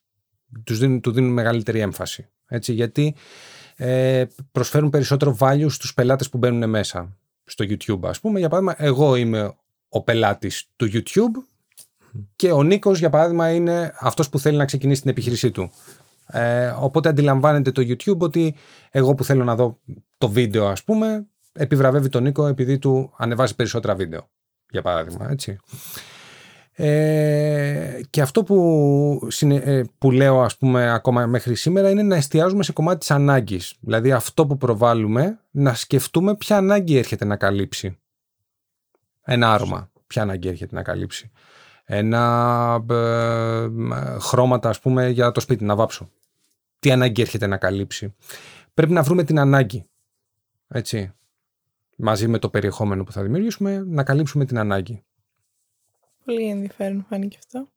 Τους 0.65 0.79
δίνουν, 0.79 1.01
του 1.01 1.11
δίνουν 1.11 1.33
μεγαλύτερη 1.33 1.81
έμφαση. 1.81 2.29
Έτσι, 2.47 2.73
γιατί 2.73 3.15
ε, 3.77 4.25
προσφέρουν 4.53 4.91
περισσότερο 4.91 5.37
value 5.41 5.67
στους 5.69 5.95
πελάτες 5.95 6.29
που 6.29 6.39
μπαίνουν 6.39 6.71
μέσα 6.71 7.17
στο 7.45 7.65
YouTube. 7.69 8.01
Ας 8.03 8.21
πούμε, 8.21 8.39
για 8.39 8.49
παράδειγμα, 8.49 8.87
εγώ 8.87 9.17
είμαι 9.17 9.57
ο 9.89 10.03
πελάτης 10.03 10.69
του 10.77 10.91
YouTube 10.93 11.43
και 12.37 12.53
ο 12.53 12.63
Νίκος, 12.63 12.99
για 12.99 13.11
παράδειγμα, 13.11 13.51
είναι 13.51 13.93
αυτός 13.99 14.29
που 14.29 14.39
θέλει 14.39 14.57
να 14.57 14.65
ξεκινήσει 14.65 15.01
την 15.01 15.11
επιχείρησή 15.11 15.51
του. 15.51 15.71
Ε, 16.27 16.75
οπότε 16.79 17.09
αντιλαμβάνεται 17.09 17.73
το 17.73 17.83
YouTube 17.83 18.19
ότι 18.19 18.55
εγώ 18.91 19.15
που 19.15 19.25
θέλω 19.25 19.45
να 19.45 19.55
δω 19.55 19.79
το 20.19 20.29
βίντεο, 20.29 20.67
ας 20.67 20.85
πούμε, 20.85 21.27
επιβραβεύει 21.53 22.09
τον 22.09 22.23
Νίκο 22.23 22.47
επειδή 22.47 22.79
του 22.79 23.13
ανεβάζει 23.17 23.55
περισσότερα 23.55 23.95
βίντεο, 23.95 24.31
για 24.71 24.83
παράδειγμα, 24.83 25.31
έτσι. 25.31 25.59
Ε, 26.81 28.01
και 28.11 28.21
αυτό 28.21 28.43
που, 28.43 29.29
ε, 29.41 29.83
που 29.99 30.11
λέω 30.11 30.43
ας 30.43 30.57
πούμε 30.57 30.93
ακόμα 30.93 31.27
μέχρι 31.27 31.55
σήμερα 31.55 31.91
είναι 31.91 32.03
να 32.03 32.17
εστιάζουμε 32.17 32.63
σε 32.63 32.73
κομμάτι 32.73 32.99
της 32.99 33.11
ανάγκης. 33.11 33.75
Δηλαδή 33.81 34.13
αυτό 34.13 34.47
που 34.47 34.57
προβάλλουμε 34.57 35.41
να 35.51 35.75
σκεφτούμε 35.75 36.37
ποια 36.37 36.57
ανάγκη 36.57 36.97
έρχεται 36.97 37.25
να 37.25 37.37
καλύψει. 37.37 37.99
Ένα 39.25 39.53
άρωμα. 39.53 39.91
Ποια 40.07 40.23
ανάγκη 40.23 40.49
έρχεται 40.49 40.75
να 40.75 40.83
καλύψει. 40.83 41.31
Ένα 41.91 42.85
ε, 42.91 43.69
χρώματα 44.21 44.69
ας 44.69 44.81
πούμε 44.81 45.09
για 45.09 45.33
το 45.33 45.41
σπίτι 45.41 45.65
να 45.65 45.75
βάψω. 45.75 46.11
Τι 46.79 46.91
ανάγκη 46.91 47.23
έρχεται 47.23 47.47
να 47.47 47.57
καλύψει. 47.57 48.15
Πρέπει 48.75 48.93
να 48.93 49.03
βρούμε 49.03 49.25
την 49.25 49.39
ανάγκη. 49.39 49.87
Έτσι. 50.69 51.13
Μαζί 51.97 52.29
με 52.29 52.39
το 52.39 52.49
περιεχόμενο 52.49 53.05
που 53.05 53.13
θα 53.13 53.23
δημιουργήσουμε 53.23 53.85
να 53.87 54.03
καλύψουμε 54.03 54.45
την 54.45 54.59
ανάγκη. 54.59 55.03
Πολύ 56.25 56.49
ενδιαφέρον 56.49 57.07
φάνηκε 57.09 57.37
αυτό. 57.39 57.69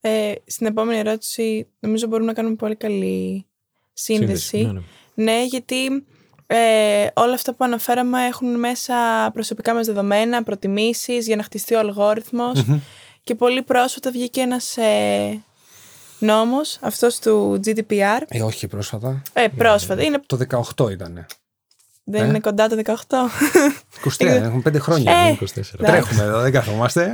Ε, 0.00 0.34
στην 0.46 0.66
επόμενη 0.66 0.98
ερώτηση 0.98 1.68
νομίζω 1.80 2.06
μπορούμε 2.06 2.26
να 2.26 2.34
κάνουμε 2.34 2.54
πολύ 2.54 2.76
καλή 2.76 3.46
σύνδεση. 3.92 4.64
Ναι, 4.64 4.72
ναι. 4.72 4.82
ναι, 5.14 5.44
γιατί 5.44 6.04
ε, 6.46 7.06
όλα 7.14 7.34
αυτά 7.34 7.54
που 7.54 7.64
αναφέραμε 7.64 8.26
έχουν 8.26 8.58
μέσα 8.58 8.94
προσωπικά 9.32 9.74
μας 9.74 9.86
δεδομένα, 9.86 10.42
προτιμήσεις 10.42 11.26
για 11.26 11.36
να 11.36 11.42
χτιστεί 11.42 11.74
ο 11.74 11.78
αλγοριθμος 11.78 12.64
και 13.24 13.34
πολύ 13.34 13.62
πρόσφατα 13.62 14.10
βγήκε 14.10 14.40
ένας 14.40 14.76
ε, 14.76 15.42
νόμος, 16.18 16.78
αυτός 16.80 17.18
του 17.18 17.60
GDPR. 17.64 18.22
Ε, 18.28 18.42
όχι 18.42 18.66
πρόσφατα. 18.66 19.22
Ε, 19.32 19.48
πρόσφατα. 19.56 20.02
Είναι... 20.02 20.20
Το 20.26 20.38
18 20.76 20.90
ήτανε. 20.90 21.26
Δεν 22.04 22.22
ε; 22.22 22.26
είναι 22.26 22.40
κοντά 22.40 22.68
το 22.68 22.80
18. 22.84 22.92
23, 24.18 24.26
έχουν 24.26 24.62
5 24.68 24.76
χρόνια. 24.78 25.12
Ε, 25.12 25.38
24. 25.40 25.44
Τρέχουμε 25.76 26.22
εδώ, 26.22 26.40
δεν 26.40 26.52
καθόμαστε. 26.52 27.12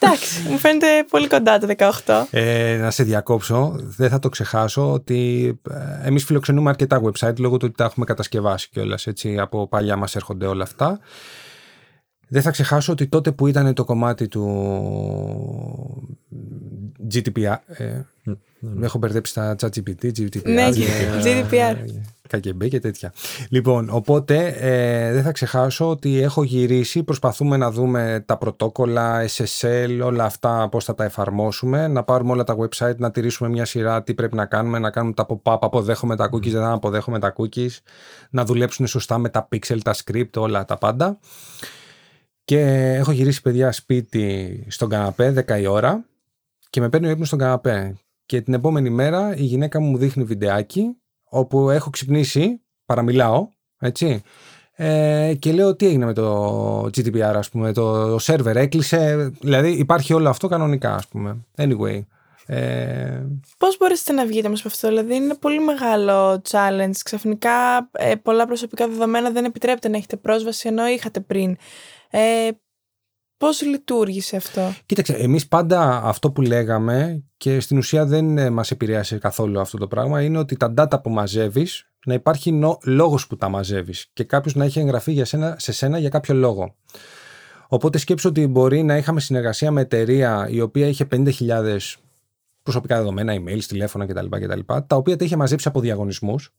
Εντάξει, 0.00 0.48
μου 0.48 0.58
φαίνεται 0.58 0.86
πολύ 1.10 1.28
κοντά 1.28 1.58
το 1.58 1.74
18. 2.04 2.24
Ε, 2.30 2.76
να 2.76 2.90
σε 2.90 3.02
διακόψω, 3.02 3.74
δεν 3.78 4.10
θα 4.10 4.18
το 4.18 4.28
ξεχάσω 4.28 4.92
ότι 4.92 5.52
ε, 5.70 6.06
εμείς 6.08 6.24
φιλοξενούμε 6.24 6.70
αρκετά 6.70 7.02
website 7.04 7.38
λόγω 7.38 7.56
του 7.56 7.66
ότι 7.68 7.76
τα 7.76 7.84
έχουμε 7.84 8.04
κατασκευάσει 8.04 8.68
κιόλας. 8.68 9.06
Από 9.38 9.68
παλιά 9.68 9.96
μας 9.96 10.16
έρχονται 10.16 10.46
όλα 10.46 10.62
αυτά. 10.62 10.98
Δεν 12.28 12.42
θα 12.42 12.50
ξεχάσω 12.50 12.92
ότι 12.92 13.06
τότε 13.06 13.32
που 13.32 13.46
ήταν 13.46 13.74
το 13.74 13.84
κομμάτι 13.84 14.28
του 14.28 14.44
GDPR. 17.12 17.56
Ε, 17.66 18.00
με 18.58 18.86
έχω 18.86 18.98
μπερδέψει 18.98 19.34
τα 19.34 19.56
ChatGPT, 19.60 20.10
GDPR. 20.18 20.42
Ναι, 20.44 20.68
GDPR. 21.24 21.76
KGB 22.30 22.68
και 22.68 22.80
τέτοια. 22.80 23.12
Λοιπόν, 23.48 23.88
οπότε 23.90 24.56
ε, 24.58 25.12
δεν 25.12 25.22
θα 25.22 25.32
ξεχάσω 25.32 25.90
ότι 25.90 26.20
έχω 26.20 26.42
γυρίσει, 26.42 27.02
προσπαθούμε 27.02 27.56
να 27.56 27.70
δούμε 27.70 28.22
τα 28.26 28.38
πρωτόκολλα, 28.38 29.24
SSL, 29.28 30.00
όλα 30.02 30.24
αυτά, 30.24 30.68
πώς 30.70 30.84
θα 30.84 30.94
τα 30.94 31.04
εφαρμόσουμε, 31.04 31.88
να 31.88 32.02
πάρουμε 32.02 32.32
όλα 32.32 32.44
τα 32.44 32.56
website, 32.58 32.96
να 32.96 33.10
τηρήσουμε 33.10 33.48
μια 33.48 33.64
σειρά, 33.64 34.02
τι 34.02 34.14
πρέπει 34.14 34.36
να 34.36 34.46
κάνουμε, 34.46 34.78
να 34.78 34.90
κάνουμε 34.90 35.14
τα 35.14 35.26
pop-up, 35.28 35.58
αποδέχομαι 35.60 36.16
τα 36.16 36.28
cookies, 36.32 36.50
δεν 36.50 36.64
αποδέχομαι 36.64 37.18
τα 37.18 37.32
cookies, 37.36 37.78
να 38.30 38.44
δουλέψουν 38.44 38.86
σωστά 38.86 39.18
με 39.18 39.28
τα 39.28 39.48
pixel, 39.52 39.78
τα 39.82 39.94
script, 40.04 40.36
όλα 40.36 40.64
τα 40.64 40.78
πάντα. 40.78 41.18
Και 42.44 42.60
έχω 42.94 43.12
γυρίσει 43.12 43.42
παιδιά 43.42 43.72
σπίτι 43.72 44.66
στον 44.68 44.88
καναπέ 44.88 45.44
10 45.48 45.60
η 45.60 45.66
ώρα 45.66 46.04
και 46.70 46.80
με 46.80 46.88
παίρνει 46.88 47.06
ο 47.06 47.10
ύπνος 47.10 47.26
στον 47.26 47.38
καναπέ. 47.38 47.96
Και 48.26 48.40
την 48.40 48.54
επόμενη 48.54 48.90
μέρα 48.90 49.36
η 49.36 49.42
γυναίκα 49.42 49.80
μου 49.80 49.90
μου 49.90 49.96
δείχνει 49.96 50.24
βιντεάκι 50.24 50.96
όπου 51.24 51.70
έχω 51.70 51.90
ξυπνήσει, 51.90 52.60
παραμιλάω, 52.84 53.48
έτσι, 53.78 54.22
ε, 54.76 55.34
και 55.38 55.52
λέω 55.52 55.76
τι 55.76 55.86
έγινε 55.86 56.04
με 56.04 56.12
το 56.12 56.80
GDPR, 56.84 57.20
ας 57.20 57.50
πούμε, 57.50 57.72
το 57.72 58.18
σερβερ 58.18 58.56
έκλεισε, 58.56 59.30
δηλαδή 59.40 59.70
υπάρχει 59.70 60.14
όλο 60.14 60.28
αυτό 60.28 60.48
κανονικά, 60.48 60.94
ας 60.94 61.08
πούμε. 61.08 61.36
Anyway. 61.56 62.00
Ε... 62.46 63.22
Πώς 63.58 63.76
μπορέσετε 63.78 64.12
να 64.12 64.26
βγείτε 64.26 64.48
μας 64.48 64.58
από 64.58 64.68
αυτό, 64.68 64.88
δηλαδή 64.88 65.14
είναι 65.14 65.34
πολύ 65.34 65.60
μεγάλο 65.60 66.42
challenge, 66.50 66.96
ξαφνικά 67.04 67.50
ε, 67.92 68.14
πολλά 68.14 68.46
προσωπικά 68.46 68.88
δεδομένα 68.88 69.30
δεν 69.30 69.44
επιτρέπεται 69.44 69.88
να 69.88 69.96
έχετε 69.96 70.16
πρόσβαση 70.16 70.68
ενώ 70.68 70.86
είχατε 70.86 71.20
πριν. 71.20 71.56
Ε, 72.10 72.48
Πώς 73.36 73.62
λειτουργήσε 73.62 74.36
αυτό; 74.36 74.74
Κοίταξε, 74.86 75.12
εμείς 75.12 75.48
πάντα 75.48 76.02
αυτό 76.04 76.30
που 76.30 76.42
λέγαμε 76.42 77.24
και 77.36 77.60
στην 77.60 77.78
ουσία 77.78 78.06
δεν 78.06 78.38
ε, 78.38 78.50
μας 78.50 78.70
επηρέασε 78.70 79.18
καθόλου 79.18 79.60
αυτό 79.60 79.78
το 79.78 79.88
πράγμα 79.88 80.22
είναι 80.22 80.38
ότι 80.38 80.56
τα 80.56 80.74
data 80.76 81.02
που 81.02 81.10
μαζεύεις 81.10 81.88
να 82.06 82.14
υπάρχει 82.14 82.52
νο, 82.52 82.78
λόγος 82.84 83.26
που 83.26 83.36
τα 83.36 83.48
μαζεύεις 83.48 84.10
και 84.12 84.24
κάποιος 84.24 84.54
να 84.54 84.64
έχει 84.64 84.78
εγγραφεί 84.78 85.12
για 85.12 85.24
σένα, 85.24 85.56
σε 85.58 85.72
σένα 85.72 85.98
για 85.98 86.08
κάποιο 86.08 86.34
λόγο. 86.34 86.74
Οπότε 87.68 87.98
σκέψω 87.98 88.28
ότι 88.28 88.46
μπορεί 88.46 88.82
να 88.82 88.96
είχαμε 88.96 89.20
συνεργασία 89.20 89.70
με 89.70 89.80
εταιρεία 89.80 90.48
η 90.50 90.60
οποία 90.60 90.86
είχε 90.86 91.06
50.000 91.10 91.78
προσωπικά 92.62 92.96
δεδομένα, 92.96 93.34
email, 93.34 93.62
τηλέφωνα 93.66 94.06
κτλ, 94.06 94.26
κτλ. 94.28 94.60
Τα 94.66 94.96
οποία 94.96 95.16
τα 95.16 95.24
είχε 95.24 95.36
μαζέψει 95.36 95.68
από 95.68 95.80
διαγωνισμούς 95.80 96.54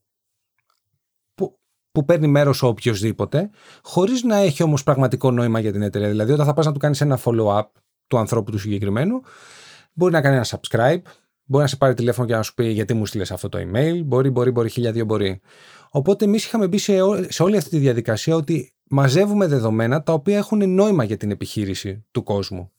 που 1.96 2.06
παίρνει 2.06 2.28
μέρος 2.28 2.64
ο 2.64 2.68
οποιοδήποτε, 2.68 3.50
χωρίς 3.82 4.24
να 4.24 4.36
έχει 4.38 4.64
όμως 4.64 4.84
πραγματικό 4.84 5.32
νόημα 5.32 5.60
για 5.60 5.72
την 5.72 5.82
εταιρεία. 5.82 6.10
Δηλαδή, 6.10 6.32
όταν 6.32 6.46
θα 6.46 6.54
πας 6.54 6.66
να 6.66 6.72
του 6.72 6.80
κάνεις 6.80 7.02
ένα 7.02 7.20
follow-up 7.24 7.64
του 8.08 8.18
ανθρώπου 8.18 8.52
του 8.52 8.58
συγκεκριμένου, 8.58 9.22
μπορεί 9.94 10.12
να 10.12 10.22
κάνει 10.22 10.36
ένα 10.36 10.46
subscribe, 10.46 11.02
μπορεί 11.46 11.64
να 11.64 11.68
σε 11.68 11.76
πάρει 11.76 11.94
τηλέφωνο 11.94 12.28
και 12.28 12.36
να 12.36 12.42
σου 12.42 12.54
πει 12.54 12.68
γιατί 12.68 12.94
μου 12.94 13.06
στείλες 13.06 13.32
αυτό 13.32 13.50
το 13.50 13.58
email, 13.58 14.02
μπορεί, 14.06 14.30
μπορεί, 14.30 14.52
μπορεί, 14.52 14.70
χίλια 14.70 14.92
δύο 14.92 15.06
μπορεί. 15.06 15.42
Οπότε 15.90 16.26
εμείς 16.26 16.46
είχαμε 16.46 16.68
μπει 16.68 16.78
σε, 16.78 16.94
σε 17.28 17.44
όλη 17.44 17.58
αυτή 17.58 17.70
τη 17.70 17.78
διαδικασία 17.78 18.36
ότι 18.36 18.74
μαζεύουμε 18.90 19.48
δεδομένα 19.48 20.04
τα 20.04 20.14
οποία 20.14 20.38
έχουν 20.38 20.70
νόημα 20.74 21.04
για 21.04 21.18
την 21.18 21.32
επιχείρηση 21.32 22.06
του 22.12 22.24
κόσμου. 22.24 22.72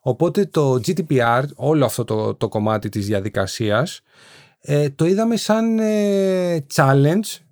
Οπότε 0.00 0.44
το 0.44 0.80
GDPR, 0.86 1.42
όλο 1.54 1.84
αυτό 1.84 2.04
το, 2.04 2.34
το 2.34 2.48
κομμάτι 2.48 2.88
της 2.88 3.06
διαδικασίας, 3.06 4.00
ε, 4.60 4.90
το 4.90 5.04
είδαμε 5.04 5.36
σαν 5.36 5.78
ε, 5.78 6.66
challenge 6.74 7.43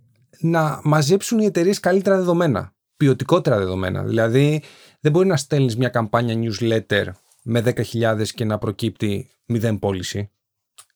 να 0.42 0.81
μαζέψουν 0.85 1.38
οι 1.38 1.44
εταιρείες 1.44 1.81
καλύτερα 1.81 2.16
δεδομένα, 2.16 2.74
ποιοτικότερα 2.96 3.59
δεδομένα. 3.59 4.02
Δηλαδή, 4.02 4.62
δεν 5.00 5.12
μπορεί 5.12 5.26
να 5.26 5.37
στέλνεις 5.37 5.76
μια 5.76 5.88
καμπάνια 5.88 6.35
newsletter 6.37 7.07
με 7.42 7.61
10.000 7.61 8.26
και 8.35 8.44
να 8.44 8.59
προκύπτει 8.59 9.31
μηδέν 9.46 9.78
πώληση. 9.78 10.31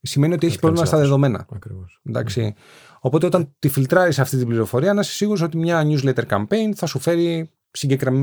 Σημαίνει 0.00 0.34
ότι 0.34 0.46
έχεις 0.46 0.58
πρόβλημα 0.58 0.84
στα 0.84 0.98
δεδομένα. 0.98 1.46
Ακριβώς. 1.52 2.00
Εντάξει. 2.04 2.54
Οπότε, 3.00 3.26
όταν 3.26 3.54
τη 3.58 3.68
φιλτράρεις 3.68 4.18
αυτή 4.18 4.36
την 4.36 4.46
πληροφορία, 4.46 4.94
να 4.94 5.00
είσαι 5.00 5.12
σίγουρος 5.12 5.42
ότι 5.42 5.56
μια 5.56 5.86
newsletter 5.86 6.26
campaign 6.28 6.72
θα 6.74 6.86
σου 6.86 6.98
φέρει 6.98 7.50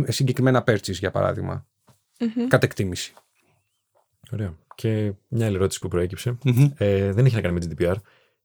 συγκεκριμένα 0.08 0.64
purchase, 0.68 0.92
για 0.92 1.12
παράδειγμα. 1.12 1.68
Mm-hmm. 2.20 2.48
Κατ' 2.48 2.64
εκτίμηση. 2.64 3.14
Ωραία. 4.32 4.58
Και 4.76 5.14
μια 5.28 5.46
άλλη 5.46 5.56
ερώτηση 5.56 5.80
που 5.80 5.88
προεκυψε 5.88 6.38
Ε, 6.78 7.12
δεν 7.12 7.26
έχει 7.26 7.36
να 7.36 7.42
κάνει 7.42 7.60
με 7.60 7.68
GDPR. 7.70 7.96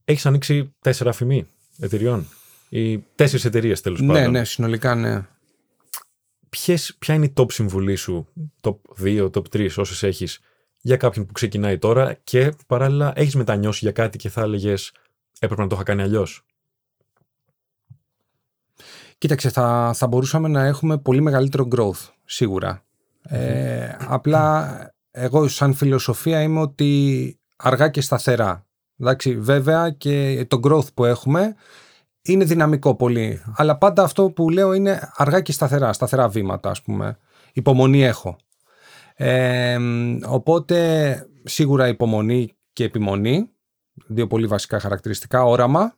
Έχεις 0.05 0.27
ανοίξει 0.27 0.75
τέσσερα 0.81 1.13
φημί 1.13 1.47
εταιριών; 1.79 2.27
Οι 2.69 2.99
τέσσερις 2.99 3.45
εταιρείες 3.45 3.81
τέλος 3.81 4.01
ναι, 4.01 4.07
πάντων. 4.07 4.23
Ναι, 4.23 4.39
ναι, 4.39 4.45
συνολικά 4.45 4.95
ναι. 4.95 5.27
Ποιες, 6.49 6.97
ποια 6.99 7.15
είναι 7.15 7.25
η 7.25 7.33
top 7.37 7.53
συμβουλή 7.53 7.97
σου, 7.97 8.29
top 8.61 8.77
2, 9.03 9.31
top 9.31 9.43
3, 9.53 9.69
όσες 9.77 10.03
έχεις, 10.03 10.41
για 10.81 10.97
κάποιον 10.97 11.27
που 11.27 11.33
ξεκινάει 11.33 11.79
τώρα 11.79 12.15
και 12.25 12.53
παράλληλα 12.67 13.13
έχεις 13.17 13.35
μετανιώσει 13.35 13.79
για 13.83 13.93
κάτι 13.93 14.19
και 14.19 14.29
θα 14.29 14.41
έλεγες 14.41 14.93
έπρεπε 15.39 15.63
να 15.63 15.69
το 15.69 15.75
είχα 15.75 15.85
κάνει 15.85 16.03
αλλιώς. 16.03 16.43
Κοίταξε, 19.19 19.51
θα, 19.51 19.93
θα 19.95 20.07
μπορούσαμε 20.07 20.49
να 20.49 20.65
έχουμε 20.65 20.99
πολύ 20.99 21.21
μεγαλύτερο 21.21 21.69
growth, 21.77 22.09
σίγουρα. 22.25 22.85
Ε, 23.23 23.97
απλά 23.99 24.95
εγώ 25.11 25.49
σαν 25.49 25.75
φιλοσοφία 25.75 26.43
είμαι 26.43 26.61
ότι 26.61 27.39
αργά 27.57 27.89
και 27.89 28.01
σταθερά. 28.01 28.67
Εντάξει, 29.01 29.37
βέβαια 29.37 29.91
και 29.91 30.47
το 30.49 30.61
growth 30.63 30.93
που 30.95 31.05
έχουμε 31.05 31.55
είναι 32.33 32.45
δυναμικό 32.45 32.95
πολύ. 32.95 33.43
Αλλά 33.57 33.79
πάντα 33.79 34.03
αυτό 34.03 34.31
που 34.31 34.51
λέω 34.51 34.73
είναι 34.73 35.11
αργά 35.17 35.41
και 35.41 35.53
σταθερά, 35.53 35.93
σταθερά 35.93 36.29
βήματα 36.29 36.71
ας 36.71 36.83
πούμε. 36.83 37.19
Υπομονή 37.53 38.05
έχω. 38.05 38.37
Ε, 39.15 39.79
οπότε 40.27 41.29
σίγουρα 41.45 41.89
υπομονή 41.89 42.57
και 42.73 42.85
επιμονή, 42.85 43.51
δύο 44.07 44.27
πολύ 44.27 44.47
βασικά 44.47 44.81
χαρακτηριστικά, 44.81 45.43
όραμα. 45.45 45.97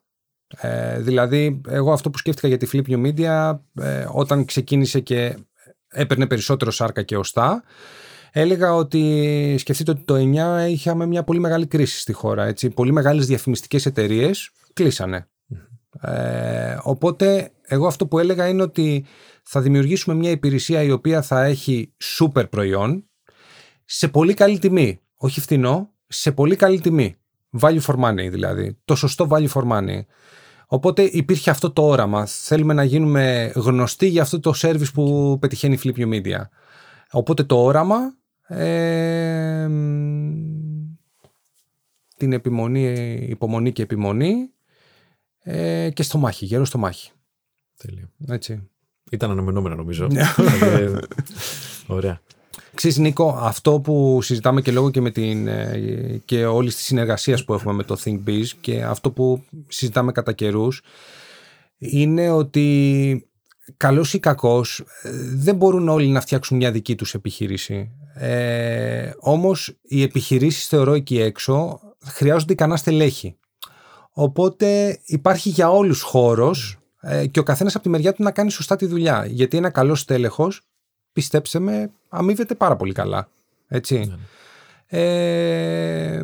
Ε, 0.61 1.01
δηλαδή, 1.01 1.61
εγώ 1.69 1.93
αυτό 1.93 2.11
που 2.11 2.19
σκέφτηκα 2.19 2.49
για 2.49 2.57
τη 2.57 2.69
Flip 2.73 2.91
New 2.91 3.07
Media 3.07 3.59
ε, 3.81 4.07
όταν 4.13 4.45
ξεκίνησε 4.45 5.01
και 5.01 5.37
έπαιρνε 5.89 6.27
περισσότερο 6.27 6.71
σάρκα 6.71 7.03
και 7.03 7.17
οστά, 7.17 7.63
έλεγα 8.33 8.75
ότι 8.75 9.55
σκεφτείτε 9.59 9.91
ότι 9.91 10.03
το 10.05 10.15
9 10.67 10.69
είχαμε 10.69 11.07
μια 11.07 11.25
πολύ 11.25 11.39
μεγάλη 11.39 11.67
κρίση 11.67 12.01
στη 12.01 12.13
χώρα. 12.13 12.45
Έτσι. 12.45 12.71
Πολύ 12.71 12.93
μεγάλες 12.93 13.27
διαφημιστικές 13.27 13.87
εταιρείες 13.87 14.51
κλείσανε. 14.73 15.30
Ε, 16.01 16.79
οπότε 16.83 17.51
εγώ 17.63 17.87
αυτό 17.87 18.07
που 18.07 18.19
έλεγα 18.19 18.49
είναι 18.49 18.63
ότι 18.63 19.05
θα 19.43 19.61
δημιουργήσουμε 19.61 20.15
μια 20.15 20.31
υπηρεσία 20.31 20.83
η 20.83 20.91
οποία 20.91 21.23
θα 21.23 21.45
έχει 21.45 21.93
super 22.19 22.51
προϊόν 22.51 23.05
σε 23.85 24.09
πολύ 24.09 24.35
καλή 24.35 24.59
τιμή. 24.59 25.01
Όχι 25.17 25.41
φθηνό, 25.41 25.91
σε 26.07 26.33
πολύ 26.33 26.57
καλή 26.57 26.81
τιμή. 26.81 27.17
Value 27.61 27.81
for 27.81 27.95
money 27.95 28.31
δηλαδή. 28.31 28.79
Το 28.85 28.95
σωστό 28.95 29.29
value 29.31 29.49
for 29.49 29.63
money. 29.63 30.01
Οπότε 30.67 31.03
υπήρχε 31.03 31.51
αυτό 31.51 31.71
το 31.71 31.87
όραμα. 31.87 32.27
Θέλουμε 32.27 32.75
να 32.75 32.85
γίνουμε 32.85 33.53
γνωστοί 33.55 34.07
για 34.07 34.23
αυτό 34.23 34.41
το 34.41 34.53
service 34.57 34.93
που 34.95 35.37
πετυχαίνει 35.41 35.75
η 35.75 35.81
Flip 35.85 35.99
You 35.99 36.09
Media. 36.15 36.41
Οπότε 37.11 37.43
το 37.43 37.63
όραμα, 37.63 37.97
ε, 38.47 39.69
την 42.17 42.33
επιμονή, 42.33 42.93
υπομονή 43.29 43.73
και 43.73 43.83
επιμονή 43.83 44.51
ε, 45.53 45.91
και 45.91 46.03
στο 46.03 46.19
μάχη, 46.19 46.45
γέρο 46.45 46.65
στο 46.65 46.79
μάχη. 46.79 47.11
Τέλειο. 47.77 48.11
Έτσι. 48.27 48.69
Ήταν 49.11 49.31
αναμενόμενο 49.31 49.75
νομίζω. 49.75 50.07
Ναι. 50.07 50.23
Ε, 50.63 50.99
Ωραία. 51.87 52.21
Ξέρεις 52.75 52.99
Νίκο, 52.99 53.39
αυτό 53.41 53.81
που 53.81 54.23
συζητάμε 54.23 54.63
και 54.63 54.73
λόγω 54.73 54.91
και, 54.91 55.01
με 55.01 55.11
την, 55.11 55.47
ε, 55.47 56.23
και 56.25 56.47
όλης 56.47 56.77
της 56.77 56.85
συνεργασίας 56.85 57.45
που 57.45 57.55
έχουμε 57.55 57.73
με 57.73 57.83
το 57.83 57.97
ThinkBiz 58.05 58.47
και 58.61 58.83
αυτό 58.83 59.11
που 59.11 59.45
συζητάμε 59.69 60.13
κατά 60.13 60.33
καιρούς 60.33 60.83
είναι 61.79 62.31
ότι 62.31 63.29
καλός 63.77 64.15
ή 64.15 64.19
κακός 64.19 64.85
δεν 65.35 65.57
μπορούν 65.57 65.89
όλοι 65.89 66.09
να 66.09 66.21
φτιάξουν 66.21 66.57
μια 66.57 66.71
δική 66.71 66.95
τους 66.95 67.15
επιχείρηση. 67.15 67.91
Ε, 68.15 69.11
όμως 69.19 69.79
οι 69.83 70.03
επιχειρήσεις 70.03 70.67
θεωρώ 70.67 70.93
εκεί 70.93 71.21
έξω 71.21 71.81
χρειάζονται 72.05 72.53
ικανά 72.53 72.77
στελέχη. 72.77 73.37
Οπότε 74.23 74.99
υπάρχει 75.05 75.49
για 75.49 75.71
όλους 75.71 76.03
χώρος 76.03 76.79
ε, 77.01 77.27
και 77.27 77.39
ο 77.41 77.43
καθένας 77.43 77.75
από 77.75 77.85
τη 77.85 77.91
μεριά 77.91 78.13
του 78.13 78.23
να 78.23 78.31
κάνει 78.31 78.51
σωστά 78.51 78.77
τη 78.77 78.87
δουλειά. 78.87 79.27
Γιατί 79.27 79.57
ένα 79.57 79.71
καλός 79.71 80.01
στέλεχος 80.01 80.61
πιστέψτε 81.13 81.59
με, 81.59 81.91
αμείβεται 82.09 82.55
πάρα 82.55 82.77
πολύ 82.77 82.93
καλά. 82.93 83.29
Έτσι. 83.69 83.99
Ναι. 83.99 84.17
Ε, 84.99 86.21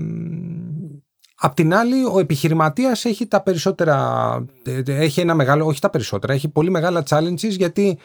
απ' 1.36 1.54
την 1.54 1.74
άλλη, 1.74 2.04
ο 2.12 2.18
επιχειρηματίας 2.18 3.04
έχει 3.04 3.26
τα 3.26 3.42
περισσότερα, 3.42 4.44
έχει 4.86 5.20
ένα 5.20 5.34
μεγάλο, 5.34 5.66
όχι 5.66 5.80
τα 5.80 5.90
περισσότερα, 5.90 6.32
έχει 6.32 6.48
πολύ 6.48 6.70
μεγάλα 6.70 7.02
challenges 7.08 7.50
γιατί 7.50 7.98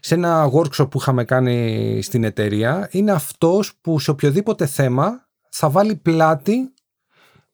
σε 0.00 0.14
ένα 0.14 0.50
workshop 0.52 0.90
που 0.90 0.98
είχαμε 0.98 1.24
κάνει 1.24 1.98
στην 2.02 2.24
εταιρεία 2.24 2.88
είναι 2.90 3.12
αυτός 3.12 3.72
που 3.80 3.98
σε 3.98 4.10
οποιοδήποτε 4.10 4.66
θέμα 4.66 5.26
θα 5.50 5.70
βάλει 5.70 5.96
πλάτη 5.96 6.70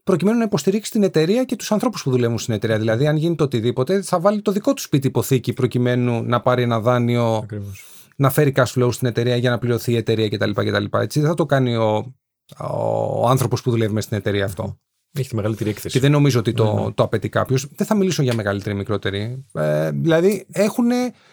προκειμένου 0.05 0.39
να 0.39 0.45
υποστηρίξει 0.45 0.91
την 0.91 1.03
εταιρεία 1.03 1.45
και 1.45 1.57
τους 1.57 1.73
ανθρώπους 1.73 2.03
που 2.03 2.11
δουλεύουν 2.11 2.39
στην 2.39 2.55
εταιρεία. 2.55 2.79
Δηλαδή, 2.79 3.07
αν 3.07 3.17
γίνει 3.17 3.35
το 3.35 3.45
οτιδήποτε, 3.45 4.03
θα 4.03 4.21
βάλει 4.21 4.43
το 4.43 4.53
δικό 4.53 4.75
του 4.75 4.83
σπίτι 4.83 5.07
υποθήκη 5.07 5.53
προκειμένου 5.53 6.23
να 6.23 6.41
πάρει 6.41 6.63
ένα 6.63 6.81
δάνειο 6.81 7.35
Ακριβώς 7.35 7.87
να 8.17 8.31
φέρει 8.31 8.53
cash 8.57 8.73
flow 8.75 8.93
στην 8.93 9.09
εταιρεία 9.09 9.37
για 9.37 9.51
να 9.51 9.59
πληρωθεί 9.59 9.93
η 9.93 9.97
εταιρεία 9.97 10.29
κτλ. 10.29 10.51
κτλ. 10.51 10.85
Έτσι 10.91 11.21
δεν 11.21 11.29
θα 11.29 11.35
το 11.35 11.47
κάνει 11.47 11.77
ο, 11.77 12.15
ο 12.59 13.29
άνθρωπος 13.29 13.63
που 13.63 13.71
δουλεύει 13.71 13.93
μέσα 13.93 14.07
στην 14.07 14.19
εταιρεία 14.19 14.45
αυτό. 14.45 14.79
Έχει 15.19 15.29
τη 15.29 15.35
μεγαλύτερη 15.35 15.71
έκθεση. 15.71 15.95
Και 15.95 16.01
δεν 16.01 16.11
νομίζω 16.11 16.39
ότι 16.39 16.53
το, 16.53 16.75
ναι, 16.75 16.83
ναι. 16.83 16.93
το 16.93 17.03
απαιτεί 17.03 17.29
κάποιος. 17.29 17.69
Δεν 17.75 17.87
θα 17.87 17.95
μιλήσω 17.95 18.23
για 18.23 18.35
μεγαλύτερη 18.35 18.75
ή 18.75 18.79
μικρότερη. 18.79 19.45
Ε, 19.53 19.91
δηλαδή 19.91 20.47
έχουν 20.51 20.87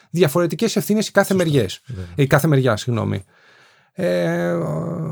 διαφορετικές 0.09 0.75
ευθύνες 0.75 1.07
οι 1.07 1.11
κάθε, 1.11 1.33
μεριές, 1.33 1.81
η 2.15 2.27
κάθε 2.27 2.47
μεριά. 2.47 2.77
Συγγνώμη. 2.77 3.23
Ε, 4.01 4.51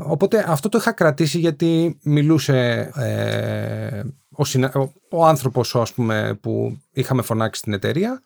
οπότε 0.06 0.44
αυτό 0.48 0.68
το 0.68 0.78
είχα 0.78 0.92
κρατήσει 0.92 1.38
γιατί 1.38 1.98
μιλούσε 2.02 2.90
ε, 2.94 4.02
ο, 4.30 4.44
συνα... 4.44 4.72
ο, 4.74 4.92
ο 5.10 5.26
άνθρωπος 5.26 5.76
ας 5.76 5.92
πούμε, 5.92 6.38
που 6.40 6.78
είχαμε 6.92 7.22
φωνάξει 7.22 7.60
στην 7.60 7.72
εταιρεία 7.72 8.22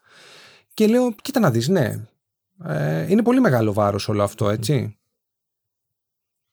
και 0.75 0.87
λέω 0.87 1.15
κοίτα 1.23 1.41
να 1.41 1.51
δεις 1.51 1.69
ναι 1.69 2.07
ε, 2.65 3.07
είναι 3.11 3.23
πολύ 3.23 3.41
μεγάλο 3.41 3.73
βάρος 3.73 4.09
όλο 4.09 4.23
αυτό, 4.23 4.49
έτσι. 4.49 4.97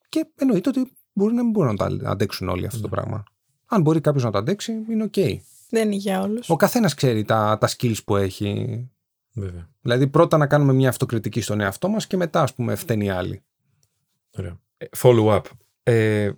Και 0.10 0.26
εννοείται 0.36 0.70
ότι 0.70 0.92
μπορεί 1.14 1.34
να 1.34 1.44
μην 1.44 1.52
μπορούν 1.52 1.76
να 1.76 1.88
το 1.88 2.10
αντέξουν 2.10 2.50
όλοι 2.50 2.66
αυτό 2.66 2.82
το 2.82 2.88
ναι. 2.88 2.96
πράγμα. 2.96 3.24
Αν 3.66 3.82
μπορεί 3.82 4.02
κάποιος 4.02 4.24
να 4.24 4.32
το 4.32 4.38
αντέξει, 4.38 4.86
είναι 4.90 5.04
οκ. 5.04 5.14
Δεν 5.70 5.86
είναι 5.86 5.96
για 5.96 6.22
όλους. 6.22 6.50
Ο 6.50 6.56
καθένας 6.56 6.94
ξέρει 6.94 7.24
τα, 7.24 7.58
τα 7.60 7.70
skills 7.70 8.04
που 8.06 8.16
έχει. 8.16 8.90
Βέβαια. 9.34 9.70
Δηλαδή, 9.82 10.08
πρώτα 10.08 10.38
να 10.38 10.48
κάνουμε 10.48 10.74
μια 10.74 10.90
αυτοκριτική 10.90 11.42
στον 11.42 11.62
εαυτό 11.62 11.90
μας 11.90 12.08
και 12.08 12.18
μετά, 12.18 12.42
ας 12.42 12.54
πούμε, 12.54 12.76
φταίνει 12.76 13.06
οι 13.06 13.10
άλλοι. 13.10 13.44
Ωραία. 14.40 14.60
Ε, 14.78 14.86
follow 14.98 15.28
up. 15.36 15.42
Ε, 15.84 16.32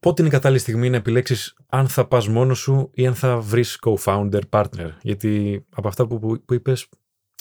πότε 0.00 0.22
είναι 0.22 0.30
η 0.30 0.34
κατάλληλη 0.34 0.60
στιγμή 0.60 0.90
να 0.90 0.96
επιλέξεις 0.96 1.56
αν 1.66 1.88
θα 1.88 2.06
πας 2.06 2.28
μόνος 2.28 2.58
σου 2.58 2.90
ή 2.94 3.06
αν 3.06 3.14
θα 3.14 3.38
βρεις 3.40 3.78
co-founder, 3.86 4.40
partner; 4.50 4.90
Γιατί 5.02 5.64
από 5.70 5.88
αυτά 5.88 6.06
που, 6.06 6.18
που, 6.18 6.44
που 6.44 6.54
είπες, 6.54 6.88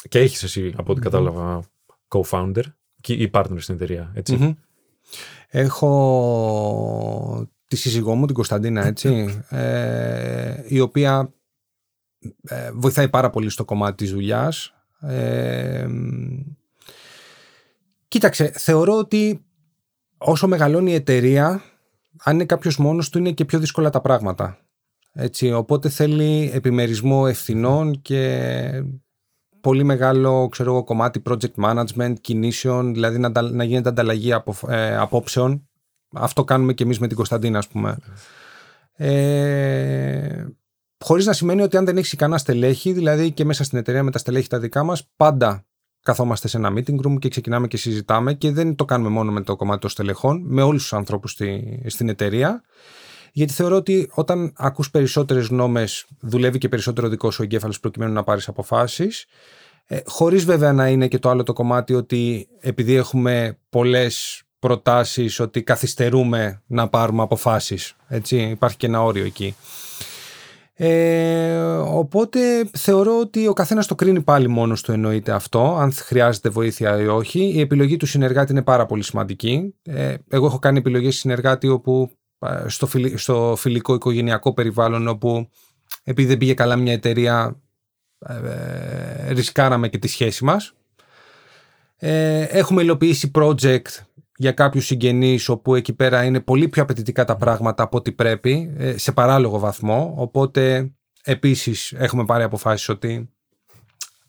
και 0.09 0.19
έχεις 0.19 0.43
εσύ, 0.43 0.73
από 0.77 0.91
ό,τι 0.91 1.01
κατάλαβα, 1.01 1.63
co-founder 2.07 2.63
ή 3.07 3.29
partner 3.33 3.55
στην 3.57 3.75
εταιρεία, 3.75 4.13
Έχω 5.49 7.47
τη 7.67 7.75
σύζυγό 7.75 8.15
μου, 8.15 8.25
την 8.25 8.35
Κωνσταντίνα, 8.35 8.85
έτσι, 8.85 9.43
ε, 9.49 10.63
η 10.67 10.79
οποία 10.79 11.33
ε, 12.41 12.71
βοηθάει 12.71 13.09
πάρα 13.09 13.29
πολύ 13.29 13.49
στο 13.49 13.65
κομμάτι 13.65 13.95
της 13.95 14.11
δουλειάς. 14.11 14.73
Ε, 14.99 15.87
κοίταξε, 18.07 18.51
θεωρώ 18.55 18.97
ότι 18.97 19.46
όσο 20.17 20.47
μεγαλώνει 20.47 20.91
η 20.91 20.95
εταιρεία, 20.95 21.61
αν 22.23 22.33
είναι 22.33 22.45
κάποιος 22.45 22.77
μόνος 22.77 23.09
του, 23.09 23.17
είναι 23.17 23.31
και 23.31 23.45
πιο 23.45 23.59
δύσκολα 23.59 23.89
τα 23.89 24.01
πράγματα. 24.01 24.57
Έτσι, 25.13 25.51
οπότε 25.51 25.89
θέλει 25.89 26.51
επιμερισμό 26.53 27.25
ευθυνών 27.27 28.01
και 28.01 28.83
πολύ 29.61 29.83
μεγάλο 29.83 30.47
ξέρω, 30.47 30.83
κομμάτι 30.83 31.21
project 31.29 31.63
management, 31.63 32.13
κινήσεων, 32.21 32.93
δηλαδή 32.93 33.17
να, 33.17 33.41
να 33.41 33.63
γίνεται 33.63 33.89
ανταλλαγή 33.89 34.33
απο, 34.33 34.55
ε, 34.67 34.97
απόψεων. 34.97 35.69
Αυτό 36.13 36.43
κάνουμε 36.43 36.73
και 36.73 36.83
εμείς 36.83 36.99
με 36.99 37.07
την 37.07 37.15
Κωνσταντίνα, 37.15 37.57
ας 37.57 37.67
πούμε. 37.67 37.97
Ε, 38.93 40.45
χωρίς 41.03 41.25
να 41.25 41.33
σημαίνει 41.33 41.61
ότι 41.61 41.77
αν 41.77 41.85
δεν 41.85 41.97
έχεις 41.97 42.11
ικανά 42.11 42.37
στελέχη, 42.37 42.93
δηλαδή 42.93 43.31
και 43.31 43.45
μέσα 43.45 43.63
στην 43.63 43.77
εταιρεία 43.77 44.03
με 44.03 44.11
τα 44.11 44.17
στελέχη 44.17 44.47
τα 44.47 44.59
δικά 44.59 44.83
μας, 44.83 45.09
πάντα 45.15 45.66
καθόμαστε 46.07 46.47
σε 46.47 46.57
ένα 46.57 46.73
meeting 46.75 47.05
room 47.05 47.19
και 47.19 47.29
ξεκινάμε 47.29 47.67
και 47.67 47.77
συζητάμε 47.77 48.33
και 48.33 48.51
δεν 48.51 48.75
το 48.75 48.85
κάνουμε 48.85 49.09
μόνο 49.09 49.31
με 49.31 49.41
το 49.41 49.55
κομμάτι 49.55 49.79
των 49.79 49.89
στελεχών, 49.89 50.41
με 50.45 50.61
όλους 50.61 50.81
τους 50.81 50.93
ανθρώπους 50.93 51.31
στη, 51.31 51.81
στην 51.85 52.09
εταιρεία. 52.09 52.63
Γιατί 53.31 53.53
θεωρώ 53.53 53.75
ότι 53.75 54.09
όταν 54.13 54.53
ακούς 54.55 54.91
περισσότερες 54.91 55.47
γνώμες 55.47 56.05
δουλεύει 56.19 56.57
και 56.57 56.69
περισσότερο 56.69 57.07
δικό 57.07 57.31
σου 57.31 57.43
εγκέφαλος 57.43 57.79
προκειμένου 57.79 58.13
να 58.13 58.23
πάρεις 58.23 58.47
αποφάσεις 58.47 59.25
ε, 59.85 59.99
χωρίς 60.05 60.45
βέβαια 60.45 60.73
να 60.73 60.87
είναι 60.87 61.07
και 61.07 61.19
το 61.19 61.29
άλλο 61.29 61.43
το 61.43 61.53
κομμάτι 61.53 61.93
ότι 61.93 62.47
επειδή 62.59 62.95
έχουμε 62.95 63.57
πολλές 63.69 64.43
προτάσεις 64.59 65.39
ότι 65.39 65.63
καθυστερούμε 65.63 66.61
να 66.67 66.87
πάρουμε 66.87 67.21
αποφάσεις. 67.21 67.95
Έτσι, 68.07 68.37
υπάρχει 68.37 68.77
και 68.77 68.85
ένα 68.85 69.03
όριο 69.03 69.25
εκεί. 69.25 69.55
Ε, 70.79 71.57
οπότε 71.75 72.69
θεωρώ 72.73 73.19
ότι 73.19 73.47
ο 73.47 73.53
καθένας 73.53 73.87
το 73.87 73.95
κρίνει 73.95 74.21
πάλι 74.21 74.47
μόνος 74.47 74.81
του 74.81 74.91
εννοείται 74.91 75.31
αυτό, 75.31 75.75
αν 75.75 75.93
χρειάζεται 75.93 76.49
βοήθεια 76.49 77.01
ή 77.01 77.07
όχι. 77.07 77.39
Η 77.39 77.59
επιλογή 77.59 77.97
του 77.97 78.05
συνεργάτη 78.05 78.51
είναι 78.51 78.61
πάρα 78.61 78.85
πολύ 78.85 79.03
σημαντική. 79.03 79.75
Ε, 79.83 80.15
εγώ 80.29 80.45
έχω 80.45 80.59
κάνει 80.59 80.77
επιλογές 80.77 81.15
συνεργάτη 81.15 81.67
όπου 81.67 82.11
ε, 82.39 82.69
στο, 82.69 82.89
στο 83.15 83.55
φιλικό 83.57 83.93
οικογενειακό 83.93 84.53
περιβάλλον 84.53 85.07
όπου 85.07 85.49
επειδή 86.03 86.27
δεν 86.27 86.37
πήγε 86.37 86.53
καλά 86.53 86.75
μια 86.75 86.93
εταιρεία 86.93 87.61
ε, 88.19 89.33
ρισκάραμε 89.33 89.87
και 89.87 89.97
τη 89.97 90.07
σχέση 90.07 90.43
μας. 90.43 90.73
Ε, 91.97 92.41
έχουμε 92.41 92.81
υλοποιήσει 92.81 93.31
project 93.35 93.87
για 94.39 94.51
κάποιους 94.51 94.85
συγγενείς 94.85 95.49
όπου 95.49 95.75
εκεί 95.75 95.93
πέρα 95.93 96.23
είναι 96.23 96.39
πολύ 96.39 96.67
πιο 96.67 96.81
απαιτητικά 96.83 97.25
τα 97.25 97.35
πράγματα 97.35 97.83
από 97.83 97.97
ό,τι 97.97 98.11
πρέπει 98.11 98.73
ε, 98.77 98.97
σε 98.97 99.11
παράλογο 99.11 99.59
βαθμό 99.59 100.13
οπότε 100.17 100.91
επίσης 101.23 101.93
έχουμε 101.93 102.25
πάρει 102.25 102.43
αποφάσεις 102.43 102.89
ότι 102.89 103.29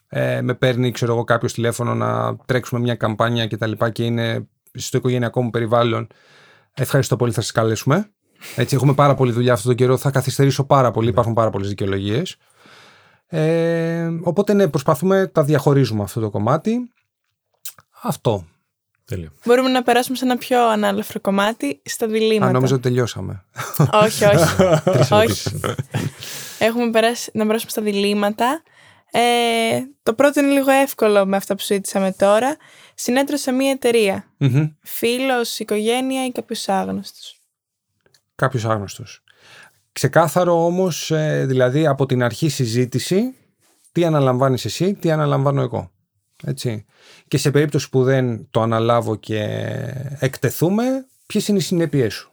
ε, 0.09 0.41
με 0.43 0.55
παίρνει 0.55 0.91
ξέρω 0.91 1.13
εγώ 1.13 1.25
κάποιος 1.25 1.53
τηλέφωνο 1.53 1.95
να 1.95 2.37
τρέξουμε 2.37 2.81
μια 2.81 2.95
καμπάνια 2.95 3.47
και 3.47 3.57
τα 3.57 3.67
λοιπά 3.67 3.91
και 3.91 4.05
είναι 4.05 4.49
στο 4.73 4.99
οικογενειακό 4.99 5.43
μου 5.43 5.51
περιβάλλον 5.51 6.07
ευχαριστώ 6.75 7.17
πολύ 7.17 7.33
θα 7.33 7.41
σας 7.41 7.53
καλέσουμε 7.53 8.13
Έτσι, 8.57 8.75
έχουμε 8.75 8.95
πάρα 8.95 9.15
πολλή 9.15 9.33
δουλειά 9.33 9.53
αυτόν 9.53 9.69
τον 9.69 9.77
καιρό. 9.77 9.97
Θα 9.97 10.11
καθυστερήσω 10.11 10.65
πάρα 10.65 10.91
πολύ. 10.91 11.09
Υπάρχουν 11.09 11.35
πάρα 11.35 11.51
πολλές 11.51 11.69
δικαιολογίες. 11.69 12.37
Ε, 13.27 14.09
οπότε 14.23 14.53
ναι, 14.53 14.69
προσπαθούμε, 14.69 15.27
τα 15.27 15.45
διαχωρίζουμε 15.45 16.03
αυτό 16.03 16.21
το 16.21 16.31
κομμάτι. 16.31 16.93
Αυτό. 18.03 18.45
Τέλειο. 19.09 19.31
Μπορούμε 19.45 19.69
να 19.69 19.83
περάσουμε 19.83 20.17
σε 20.17 20.25
ένα 20.25 20.37
πιο 20.37 20.69
ανάλαφρο 20.69 21.21
κομμάτι, 21.21 21.81
στα 21.85 22.07
διλήμματα. 22.07 22.47
Αν 22.47 22.53
νόμιζα 22.53 22.75
ότι 22.75 22.83
τελειώσαμε. 22.83 23.45
όχι, 23.93 24.25
όχι. 24.25 25.13
όχι. 25.23 25.61
Έχουμε 26.59 26.91
περάσει 26.91 27.31
να 27.35 27.47
περάσουμε 27.47 27.71
στα 27.71 27.83
διλήμματα. 27.83 28.63
Ε, 29.11 29.21
το 30.03 30.15
πρώτο 30.15 30.41
είναι 30.41 30.53
λίγο 30.53 30.71
εύκολο 30.71 31.27
με 31.27 31.37
αυτά 31.37 31.55
που 31.55 31.61
συζήτησαμε 31.61 32.13
τώρα. 32.13 32.57
Συνέτρωσα 32.95 33.53
μια 33.53 33.71
εταιρεία. 33.71 34.25
Mm-hmm. 34.41 34.73
Φίλος, 34.83 35.59
οικογένεια 35.59 36.27
ή 36.27 36.33
κάποιος 36.33 36.69
άγνωστος. 36.69 37.41
Κάποιος 38.35 38.65
άγνωστος. 38.65 39.23
Ξεκάθαρο 39.93 40.65
όμως, 40.65 41.11
ε, 41.11 41.45
δηλαδή 41.47 41.87
από 41.87 42.07
την 42.07 42.23
αρχή 42.23 42.49
συζήτηση, 42.49 43.35
τι 43.93 44.05
αναλαμβάνεις 44.05 44.65
εσύ, 44.65 44.95
τι 44.95 45.11
αναλαμβάνω 45.11 45.61
εγώ. 45.61 45.91
Έτσι. 46.45 46.85
Και 47.29 47.39
σε 47.39 47.51
περίπτωση 47.51 47.89
που 47.91 48.03
δεν 48.03 48.51
το 48.51 48.63
αναλάβω 48.63 49.17
και 49.17 49.43
εκτεθούμε, 50.19 50.85
ποιες 51.27 51.49
είναι 51.49 51.59
οι 51.59 51.61
συνέπειές 51.61 52.15
σου; 52.15 52.33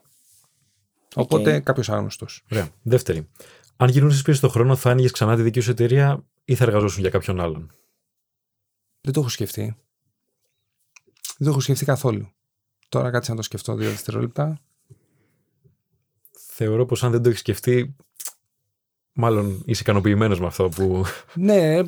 Οπότε 1.14 1.60
κάποιος 1.60 1.88
άγνωστος. 1.88 2.44
Ωραία. 2.50 2.68
Δεύτερη. 2.82 3.28
Αν 3.76 3.88
γυρνούσες 3.88 4.22
πίσω 4.22 4.36
στον 4.36 4.50
χρόνο, 4.50 4.76
θα 4.76 4.90
άνοιγες 4.90 5.10
ξανά 5.10 5.36
τη 5.36 5.42
δική 5.42 5.60
σου 5.60 5.70
εταιρεία 5.70 6.24
ή 6.44 6.54
θα 6.54 6.64
εργαζόσουν 6.64 7.00
για 7.00 7.10
κάποιον 7.10 7.40
άλλον; 7.40 7.70
Δεν 9.00 9.12
το 9.12 9.20
έχω 9.20 9.28
σκεφτεί. 9.28 9.76
Δεν 11.38 11.46
το 11.46 11.48
έχω 11.48 11.60
σκεφτεί 11.60 11.84
καθόλου. 11.84 12.30
Τώρα 12.88 13.10
κάτσε 13.10 13.30
να 13.30 13.36
το 13.36 13.42
σκεφτώ 13.42 13.74
δύο 13.74 13.88
δευτερόλεπτα. 13.88 14.60
Θεωρώ 16.48 16.86
πως 16.86 17.04
αν 17.04 17.10
δεν 17.10 17.22
το 17.22 17.28
έχεις 17.28 17.40
σκεφτεί, 17.40 17.96
μάλλον 19.16 19.62
είσαι 19.64 19.80
ικανοποιημένος 19.82 20.40
με 20.40 20.46
αυτό 20.46 20.68
που. 20.68 21.04
Ναι, 21.34 21.74
ε, 21.74 21.82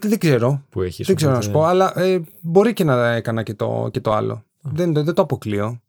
δεν 0.00 0.18
ξέρω. 0.18 0.62
Που 0.70 0.82
έχεις, 0.82 1.06
δεν 1.06 1.16
ξέρω 1.16 1.32
να 1.32 1.40
σου 1.40 1.50
πω, 1.50 1.64
αλλά 1.64 1.98
ε, 1.98 2.20
μπορεί 2.40 2.72
και 2.72 2.84
να 2.84 3.12
έκανα 3.12 3.42
και 3.42 3.54
το, 3.54 3.88
και 3.90 4.00
το 4.00 4.12
άλλο. 4.12 4.44
Δεν, 4.60 4.92
δεν 4.92 5.14
το 5.14 5.22
αποκλείω. 5.22 5.80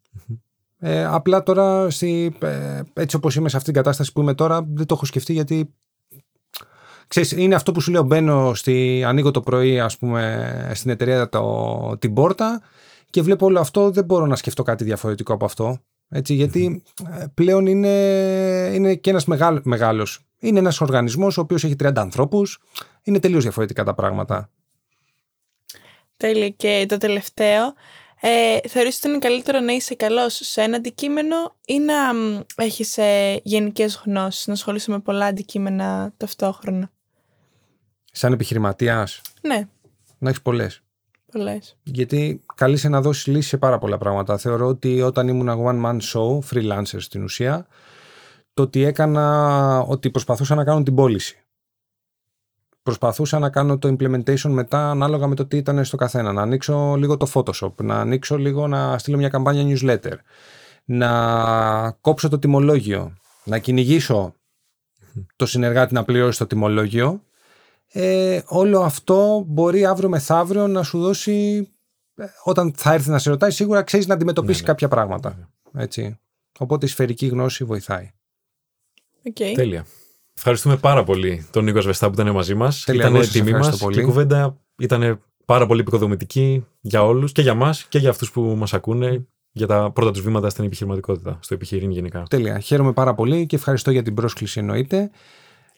Ε, 0.79 1.05
απλά 1.05 1.43
τώρα, 1.43 1.89
στη, 1.89 2.35
ε, 2.39 2.81
έτσι 2.93 3.15
όπως 3.15 3.35
είμαι 3.35 3.49
σε 3.49 3.57
αυτήν 3.57 3.73
την 3.73 3.81
κατάσταση 3.81 4.11
που 4.11 4.21
είμαι 4.21 4.33
τώρα, 4.33 4.67
δεν 4.73 4.85
το 4.85 4.93
έχω 4.93 5.05
σκεφτεί 5.05 5.33
γιατί 5.33 5.73
Ξέρεις, 7.07 7.31
είναι 7.31 7.55
αυτό 7.55 7.71
που 7.71 7.81
σου 7.81 7.91
λέω, 7.91 8.03
μπαίνω 8.03 8.53
στη, 8.53 9.03
ανοίγω 9.05 9.31
το 9.31 9.41
πρωί 9.41 9.79
ας 9.79 9.97
πούμε 9.97 10.71
στην 10.73 10.91
εταιρεία 10.91 11.29
το, 11.29 11.97
την 11.99 12.13
πόρτα 12.13 12.61
και 13.09 13.21
βλέπω 13.21 13.45
όλο 13.45 13.59
αυτό, 13.59 13.91
δεν 13.91 14.05
μπορώ 14.05 14.25
να 14.25 14.35
σκεφτώ 14.35 14.63
κάτι 14.63 14.83
διαφορετικό 14.83 15.33
από 15.33 15.45
αυτό. 15.45 15.77
Έτσι, 16.09 16.33
γιατί 16.33 16.83
ε, 17.19 17.25
πλέον 17.33 17.65
είναι, 17.65 17.89
είναι 18.73 18.95
και 18.95 19.09
ένας 19.09 19.25
μεγάλο, 19.25 19.61
μεγάλος. 19.63 20.28
Είναι 20.39 20.59
ένας 20.59 20.81
οργανισμός 20.81 21.37
ο 21.37 21.41
οποίος 21.41 21.63
έχει 21.63 21.75
30 21.75 21.91
ανθρώπους. 21.95 22.61
Είναι 23.03 23.19
τελείως 23.19 23.43
διαφορετικά 23.43 23.83
τα 23.83 23.93
πράγματα. 23.93 24.49
Τέλεια. 26.17 26.49
Και 26.49 26.85
το 26.87 26.97
τελευταίο, 26.97 27.73
ε, 28.21 28.57
θεωρείς 28.67 28.97
ότι 28.97 29.07
είναι 29.07 29.17
καλύτερο 29.17 29.59
να 29.59 29.71
είσαι 29.73 29.95
καλός 29.95 30.39
σε 30.43 30.61
ένα 30.61 30.75
αντικείμενο 30.75 31.55
ή 31.65 31.79
να 31.79 31.93
έχεις 32.55 32.97
ε, 32.97 33.39
γενικές 33.43 34.01
γνώσεις, 34.05 34.47
να 34.47 34.53
ασχολείσαι 34.53 34.91
με 34.91 34.99
πολλά 34.99 35.25
αντικείμενα 35.25 36.13
ταυτόχρονα; 36.17 36.91
Σαν 38.11 38.33
επιχειρηματίας; 38.33 39.21
Ναι. 39.41 39.67
Να 40.17 40.29
έχεις 40.29 40.41
πολλές. 40.41 40.81
Πολλές. 41.31 41.77
Γιατί 41.83 42.41
καλείσαι 42.55 42.89
να 42.89 43.01
δώσεις 43.01 43.27
λύση 43.27 43.47
σε 43.47 43.57
πάρα 43.57 43.77
πολλά 43.77 43.97
πράγματα. 43.97 44.37
Θεωρώ 44.37 44.67
ότι 44.67 45.01
όταν 45.01 45.27
ήμουν 45.27 45.49
one 45.49 45.85
man 45.85 45.99
show, 46.01 46.39
freelancer 46.51 46.97
στην 46.97 47.23
ουσία, 47.23 47.67
το 48.59 48.65
ότι 48.65 48.83
έκανα, 48.83 49.79
ότι 49.79 50.09
προσπαθούσα 50.09 50.55
να 50.55 50.63
κάνω 50.63 50.83
την 50.83 50.95
πώληση. 50.95 51.43
Προσπαθούσα 52.83 53.39
να 53.39 53.49
κάνω 53.49 53.77
το 53.77 53.95
implementation 53.99 54.49
μετά 54.49 54.89
ανάλογα 54.89 55.27
με 55.27 55.35
το 55.35 55.45
τι 55.45 55.57
ήταν 55.57 55.85
στο 55.85 55.97
καθένα. 55.97 56.31
Να 56.31 56.41
ανοίξω 56.41 56.95
λίγο 56.97 57.17
το 57.17 57.27
Photoshop, 57.33 57.75
να 57.75 57.99
ανοίξω 57.99 58.37
λίγο 58.37 58.67
να 58.67 58.97
στείλω 58.97 59.17
μια 59.17 59.29
καμπάνια 59.29 59.77
newsletter, 59.77 60.13
να 60.85 61.91
κόψω 61.91 62.29
το 62.29 62.39
τιμολόγιο, 62.39 63.13
να 63.43 63.57
κυνηγήσω 63.57 64.33
το 65.35 65.45
συνεργάτη 65.45 65.93
να 65.93 66.03
πληρώσει 66.03 66.37
το 66.39 66.47
τιμολόγιο 66.47 67.23
ε, 67.87 68.41
όλο 68.45 68.81
αυτό 68.81 69.43
μπορεί 69.47 69.85
αύριο 69.85 70.09
μεθαύριο 70.09 70.67
να 70.67 70.83
σου 70.83 70.99
δώσει 70.99 71.69
ε, 72.15 72.25
όταν 72.43 72.73
θα 72.75 72.93
έρθει 72.93 73.09
να 73.09 73.19
σε 73.19 73.29
ρωτάει 73.29 73.51
σίγουρα 73.51 73.83
ξέρεις 73.83 74.07
να 74.07 74.13
αντιμετωπίσεις 74.13 74.61
ναι, 74.61 74.67
ναι. 74.67 74.73
κάποια 74.73 74.87
πράγματα 74.87 75.49
έτσι. 75.73 76.19
οπότε 76.59 76.85
η 76.85 76.89
σφαιρική 76.89 77.27
γνώση 77.27 77.63
βοηθάει 77.63 78.11
okay. 79.23 79.53
Τέλεια 79.55 79.85
Ευχαριστούμε 80.41 80.77
πάρα 80.77 81.03
πολύ 81.03 81.47
τον 81.51 81.63
Νίκο 81.63 81.81
Βεστά 81.81 82.07
που 82.07 82.13
ήταν 82.13 82.33
μαζί 82.33 82.55
μας. 82.55 82.85
Ήταν 82.87 83.29
τιμή 83.31 83.51
μας 83.51 83.85
και 83.91 83.99
η 83.99 84.03
κουβέντα 84.03 84.57
ήταν 84.77 85.21
πάρα 85.45 85.65
πολύ 85.65 85.81
επικοδομητική 85.81 86.65
για 86.81 87.03
όλους 87.03 87.31
και 87.31 87.41
για 87.41 87.53
μας 87.53 87.83
και 87.83 87.97
για 87.97 88.09
αυτούς 88.09 88.31
που 88.31 88.41
μας 88.41 88.73
ακούνε 88.73 89.27
για 89.51 89.67
τα 89.67 89.91
πρώτα 89.91 90.11
τους 90.11 90.21
βήματα 90.21 90.49
στην 90.49 90.63
επιχειρηματικότητα, 90.63 91.39
στο 91.41 91.53
επιχειρήν 91.53 91.91
γενικά. 91.91 92.23
Τέλεια. 92.29 92.59
Χαίρομαι 92.59 92.93
πάρα 92.93 93.13
πολύ 93.13 93.45
και 93.45 93.55
ευχαριστώ 93.55 93.91
για 93.91 94.03
την 94.03 94.13
πρόσκληση 94.13 94.59
εννοείται. 94.59 95.09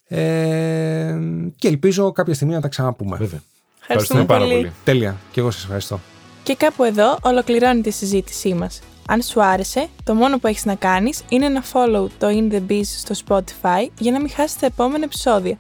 Ε, 0.08 1.18
και 1.56 1.68
ελπίζω 1.68 2.12
κάποια 2.12 2.34
στιγμή 2.34 2.54
να 2.54 2.62
τα 2.62 2.68
ξαναπούμε. 2.68 3.18
Βέβαια. 3.18 3.42
Ευχαριστούμε, 3.82 4.26
πάρα 4.26 4.46
πολύ. 4.46 4.72
Τέλεια. 4.84 5.18
Και 5.32 5.40
εγώ 5.40 5.52
σας 5.52 5.64
ευχαριστώ. 5.64 6.00
Και 6.44 6.56
κάπου 6.56 6.84
εδώ 6.84 7.18
ολοκληρώνει 7.22 7.82
τη 7.82 7.92
συζήτησή 7.92 8.54
μας. 8.54 8.82
Αν 9.08 9.22
σου 9.22 9.44
άρεσε, 9.44 9.88
το 10.04 10.14
μόνο 10.14 10.40
που 10.40 10.48
έχεις 10.48 10.66
να 10.66 10.76
κάνεις 10.76 11.24
είναι 11.30 11.50
να 11.50 11.64
follow 11.74 12.08
το 12.18 12.28
In 12.28 12.54
The 12.54 12.62
Biz 12.70 12.84
στο 12.84 13.16
Spotify 13.28 13.88
για 14.00 14.12
να 14.12 14.20
μην 14.20 14.30
χάσεις 14.30 14.58
τα 14.58 14.66
επόμενα 14.66 15.04
επεισόδια. 15.04 15.58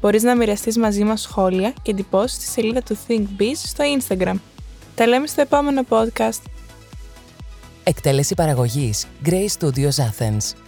Μπορείς 0.00 0.22
να 0.22 0.36
μοιραστείς 0.36 0.76
μαζί 0.78 1.04
μας 1.04 1.20
σχόλια 1.20 1.72
και 1.82 1.90
εντυπώσεις 1.90 2.36
στη 2.36 2.44
σελίδα 2.44 2.82
του 2.82 2.98
Think 3.08 3.24
Biz 3.38 3.54
στο 3.54 3.84
Instagram. 3.98 4.34
Τα 4.94 5.06
λέμε 5.06 5.26
στο 5.26 5.40
επόμενο 5.40 5.82
podcast. 5.88 6.42
Εκτέλεση 7.84 8.34
παραγωγής 8.34 9.06
Grey 9.24 9.46
Studios 9.58 9.96
Athens. 9.96 10.61